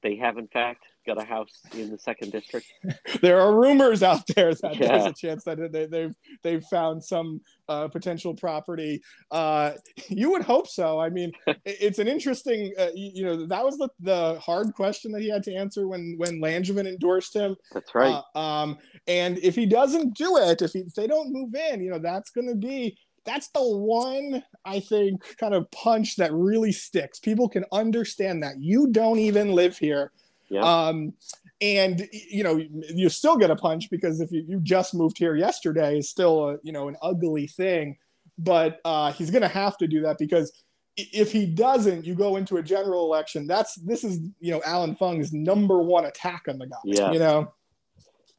they 0.02 0.16
have, 0.16 0.38
in 0.38 0.48
fact, 0.48 0.84
got 1.06 1.20
a 1.20 1.24
house 1.24 1.60
in 1.72 1.90
the 1.90 1.98
second 1.98 2.32
district. 2.32 2.66
there 3.22 3.40
are 3.40 3.58
rumors 3.58 4.02
out 4.02 4.22
there 4.34 4.54
that 4.54 4.76
yeah. 4.76 4.88
there's 4.88 5.06
a 5.06 5.12
chance 5.12 5.44
that 5.44 5.72
they, 5.72 5.86
they've, 5.86 6.14
they've 6.42 6.64
found 6.64 7.02
some 7.02 7.40
uh, 7.68 7.88
potential 7.88 8.34
property. 8.34 9.00
Uh, 9.30 9.72
you 10.08 10.30
would 10.30 10.42
hope 10.42 10.66
so. 10.66 11.00
I 11.00 11.08
mean, 11.08 11.32
it's 11.64 11.98
an 11.98 12.08
interesting. 12.08 12.72
Uh, 12.78 12.88
you, 12.94 13.10
you, 13.14 13.24
know, 13.24 13.46
that 13.46 13.64
was 13.64 13.78
the, 13.78 13.88
the 14.00 14.38
hard 14.40 14.74
question 14.74 15.12
that 15.12 15.22
he 15.22 15.30
had 15.30 15.42
to 15.44 15.54
answer 15.54 15.88
when 15.88 16.14
when 16.18 16.40
Langevin 16.40 16.86
endorsed 16.86 17.34
him. 17.34 17.56
That's 17.72 17.94
right. 17.94 18.22
Uh, 18.34 18.38
um, 18.38 18.78
and 19.06 19.38
if 19.38 19.54
he 19.54 19.66
doesn't 19.66 20.14
do 20.16 20.36
it, 20.36 20.62
if, 20.62 20.72
he, 20.72 20.80
if 20.80 20.94
they 20.94 21.06
don't 21.06 21.32
move 21.32 21.54
in, 21.54 21.82
you 21.82 21.90
know, 21.90 21.98
that's 21.98 22.30
going 22.30 22.48
to 22.48 22.56
be 22.56 22.96
that's 23.24 23.48
the 23.48 23.62
one 23.62 24.42
I 24.64 24.80
think 24.80 25.36
kind 25.36 25.54
of 25.54 25.70
punch 25.70 26.16
that 26.16 26.32
really 26.32 26.72
sticks. 26.72 27.18
People 27.18 27.48
can 27.48 27.64
understand 27.72 28.42
that 28.42 28.58
you 28.58 28.88
don't 28.88 29.18
even 29.18 29.52
live 29.52 29.76
here. 29.76 30.12
Yeah. 30.48 30.62
Um, 30.62 31.12
and 31.60 32.08
you 32.12 32.42
know 32.42 32.56
you 32.56 33.08
still 33.08 33.36
get 33.36 33.50
a 33.50 33.56
punch 33.56 33.90
because 33.90 34.20
if 34.20 34.32
you, 34.32 34.44
you 34.48 34.60
just 34.60 34.94
moved 34.94 35.18
here 35.18 35.36
yesterday 35.36 35.98
is 35.98 36.08
still 36.08 36.50
a, 36.50 36.58
you 36.62 36.72
know 36.72 36.88
an 36.88 36.96
ugly 37.02 37.46
thing 37.46 37.96
but 38.38 38.80
uh, 38.86 39.12
he's 39.12 39.30
going 39.30 39.42
to 39.42 39.48
have 39.48 39.76
to 39.76 39.86
do 39.86 40.00
that 40.00 40.16
because 40.18 40.52
if 40.96 41.30
he 41.30 41.46
doesn't 41.46 42.04
you 42.04 42.14
go 42.14 42.36
into 42.36 42.56
a 42.56 42.62
general 42.62 43.04
election 43.04 43.46
that's 43.46 43.74
this 43.76 44.04
is 44.04 44.20
you 44.40 44.50
know 44.50 44.62
Allan 44.64 44.96
Fung's 44.96 45.32
number 45.32 45.80
one 45.80 46.06
attack 46.06 46.44
on 46.48 46.58
the 46.58 46.66
guy 46.66 46.76
yeah. 46.84 47.12
you 47.12 47.18
know 47.18 47.52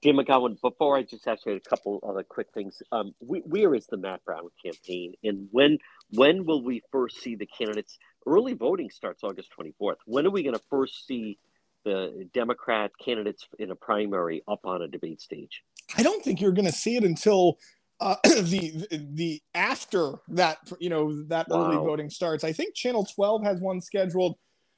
Dan 0.02 0.16
McGowan, 0.16 0.60
before 0.62 0.98
I 0.98 1.04
just 1.04 1.28
ask 1.28 1.46
you 1.46 1.54
a 1.54 1.60
couple 1.60 2.00
other 2.08 2.24
quick 2.24 2.48
things, 2.54 2.82
um, 2.92 3.14
we, 3.20 3.40
where 3.40 3.76
is 3.76 3.86
the 3.86 3.98
Matt 3.98 4.26
Brown 4.26 4.50
campaign, 4.64 5.14
and 5.24 5.48
when 5.52 5.78
when 6.14 6.46
will 6.46 6.64
we 6.64 6.82
first 6.92 7.22
see 7.22 7.36
the 7.36 7.46
candidates? 7.46 7.98
Early 8.26 8.54
voting 8.54 8.90
starts 8.90 9.24
August 9.24 9.52
twenty 9.52 9.74
fourth. 9.78 9.98
When 10.06 10.26
are 10.26 10.32
we 10.32 10.44
going 10.44 10.56
to 10.56 10.62
first 10.70 11.06
see 11.08 11.38
the 11.84 12.28
Democrat 12.34 12.92
candidates 13.04 13.48
in 13.60 13.72
a 13.72 13.76
primary 13.76 14.44
up 14.48 14.62
on 14.66 14.82
a 14.82 14.88
debate 14.88 15.22
stage? 15.22 15.64
I 15.98 16.04
don't 16.04 16.24
think 16.24 16.42
you're 16.42 16.52
going 16.52 16.66
to 16.66 16.72
see 16.72 16.96
it 16.96 17.04
until 17.04 17.58
uh, 18.00 18.16
the 18.24 18.88
the 18.92 19.42
after 19.54 20.14
that 20.30 20.58
you 20.80 20.90
know 20.90 21.24
that 21.26 21.48
wow. 21.48 21.68
early 21.68 21.78
voting 21.78 22.10
starts. 22.10 22.44
I 22.44 22.54
think 22.54 22.74
Channel 22.76 23.06
twelve 23.06 23.44
has 23.44 23.62
one 23.62 23.82
scheduled 23.82 24.38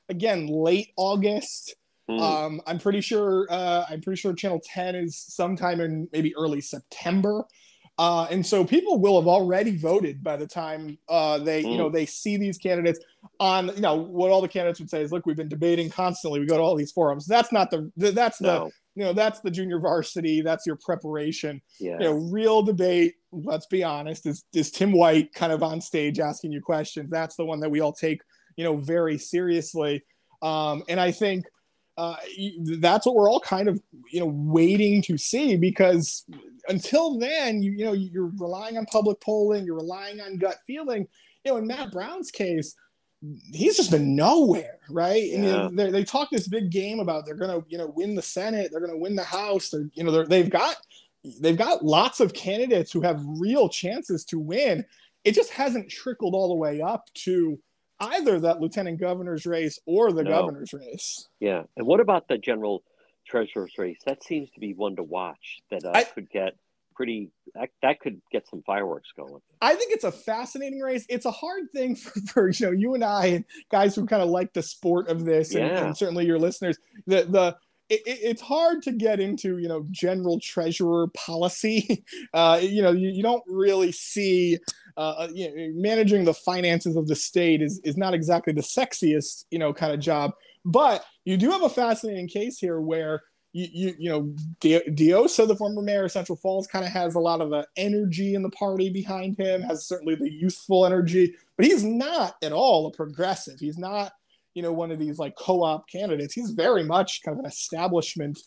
again 0.10 0.48
late 0.48 0.92
August. 0.98 1.76
Mm. 2.10 2.20
Um, 2.20 2.62
I'm 2.68 2.80
pretty 2.80 3.02
sure. 3.02 3.48
Uh, 3.50 3.86
I'm 3.90 4.02
pretty 4.02 4.20
sure 4.20 4.34
Channel 4.34 4.62
10 4.64 4.96
is 4.96 5.18
sometime 5.18 5.80
in 5.80 6.08
maybe 6.12 6.36
early 6.36 6.62
September. 6.62 7.46
Uh, 8.00 8.26
and 8.32 8.44
so 8.46 8.66
people 8.66 9.00
will 9.00 9.20
have 9.20 9.28
already 9.28 9.78
voted 9.78 10.24
by 10.24 10.36
the 10.36 10.48
time 10.48 10.98
uh, 11.10 11.38
they, 11.38 11.64
mm. 11.64 11.72
you 11.72 11.78
know, 11.78 11.90
hmm. 11.90 11.94
they 11.94 12.08
see 12.08 12.38
these 12.38 12.58
candidates 12.58 13.00
on, 13.40 13.68
you 13.68 13.82
know, 13.82 13.94
what 13.96 14.32
all 14.32 14.42
the 14.42 14.48
candidates 14.48 14.80
would 14.80 14.90
say 14.90 15.04
is, 15.04 15.12
look, 15.12 15.28
we've 15.28 15.38
been 15.38 15.48
debating 15.48 15.92
constantly. 15.92 16.40
We 16.40 16.48
go 16.48 16.58
to 16.58 16.64
all 16.64 16.76
these 16.76 16.92
forums. 16.92 17.28
That's 17.28 17.52
not 17.52 17.70
the, 17.70 17.92
that's 17.96 18.42
no. 18.42 18.66
the, 18.66 18.72
you 18.96 19.04
know, 19.06 19.14
that's 19.14 19.42
the 19.42 19.52
junior 19.52 19.80
varsity. 19.80 20.42
That's 20.42 20.66
your 20.66 20.76
preparation. 20.76 21.62
Yeah. 21.80 21.94
You 21.94 22.06
know, 22.06 22.14
real 22.14 22.64
debate. 22.64 23.16
Let's 23.32 23.68
be 23.68 23.84
honest. 23.84 24.26
Is 24.26 24.44
is 24.54 24.72
Tim 24.72 24.92
White 24.92 25.34
kind 25.34 25.52
of 25.52 25.64
on 25.64 25.82
stage 25.82 26.20
asking 26.20 26.52
you 26.52 26.62
questions? 26.62 27.10
That's 27.10 27.36
the 27.36 27.46
one 27.46 27.60
that 27.62 27.70
we 27.70 27.80
all 27.80 27.94
take, 27.94 28.22
you 28.56 28.64
know, 28.64 28.78
very 28.78 29.18
seriously. 29.18 30.04
Um, 30.44 30.84
and 30.90 31.00
I 31.00 31.12
think 31.12 31.46
uh, 31.98 32.16
that's 32.80 33.06
what 33.06 33.16
we're 33.16 33.30
all 33.30 33.40
kind 33.40 33.68
of 33.68 33.82
you 34.12 34.20
know 34.20 34.32
waiting 34.34 35.02
to 35.02 35.18
see 35.18 35.56
because 35.56 36.26
until 36.70 37.20
then 37.20 37.62
you 37.62 37.72
you 37.72 37.86
know 37.86 37.94
you're 37.94 38.32
relying 38.38 38.78
on 38.78 38.86
public 38.86 39.20
polling 39.22 39.66
you're 39.66 39.76
relying 39.76 40.20
on 40.22 40.38
gut 40.38 40.58
feeling. 40.66 41.08
You 41.44 41.52
know 41.52 41.58
in 41.58 41.68
matt 41.68 41.92
brown's 41.92 42.32
case 42.32 42.76
he's 43.54 43.78
just 43.78 43.92
been 43.92 44.16
nowhere 44.16 44.80
right? 44.90 45.24
Yeah. 45.24 45.36
and 45.36 45.44
you 45.46 45.52
know, 45.52 45.70
they, 45.70 45.92
they 45.92 46.04
talk 46.04 46.30
this 46.30 46.48
big 46.48 46.72
game 46.72 47.00
about 47.00 47.26
they're 47.26 47.36
gonna 47.36 47.64
you 47.68 47.78
know 47.78 47.88
win 47.96 48.16
the 48.16 48.22
senate 48.22 48.70
they're 48.72 48.86
gonna 48.86 48.98
win 48.98 49.16
the 49.16 49.24
house 49.24 49.70
they're 49.70 49.90
you 49.94 50.04
know 50.04 50.26
they've 50.26 50.50
got 50.50 50.78
they've 51.40 51.58
got 51.58 51.84
lots 51.86 52.20
of 52.20 52.34
candidates 52.34 52.92
who 52.92 53.02
have 53.02 53.24
real 53.26 53.70
chances 53.70 54.26
to 54.26 54.40
win. 54.40 54.86
It 55.24 55.34
just 55.34 55.52
hasn't 55.52 55.90
trickled 55.90 56.34
all 56.34 56.50
the 56.50 56.56
way 56.56 56.82
up 56.82 57.10
to 57.26 57.60
either 58.00 58.40
that 58.40 58.62
lieutenant 58.62 59.00
governor's 59.00 59.46
race 59.46 59.80
or 59.86 60.12
the 60.12 60.24
no. 60.24 60.32
governor's 60.32 60.74
race. 60.74 61.28
Yeah. 61.40 61.64
And 61.78 61.88
what 61.88 62.00
about 62.00 62.28
the 62.28 62.38
general 62.38 62.84
treasurer's 63.26 63.74
race? 63.78 64.00
That 64.06 64.24
seems 64.24 64.50
to 64.52 64.60
be 64.60 64.74
one 64.74 64.96
to 64.98 65.04
watch 65.04 65.62
that 65.72 65.86
uh, 65.86 65.92
I, 65.94 66.04
could 66.04 66.30
get 66.30 66.56
pretty 66.96 67.32
that, 67.56 67.70
that 67.82 68.00
could 68.00 68.22
get 68.32 68.48
some 68.48 68.62
fireworks 68.66 69.10
going. 69.16 69.42
I 69.62 69.76
think 69.76 69.94
it's 69.94 70.04
a 70.04 70.12
fascinating 70.12 70.80
race. 70.80 71.06
It's 71.10 71.26
a 71.26 71.32
hard 71.32 71.72
thing 71.74 71.96
for, 71.96 72.12
for 72.28 72.50
you 72.50 72.66
know 72.66 72.72
you 72.72 72.94
and 72.94 73.04
I 73.04 73.26
and 73.28 73.46
guys 73.72 73.96
who 73.96 74.06
kind 74.06 74.22
of 74.22 74.30
like 74.30 74.54
the 74.54 74.64
sport 74.64 75.10
of 75.10 75.26
this 75.26 75.54
and, 75.56 75.66
yeah. 75.66 75.86
and 75.86 75.98
certainly 75.98 76.26
your 76.26 76.40
listeners. 76.40 76.78
The 77.08 77.24
the 77.24 77.58
it, 77.90 78.02
it's 78.06 78.42
hard 78.42 78.82
to 78.84 78.92
get 78.92 79.20
into 79.20 79.58
you 79.58 79.68
know 79.68 79.86
general 79.92 80.40
treasurer 80.40 81.08
policy. 81.08 82.06
Uh, 82.34 82.60
you 82.62 82.82
know 82.82 82.92
you, 82.92 83.10
you 83.10 83.22
don't 83.22 83.44
really 83.48 83.92
see 83.92 84.58
uh, 84.98 85.16
uh, 85.20 85.28
you 85.34 85.48
know, 85.48 85.82
managing 85.82 86.24
the 86.24 86.34
finances 86.34 86.96
of 86.96 87.08
the 87.08 87.16
state 87.16 87.62
is 87.62 87.80
is 87.84 87.98
not 87.98 88.14
exactly 88.14 88.54
the 88.54 88.62
sexiest 88.62 89.46
you 89.52 89.60
know 89.60 89.74
kind 89.74 89.94
of 89.94 90.00
job. 90.00 90.32
But 90.66 91.04
you 91.26 91.38
do 91.38 91.52
have 91.52 91.64
a 91.64 91.70
fascinating 91.70 92.28
case 92.28 92.58
here 92.58 92.80
where 92.80 93.22
you 93.54 93.68
you, 93.72 93.96
you 94.00 94.10
know 94.10 94.34
Diossa, 94.62 95.48
the 95.48 95.56
former 95.56 95.82
mayor 95.82 96.06
of 96.06 96.12
Central 96.12 96.38
Falls, 96.38 96.68
kind 96.68 96.86
of 96.86 96.92
has 96.92 97.16
a 97.16 97.20
lot 97.20 97.42
of 97.42 97.50
the 97.50 97.68
energy 97.78 98.36
in 98.36 98.44
the 98.44 98.50
party 98.50 98.90
behind 98.90 99.38
him. 99.38 99.62
Has 99.62 99.88
certainly 99.88 100.16
the 100.16 100.32
youthful 100.32 100.86
energy, 100.86 101.36
but 101.58 101.66
he's 101.66 101.84
not 101.84 102.36
at 102.44 102.52
all 102.52 102.88
a 102.88 102.92
progressive. 102.92 103.60
He's 103.60 103.78
not 103.78 104.12
you 104.54 104.62
know 104.62 104.74
one 104.74 104.92
of 104.92 105.00
these 105.00 105.20
like 105.20 105.36
co-op 105.36 105.88
candidates. 105.90 106.34
He's 106.34 106.52
very 106.52 106.84
much 106.84 107.22
kind 107.24 107.38
of 107.38 107.46
an 107.46 107.50
establishment 107.50 108.40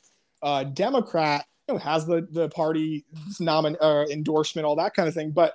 uh, 0.43 0.65
Democrat. 0.65 1.45
You 1.69 1.75
know, 1.75 1.81
has 1.81 2.07
the 2.07 2.27
the 2.31 2.49
party's 2.51 3.03
nomin- 3.41 3.77
uh, 3.81 4.07
endorsement, 4.11 4.67
all 4.67 4.77
that 4.77 4.95
kind 4.95 5.09
of 5.09 5.15
thing, 5.15 5.33
but 5.33 5.55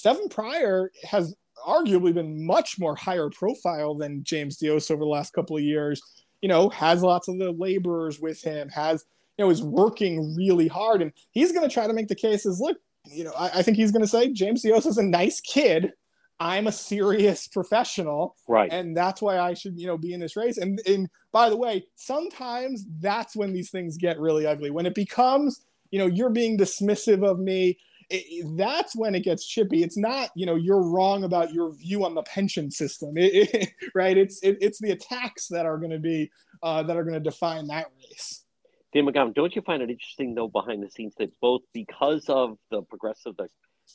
Stefan 0.00 0.30
Pryor 0.30 0.90
has 1.04 1.34
arguably 1.66 2.14
been 2.14 2.46
much 2.46 2.78
more 2.78 2.96
higher 2.96 3.28
profile 3.28 3.94
than 3.94 4.24
James 4.24 4.56
Diossa 4.56 4.92
over 4.92 5.04
the 5.04 5.10
last 5.10 5.34
couple 5.34 5.58
of 5.58 5.62
years. 5.62 6.00
You 6.40 6.48
know, 6.48 6.70
has 6.70 7.02
lots 7.02 7.28
of 7.28 7.38
the 7.38 7.52
laborers 7.52 8.18
with 8.18 8.40
him, 8.40 8.70
has, 8.70 9.04
you 9.36 9.44
know, 9.44 9.50
is 9.50 9.62
working 9.62 10.34
really 10.34 10.68
hard. 10.68 11.02
And 11.02 11.12
he's 11.32 11.52
going 11.52 11.68
to 11.68 11.72
try 11.72 11.86
to 11.86 11.92
make 11.92 12.08
the 12.08 12.14
cases 12.14 12.60
look, 12.60 12.78
you 13.04 13.24
know, 13.24 13.32
I, 13.38 13.58
I 13.58 13.62
think 13.62 13.76
he's 13.76 13.92
going 13.92 14.00
to 14.00 14.08
say 14.08 14.32
James 14.32 14.64
Diossa 14.64 14.86
is 14.86 14.96
a 14.96 15.02
nice 15.02 15.38
kid. 15.42 15.92
I'm 16.38 16.66
a 16.66 16.72
serious 16.72 17.46
professional. 17.46 18.36
Right. 18.48 18.72
And 18.72 18.96
that's 18.96 19.20
why 19.20 19.38
I 19.38 19.52
should, 19.52 19.78
you 19.78 19.86
know, 19.86 19.98
be 19.98 20.14
in 20.14 20.20
this 20.20 20.34
race. 20.34 20.56
And, 20.56 20.80
and 20.86 21.10
by 21.30 21.50
the 21.50 21.58
way, 21.58 21.84
sometimes 21.96 22.86
that's 23.00 23.36
when 23.36 23.52
these 23.52 23.70
things 23.70 23.98
get 23.98 24.18
really 24.18 24.46
ugly. 24.46 24.70
When 24.70 24.86
it 24.86 24.94
becomes, 24.94 25.60
you 25.90 25.98
know, 25.98 26.06
you're 26.06 26.30
being 26.30 26.56
dismissive 26.56 27.22
of 27.22 27.38
me 27.38 27.76
it, 28.10 28.56
that's 28.56 28.96
when 28.96 29.14
it 29.14 29.20
gets 29.20 29.46
chippy. 29.46 29.82
It's 29.82 29.96
not, 29.96 30.30
you 30.34 30.46
know, 30.46 30.56
you're 30.56 30.82
wrong 30.82 31.24
about 31.24 31.52
your 31.52 31.72
view 31.72 32.04
on 32.04 32.14
the 32.14 32.22
pension 32.22 32.70
system, 32.70 33.12
it, 33.16 33.70
right? 33.94 34.16
It's 34.16 34.40
it's 34.42 34.80
the 34.80 34.90
attacks 34.90 35.48
that 35.48 35.66
are 35.66 35.78
going 35.78 35.92
to 35.92 35.98
be 35.98 36.30
uh, 36.62 36.82
that 36.82 36.96
are 36.96 37.04
going 37.04 37.14
to 37.14 37.20
define 37.20 37.68
that 37.68 37.86
race. 37.96 38.44
Dan 38.92 39.06
McGowan, 39.06 39.34
don't 39.34 39.54
you 39.54 39.62
find 39.62 39.82
it 39.82 39.90
interesting 39.90 40.34
though 40.34 40.48
behind 40.48 40.82
the 40.82 40.90
scenes 40.90 41.14
that 41.18 41.30
both 41.40 41.62
because 41.72 42.24
of 42.28 42.58
the 42.70 42.82
progressive 42.82 43.36
the 43.36 43.48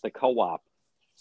the 0.04 0.10
co-op, 0.10 0.62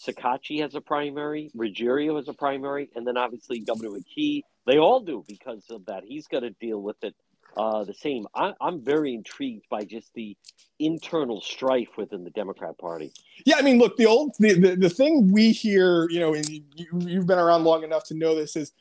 Shekarchi 0.05 0.61
has 0.61 0.75
a 0.75 0.81
primary, 0.81 1.51
Ruggerio 1.55 2.17
has 2.17 2.27
a 2.27 2.33
primary, 2.33 2.89
and 2.95 3.05
then 3.05 3.17
obviously 3.17 3.59
Governor 3.59 3.89
McKee, 3.89 4.41
they 4.65 4.77
all 4.77 5.01
do 5.01 5.23
because 5.27 5.63
of 5.69 5.85
that. 5.85 6.03
He's 6.05 6.27
got 6.27 6.41
to 6.41 6.49
deal 6.49 6.81
with 6.81 6.97
it 7.03 7.15
uh, 7.57 7.83
the 7.83 7.93
same. 7.93 8.27
I, 8.35 8.53
am 8.61 8.81
very 8.81 9.13
intrigued 9.13 9.67
by 9.69 9.83
just 9.83 10.13
the 10.13 10.35
internal 10.79 11.41
strife 11.41 11.97
within 11.97 12.23
the 12.23 12.29
Democrat 12.31 12.77
Party. 12.77 13.11
Yeah, 13.45 13.55
I 13.57 13.61
mean, 13.61 13.77
look, 13.77 13.97
the 13.97 14.05
old 14.05 14.35
the, 14.39 14.53
the, 14.53 14.75
the 14.75 14.89
thing 14.89 15.31
we 15.31 15.51
hear, 15.51 16.09
you 16.09 16.19
know, 16.19 16.33
and 16.33 16.47
you, 16.49 16.87
you've 16.99 17.27
been 17.27 17.39
around 17.39 17.63
long 17.63 17.83
enough 17.83 18.03
to 18.05 18.13
know 18.13 18.35
this 18.35 18.55
is, 18.55 18.71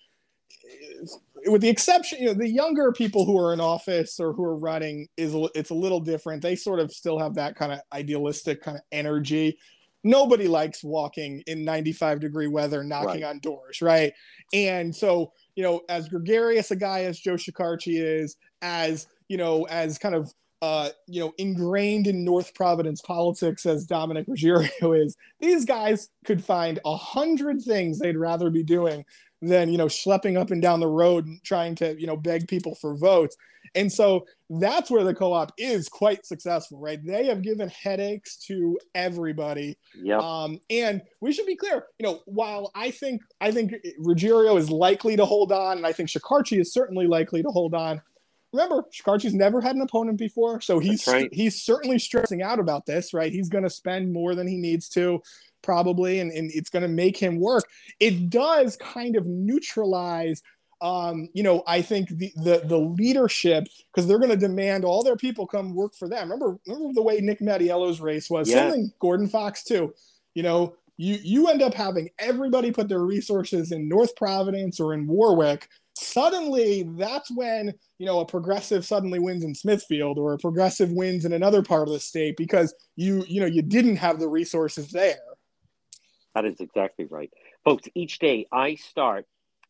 with 1.47 1.61
the 1.61 1.69
exception, 1.69 2.21
you 2.21 2.27
know, 2.27 2.35
the 2.35 2.49
younger 2.49 2.91
people 2.93 3.25
who 3.25 3.39
are 3.39 3.53
in 3.53 3.61
office 3.61 4.19
or 4.19 4.33
who 4.33 4.43
are 4.45 4.57
running 4.57 5.09
is 5.17 5.35
it's 5.55 5.71
a 5.71 5.75
little 5.75 6.01
different. 6.01 6.43
They 6.43 6.57
sort 6.57 6.81
of 6.81 6.93
still 6.93 7.19
have 7.19 7.35
that 7.35 7.55
kind 7.55 7.73
of 7.73 7.81
idealistic 7.93 8.63
kind 8.63 8.77
of 8.77 8.83
energy. 8.91 9.59
Nobody 10.03 10.49
likes 10.49 10.83
walking 10.83 11.43
in 11.47 11.65
95 11.65 12.21
degree 12.21 12.47
weather, 12.47 12.83
knocking 12.83 13.23
right. 13.23 13.31
on 13.31 13.39
doors, 13.39 13.81
right? 13.83 14.13
And 14.53 14.95
so 14.95 15.33
you 15.57 15.63
know, 15.63 15.83
as 15.89 16.09
gregarious 16.09 16.71
a 16.71 16.77
guy 16.77 17.05
as 17.05 17.19
Joe 17.19 17.35
Shekarchi 17.35 18.01
is, 18.01 18.37
as 18.63 19.07
you 19.29 19.37
know, 19.37 19.65
as 19.65 19.99
kind 19.99 20.15
of 20.15 20.33
uh, 20.63 20.89
you 21.07 21.21
know, 21.21 21.35
ingrained 21.37 22.07
in 22.07 22.25
North 22.25 22.55
Providence 22.55 23.03
politics 23.03 23.67
as 23.67 23.85
Dominic 23.85 24.27
Ruggerio 24.27 24.99
is, 25.05 25.15
these 25.39 25.67
guys 25.67 26.09
could 26.25 26.43
find 26.43 26.81
a 26.87 26.97
hundred 26.97 27.61
things 27.61 27.99
they'd 27.99 28.17
rather 28.17 28.49
be 28.49 28.63
doing 28.63 29.05
than 29.49 29.71
you 29.71 29.79
know 29.79 29.87
schlepping 29.87 30.39
up 30.39 30.51
and 30.51 30.63
down 30.63 30.81
the 30.81 30.87
road 30.87 31.27
and 31.27 31.43
trying 31.45 31.75
to 31.77 31.99
you 31.99 32.07
know 32.07 32.17
beg 32.17 32.49
people 32.49 32.75
for 32.75 32.97
votes. 32.97 33.37
And 33.75 33.93
so 33.93 34.27
that's 34.49 34.91
where 34.91 35.05
the 35.05 35.15
co-op 35.15 35.53
is 35.59 35.89
quite 35.89 36.25
successful, 36.25 36.79
right? 36.79 37.05
They 37.05 37.27
have 37.27 37.43
given 37.43 37.69
headaches 37.69 38.37
to 38.47 38.79
everybody. 38.95 39.77
Yep. 40.01 40.21
Um, 40.21 40.61
and 40.71 41.03
we 41.21 41.33
should 41.33 41.47
be 41.47 41.57
clear, 41.57 41.87
you 41.99 42.07
know, 42.07 42.21
while 42.27 42.71
I 42.75 42.91
think 42.91 43.23
I 43.41 43.51
think 43.51 43.73
Ruggerio 44.01 44.59
is 44.59 44.71
likely 44.71 45.17
to 45.17 45.25
hold 45.25 45.51
on, 45.51 45.79
and 45.79 45.87
I 45.87 45.93
think 45.93 46.09
Shekarchi 46.09 46.61
is 46.61 46.73
certainly 46.73 47.07
likely 47.07 47.43
to 47.43 47.49
hold 47.49 47.75
on. 47.75 48.01
Remember, 48.53 48.85
Shekarchi's 48.93 49.35
never 49.35 49.61
had 49.61 49.75
an 49.75 49.83
opponent 49.83 50.19
before, 50.19 50.61
so 50.61 50.79
he's 50.79 51.07
right. 51.09 51.29
he's 51.33 51.63
certainly 51.63 51.99
stressing 51.99 52.43
out 52.43 52.61
about 52.61 52.87
this, 52.87 53.13
right? 53.13 53.33
He's 53.33 53.49
going 53.49 53.65
to 53.65 53.71
spend 53.71 54.13
more 54.13 54.37
than 54.37 54.47
he 54.47 54.57
needs 54.57 54.89
to, 54.91 55.21
probably, 55.65 56.21
and, 56.21 56.31
and 56.31 56.51
it's 56.53 56.71
going 56.71 56.83
to 56.83 56.89
make 56.89 57.17
him 57.17 57.41
work. 57.41 57.65
It 57.99 58.31
does 58.31 58.77
kind 58.77 59.17
of 59.17 59.27
neutralize 59.27 60.43
um, 60.85 61.31
you 61.33 61.43
know, 61.43 61.63
I 61.67 61.81
think 61.81 62.11
the 62.11 62.31
the, 62.37 62.63
the 62.65 62.79
leadership 62.79 63.67
because 63.91 64.07
they're 64.07 64.19
going 64.19 64.31
to 64.31 64.37
demand 64.37 64.85
all 64.85 65.03
their 65.03 65.17
people 65.17 65.47
come 65.47 65.75
work 65.75 65.95
for 65.95 66.09
them. 66.09 66.31
Remember, 66.31 66.59
remember 66.67 66.93
the 66.93 67.03
way 67.03 67.21
Nick 67.21 67.41
Mattiello's 67.41 68.03
race 68.03 68.29
was. 68.29 68.51
Yeah. 68.51 68.69
Something 68.69 68.93
Gordon 69.01 69.27
Fox 69.27 69.65
too. 69.65 69.95
You 70.35 70.43
know, 70.43 70.77
you 70.99 71.19
you 71.23 71.49
end 71.49 71.63
up 71.63 71.73
having 71.73 72.11
everybody 72.19 72.71
put 72.71 72.89
their 72.89 73.01
resources 73.01 73.73
in 73.73 73.89
North 73.89 74.15
Providence 74.17 74.79
or 74.79 74.93
in 74.93 75.07
Warwick. 75.07 75.69
Suddenly, 75.97 76.83
that's 76.99 77.31
when 77.35 77.73
you 77.99 78.05
know 78.05 78.21
a 78.21 78.27
progressive 78.27 78.85
suddenly 78.85 79.21
wins 79.21 79.43
in 79.43 79.55
Smithfield 79.55 80.19
or 80.19 80.35
a 80.35 80.39
progressive 80.39 80.91
wins 80.91 81.25
in 81.25 81.33
another 81.33 81.63
part 81.63 81.89
of 81.89 81.95
the 81.95 82.01
state 82.01 82.37
because 82.37 82.75
you 82.97 83.25
you 83.27 83.41
know 83.41 83.47
you 83.47 83.63
didn't 83.63 83.97
have 83.97 84.19
the 84.19 84.29
resources 84.29 84.91
there. 84.91 85.17
That 86.35 86.45
is 86.45 86.61
exactly 86.61 87.07
right. 87.07 87.31
Folks, 87.65 87.89
each 87.95 88.19
day 88.19 88.47
I 88.51 88.75
start 88.75 89.27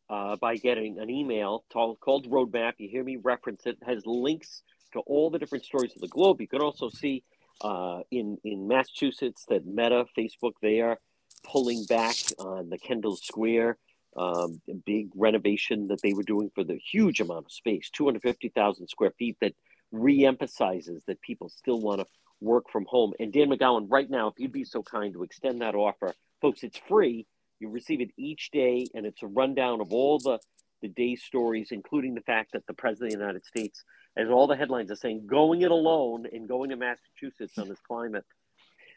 uh, 0.09 0.37
by 0.37 0.57
getting 0.57 0.99
an 0.99 1.11
email 1.11 1.65
called, 1.73 2.27
Rhode 2.29 2.53
Map. 2.53 2.77
You 2.79 2.89
hear 2.89 3.05
me 3.05 3.17
reference 3.23 3.67
it. 3.67 3.79
it. 3.81 3.87
has 3.87 4.07
links 4.07 4.63
to 4.93 5.01
all 5.01 5.31
the 5.31 5.39
different 5.39 5.65
stories 5.65 5.93
of 5.95 6.01
the 6.01 6.09
globe. 6.09 6.41
You 6.41 6.49
can 6.49 6.63
also 6.63 6.89
see 6.89 7.23
uh, 7.61 8.01
in, 8.11 8.39
in 8.45 8.67
Massachusetts 8.67 9.45
that 9.49 9.67
Meta, 9.67 10.07
Facebook, 10.17 10.53
they 10.63 10.81
are 10.81 10.99
pulling 11.45 11.85
back 11.85 12.17
on 12.39 12.71
the 12.71 12.79
Kendall 12.79 13.17
Square 13.17 13.77
um, 14.17 14.61
big 14.87 15.09
renovation 15.15 15.89
that 15.89 16.01
they 16.03 16.13
were 16.13 16.23
doing 16.23 16.51
for 16.55 16.65
the 16.65 16.79
huge 16.79 17.21
amount 17.21 17.47
of 17.47 17.53
space 17.53 17.91
250,000 17.91 18.87
square 18.87 19.13
feet 19.19 19.37
that 19.41 19.55
re-emphasizes 19.91 21.03
that 21.07 21.21
people 21.21 21.49
still 21.49 21.81
want 21.81 22.01
to 22.01 22.07
work 22.41 22.71
from 22.71 22.85
home. 22.89 23.13
And 23.19 23.33
Dan 23.33 23.51
McGowan, 23.51 23.87
right 23.89 24.09
now, 24.09 24.29
if 24.29 24.35
you'd 24.39 24.53
be 24.53 24.65
so 24.65 24.83
kind 24.83 25.13
to 25.15 25.23
extend 25.23 25.61
that 25.61 25.75
offer, 25.75 26.15
folks, 26.45 26.63
it's 26.63 26.79
free 26.87 27.27
you 27.61 27.71
receive 27.71 28.03
it 28.03 28.11
each 28.19 28.51
day, 28.51 28.87
and 28.95 29.07
it's 29.07 29.23
a 29.23 29.27
rundown 29.27 29.81
of 29.81 29.93
all 29.93 30.19
the 30.19 30.39
the 30.83 30.89
day's 30.89 31.23
stories, 31.23 31.69
including 31.71 32.15
the 32.15 32.21
fact 32.21 32.53
that 32.53 32.67
the 32.67 32.75
president 32.75 33.15
of 33.15 33.19
the 33.19 33.23
United 33.25 33.47
States, 33.47 33.83
as 34.19 34.29
all 34.29 34.47
the 34.47 34.57
headlines 34.57 34.91
are 34.91 34.97
saying, 34.97 35.27
going 35.27 35.63
it 35.63 35.71
alone 35.71 36.27
and 36.31 36.47
going 36.47 36.69
to 36.69 36.77
Massachusetts 36.77 37.57
on 37.57 37.71
this 37.71 37.79
climate 37.89 38.25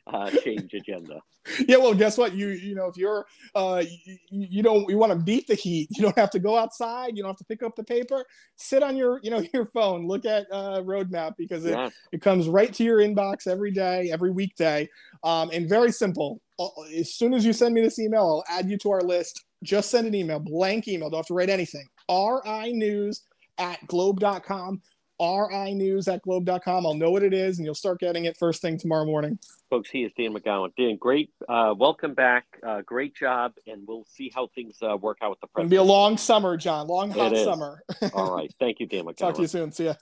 uh, 0.05 0.29
change 0.43 0.73
agenda. 0.73 1.21
Yeah, 1.65 1.77
well, 1.77 1.93
guess 1.93 2.17
what? 2.17 2.33
You 2.33 2.49
you 2.49 2.75
know 2.75 2.87
if 2.87 2.97
you're 2.97 3.25
uh 3.55 3.81
you, 4.05 4.17
you 4.29 4.61
don't 4.61 4.89
you 4.89 4.97
want 4.97 5.13
to 5.13 5.17
beat 5.17 5.47
the 5.47 5.55
heat, 5.55 5.87
you 5.91 6.03
don't 6.03 6.17
have 6.17 6.29
to 6.31 6.39
go 6.39 6.57
outside, 6.57 7.15
you 7.15 7.23
don't 7.23 7.29
have 7.29 7.37
to 7.37 7.45
pick 7.45 7.63
up 7.63 7.73
the 7.77 7.85
paper. 7.85 8.25
Sit 8.57 8.83
on 8.83 8.97
your 8.97 9.21
you 9.23 9.31
know 9.31 9.41
your 9.53 9.65
phone, 9.67 10.05
look 10.07 10.25
at 10.25 10.45
uh, 10.51 10.81
Rhode 10.83 11.09
Map 11.09 11.35
because 11.37 11.65
it 11.65 11.71
Yeah. 11.71 11.89
it 12.11 12.21
comes 12.21 12.49
right 12.49 12.73
to 12.73 12.83
your 12.83 12.97
inbox 12.97 13.47
every 13.47 13.71
day, 13.71 14.09
every 14.11 14.29
weekday, 14.29 14.89
um, 15.23 15.49
and 15.53 15.69
very 15.69 15.93
simple. 15.93 16.41
Uh, 16.59 16.67
As 16.97 17.13
soon 17.13 17.33
as 17.33 17.45
you 17.45 17.53
send 17.53 17.73
me 17.73 17.81
this 17.81 17.99
email, 17.99 18.43
I'll 18.49 18.57
add 18.57 18.69
you 18.69 18.77
to 18.79 18.91
our 18.91 19.01
list. 19.01 19.43
Just 19.63 19.89
send 19.91 20.07
an 20.07 20.15
email, 20.15 20.39
blank 20.39 20.87
email. 20.87 21.09
Don't 21.09 21.19
have 21.19 21.25
to 21.27 21.33
write 21.33 21.49
anything. 21.49 21.87
RI 22.09 22.73
News 22.73 23.23
at 23.57 23.85
globe.com. 23.87 24.81
RI 25.19 25.73
News 25.73 26.07
at 26.07 26.21
globe.com. 26.21 26.85
I'll 26.85 26.93
know 26.93 27.09
what 27.09 27.23
it 27.23 27.33
is, 27.33 27.57
and 27.57 27.65
you'll 27.65 27.73
start 27.75 27.99
getting 27.99 28.25
it 28.25 28.37
first 28.37 28.61
thing 28.61 28.77
tomorrow 28.77 29.05
morning. 29.05 29.39
Folks, 29.69 29.89
he 29.89 30.03
is 30.03 30.11
Dan 30.17 30.33
McGowan. 30.33 30.69
Dan, 30.77 30.95
great. 30.97 31.31
Uh, 31.49 31.73
welcome 31.77 32.13
back. 32.13 32.45
Uh, 32.65 32.81
great 32.81 33.15
job. 33.15 33.53
And 33.65 33.87
we'll 33.87 34.05
see 34.07 34.31
how 34.33 34.47
things 34.53 34.77
uh, 34.81 34.95
work 34.95 35.17
out 35.21 35.31
with 35.31 35.39
the 35.41 35.47
It'll 35.57 35.69
be 35.69 35.75
a 35.77 35.83
long 35.83 36.17
summer, 36.17 36.55
John. 36.55 36.87
Long, 36.87 37.09
hot 37.09 37.35
summer. 37.35 37.83
All 38.13 38.35
right. 38.35 38.53
Thank 38.59 38.79
you, 38.79 38.85
Dan 38.85 39.05
McGowan. 39.05 39.17
Talk 39.17 39.35
to 39.35 39.41
you 39.41 39.47
soon. 39.47 39.71
See 39.71 39.85
ya. 39.85 39.95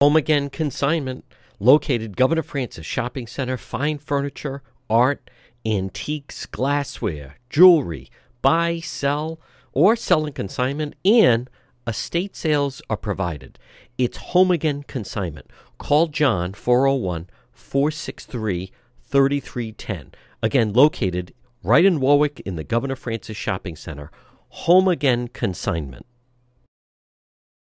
Home 0.00 0.16
Again 0.16 0.48
Consignment, 0.48 1.26
located 1.58 2.16
Governor 2.16 2.42
Francis 2.42 2.86
Shopping 2.86 3.26
Center, 3.26 3.58
fine 3.58 3.98
furniture, 3.98 4.62
art, 4.90 5.30
antiques, 5.64 6.44
glassware, 6.46 7.36
jewelry, 7.48 8.10
buy, 8.42 8.80
sell, 8.80 9.40
or 9.72 9.96
sell 9.96 10.26
in 10.26 10.32
consignment, 10.32 10.94
and 11.04 11.48
estate 11.86 12.36
sales 12.36 12.82
are 12.90 12.96
provided. 12.96 13.58
It's 13.96 14.18
Home 14.18 14.50
Again 14.50 14.82
Consignment. 14.82 15.50
Call 15.78 16.08
John 16.08 16.52
401 16.52 17.28
463 17.52 18.72
3310. 19.02 20.12
Again, 20.42 20.72
located 20.72 21.34
right 21.62 21.84
in 21.84 22.00
Warwick 22.00 22.40
in 22.40 22.56
the 22.56 22.64
Governor 22.64 22.96
Francis 22.96 23.36
Shopping 23.36 23.76
Center. 23.76 24.10
Home 24.48 24.88
Again 24.88 25.28
Consignment. 25.28 26.06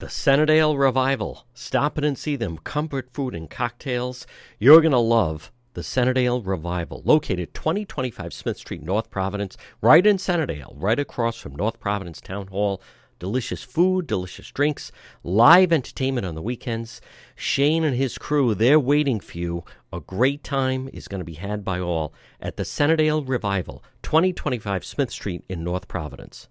The 0.00 0.06
Centerdale 0.06 0.78
Revival. 0.78 1.44
Stop 1.54 1.98
in 1.98 2.04
and 2.04 2.16
see 2.16 2.36
them. 2.36 2.58
Comfort 2.58 3.12
food 3.12 3.34
and 3.34 3.50
cocktails. 3.50 4.28
You're 4.60 4.80
going 4.80 4.92
to 4.92 4.98
love 4.98 5.50
the 5.74 5.80
Centerdale 5.80 6.40
Revival, 6.40 7.02
located 7.04 7.52
2025 7.52 8.32
Smith 8.32 8.58
Street, 8.58 8.84
North 8.84 9.10
Providence, 9.10 9.56
right 9.80 10.06
in 10.06 10.16
Centerdale, 10.16 10.72
right 10.76 11.00
across 11.00 11.36
from 11.36 11.56
North 11.56 11.80
Providence 11.80 12.20
Town 12.20 12.46
Hall. 12.46 12.80
Delicious 13.18 13.64
food, 13.64 14.06
delicious 14.06 14.52
drinks, 14.52 14.92
live 15.24 15.72
entertainment 15.72 16.24
on 16.24 16.36
the 16.36 16.42
weekends. 16.42 17.00
Shane 17.34 17.82
and 17.82 17.96
his 17.96 18.18
crew, 18.18 18.54
they're 18.54 18.78
waiting 18.78 19.18
for 19.18 19.36
you. 19.36 19.64
A 19.92 19.98
great 19.98 20.44
time 20.44 20.88
is 20.92 21.08
going 21.08 21.18
to 21.18 21.24
be 21.24 21.34
had 21.34 21.64
by 21.64 21.80
all 21.80 22.14
at 22.40 22.56
the 22.56 22.64
Centerdale 22.64 23.24
Revival, 23.26 23.82
2025 24.04 24.84
Smith 24.84 25.10
Street 25.10 25.42
in 25.48 25.64
North 25.64 25.88
Providence. 25.88 26.46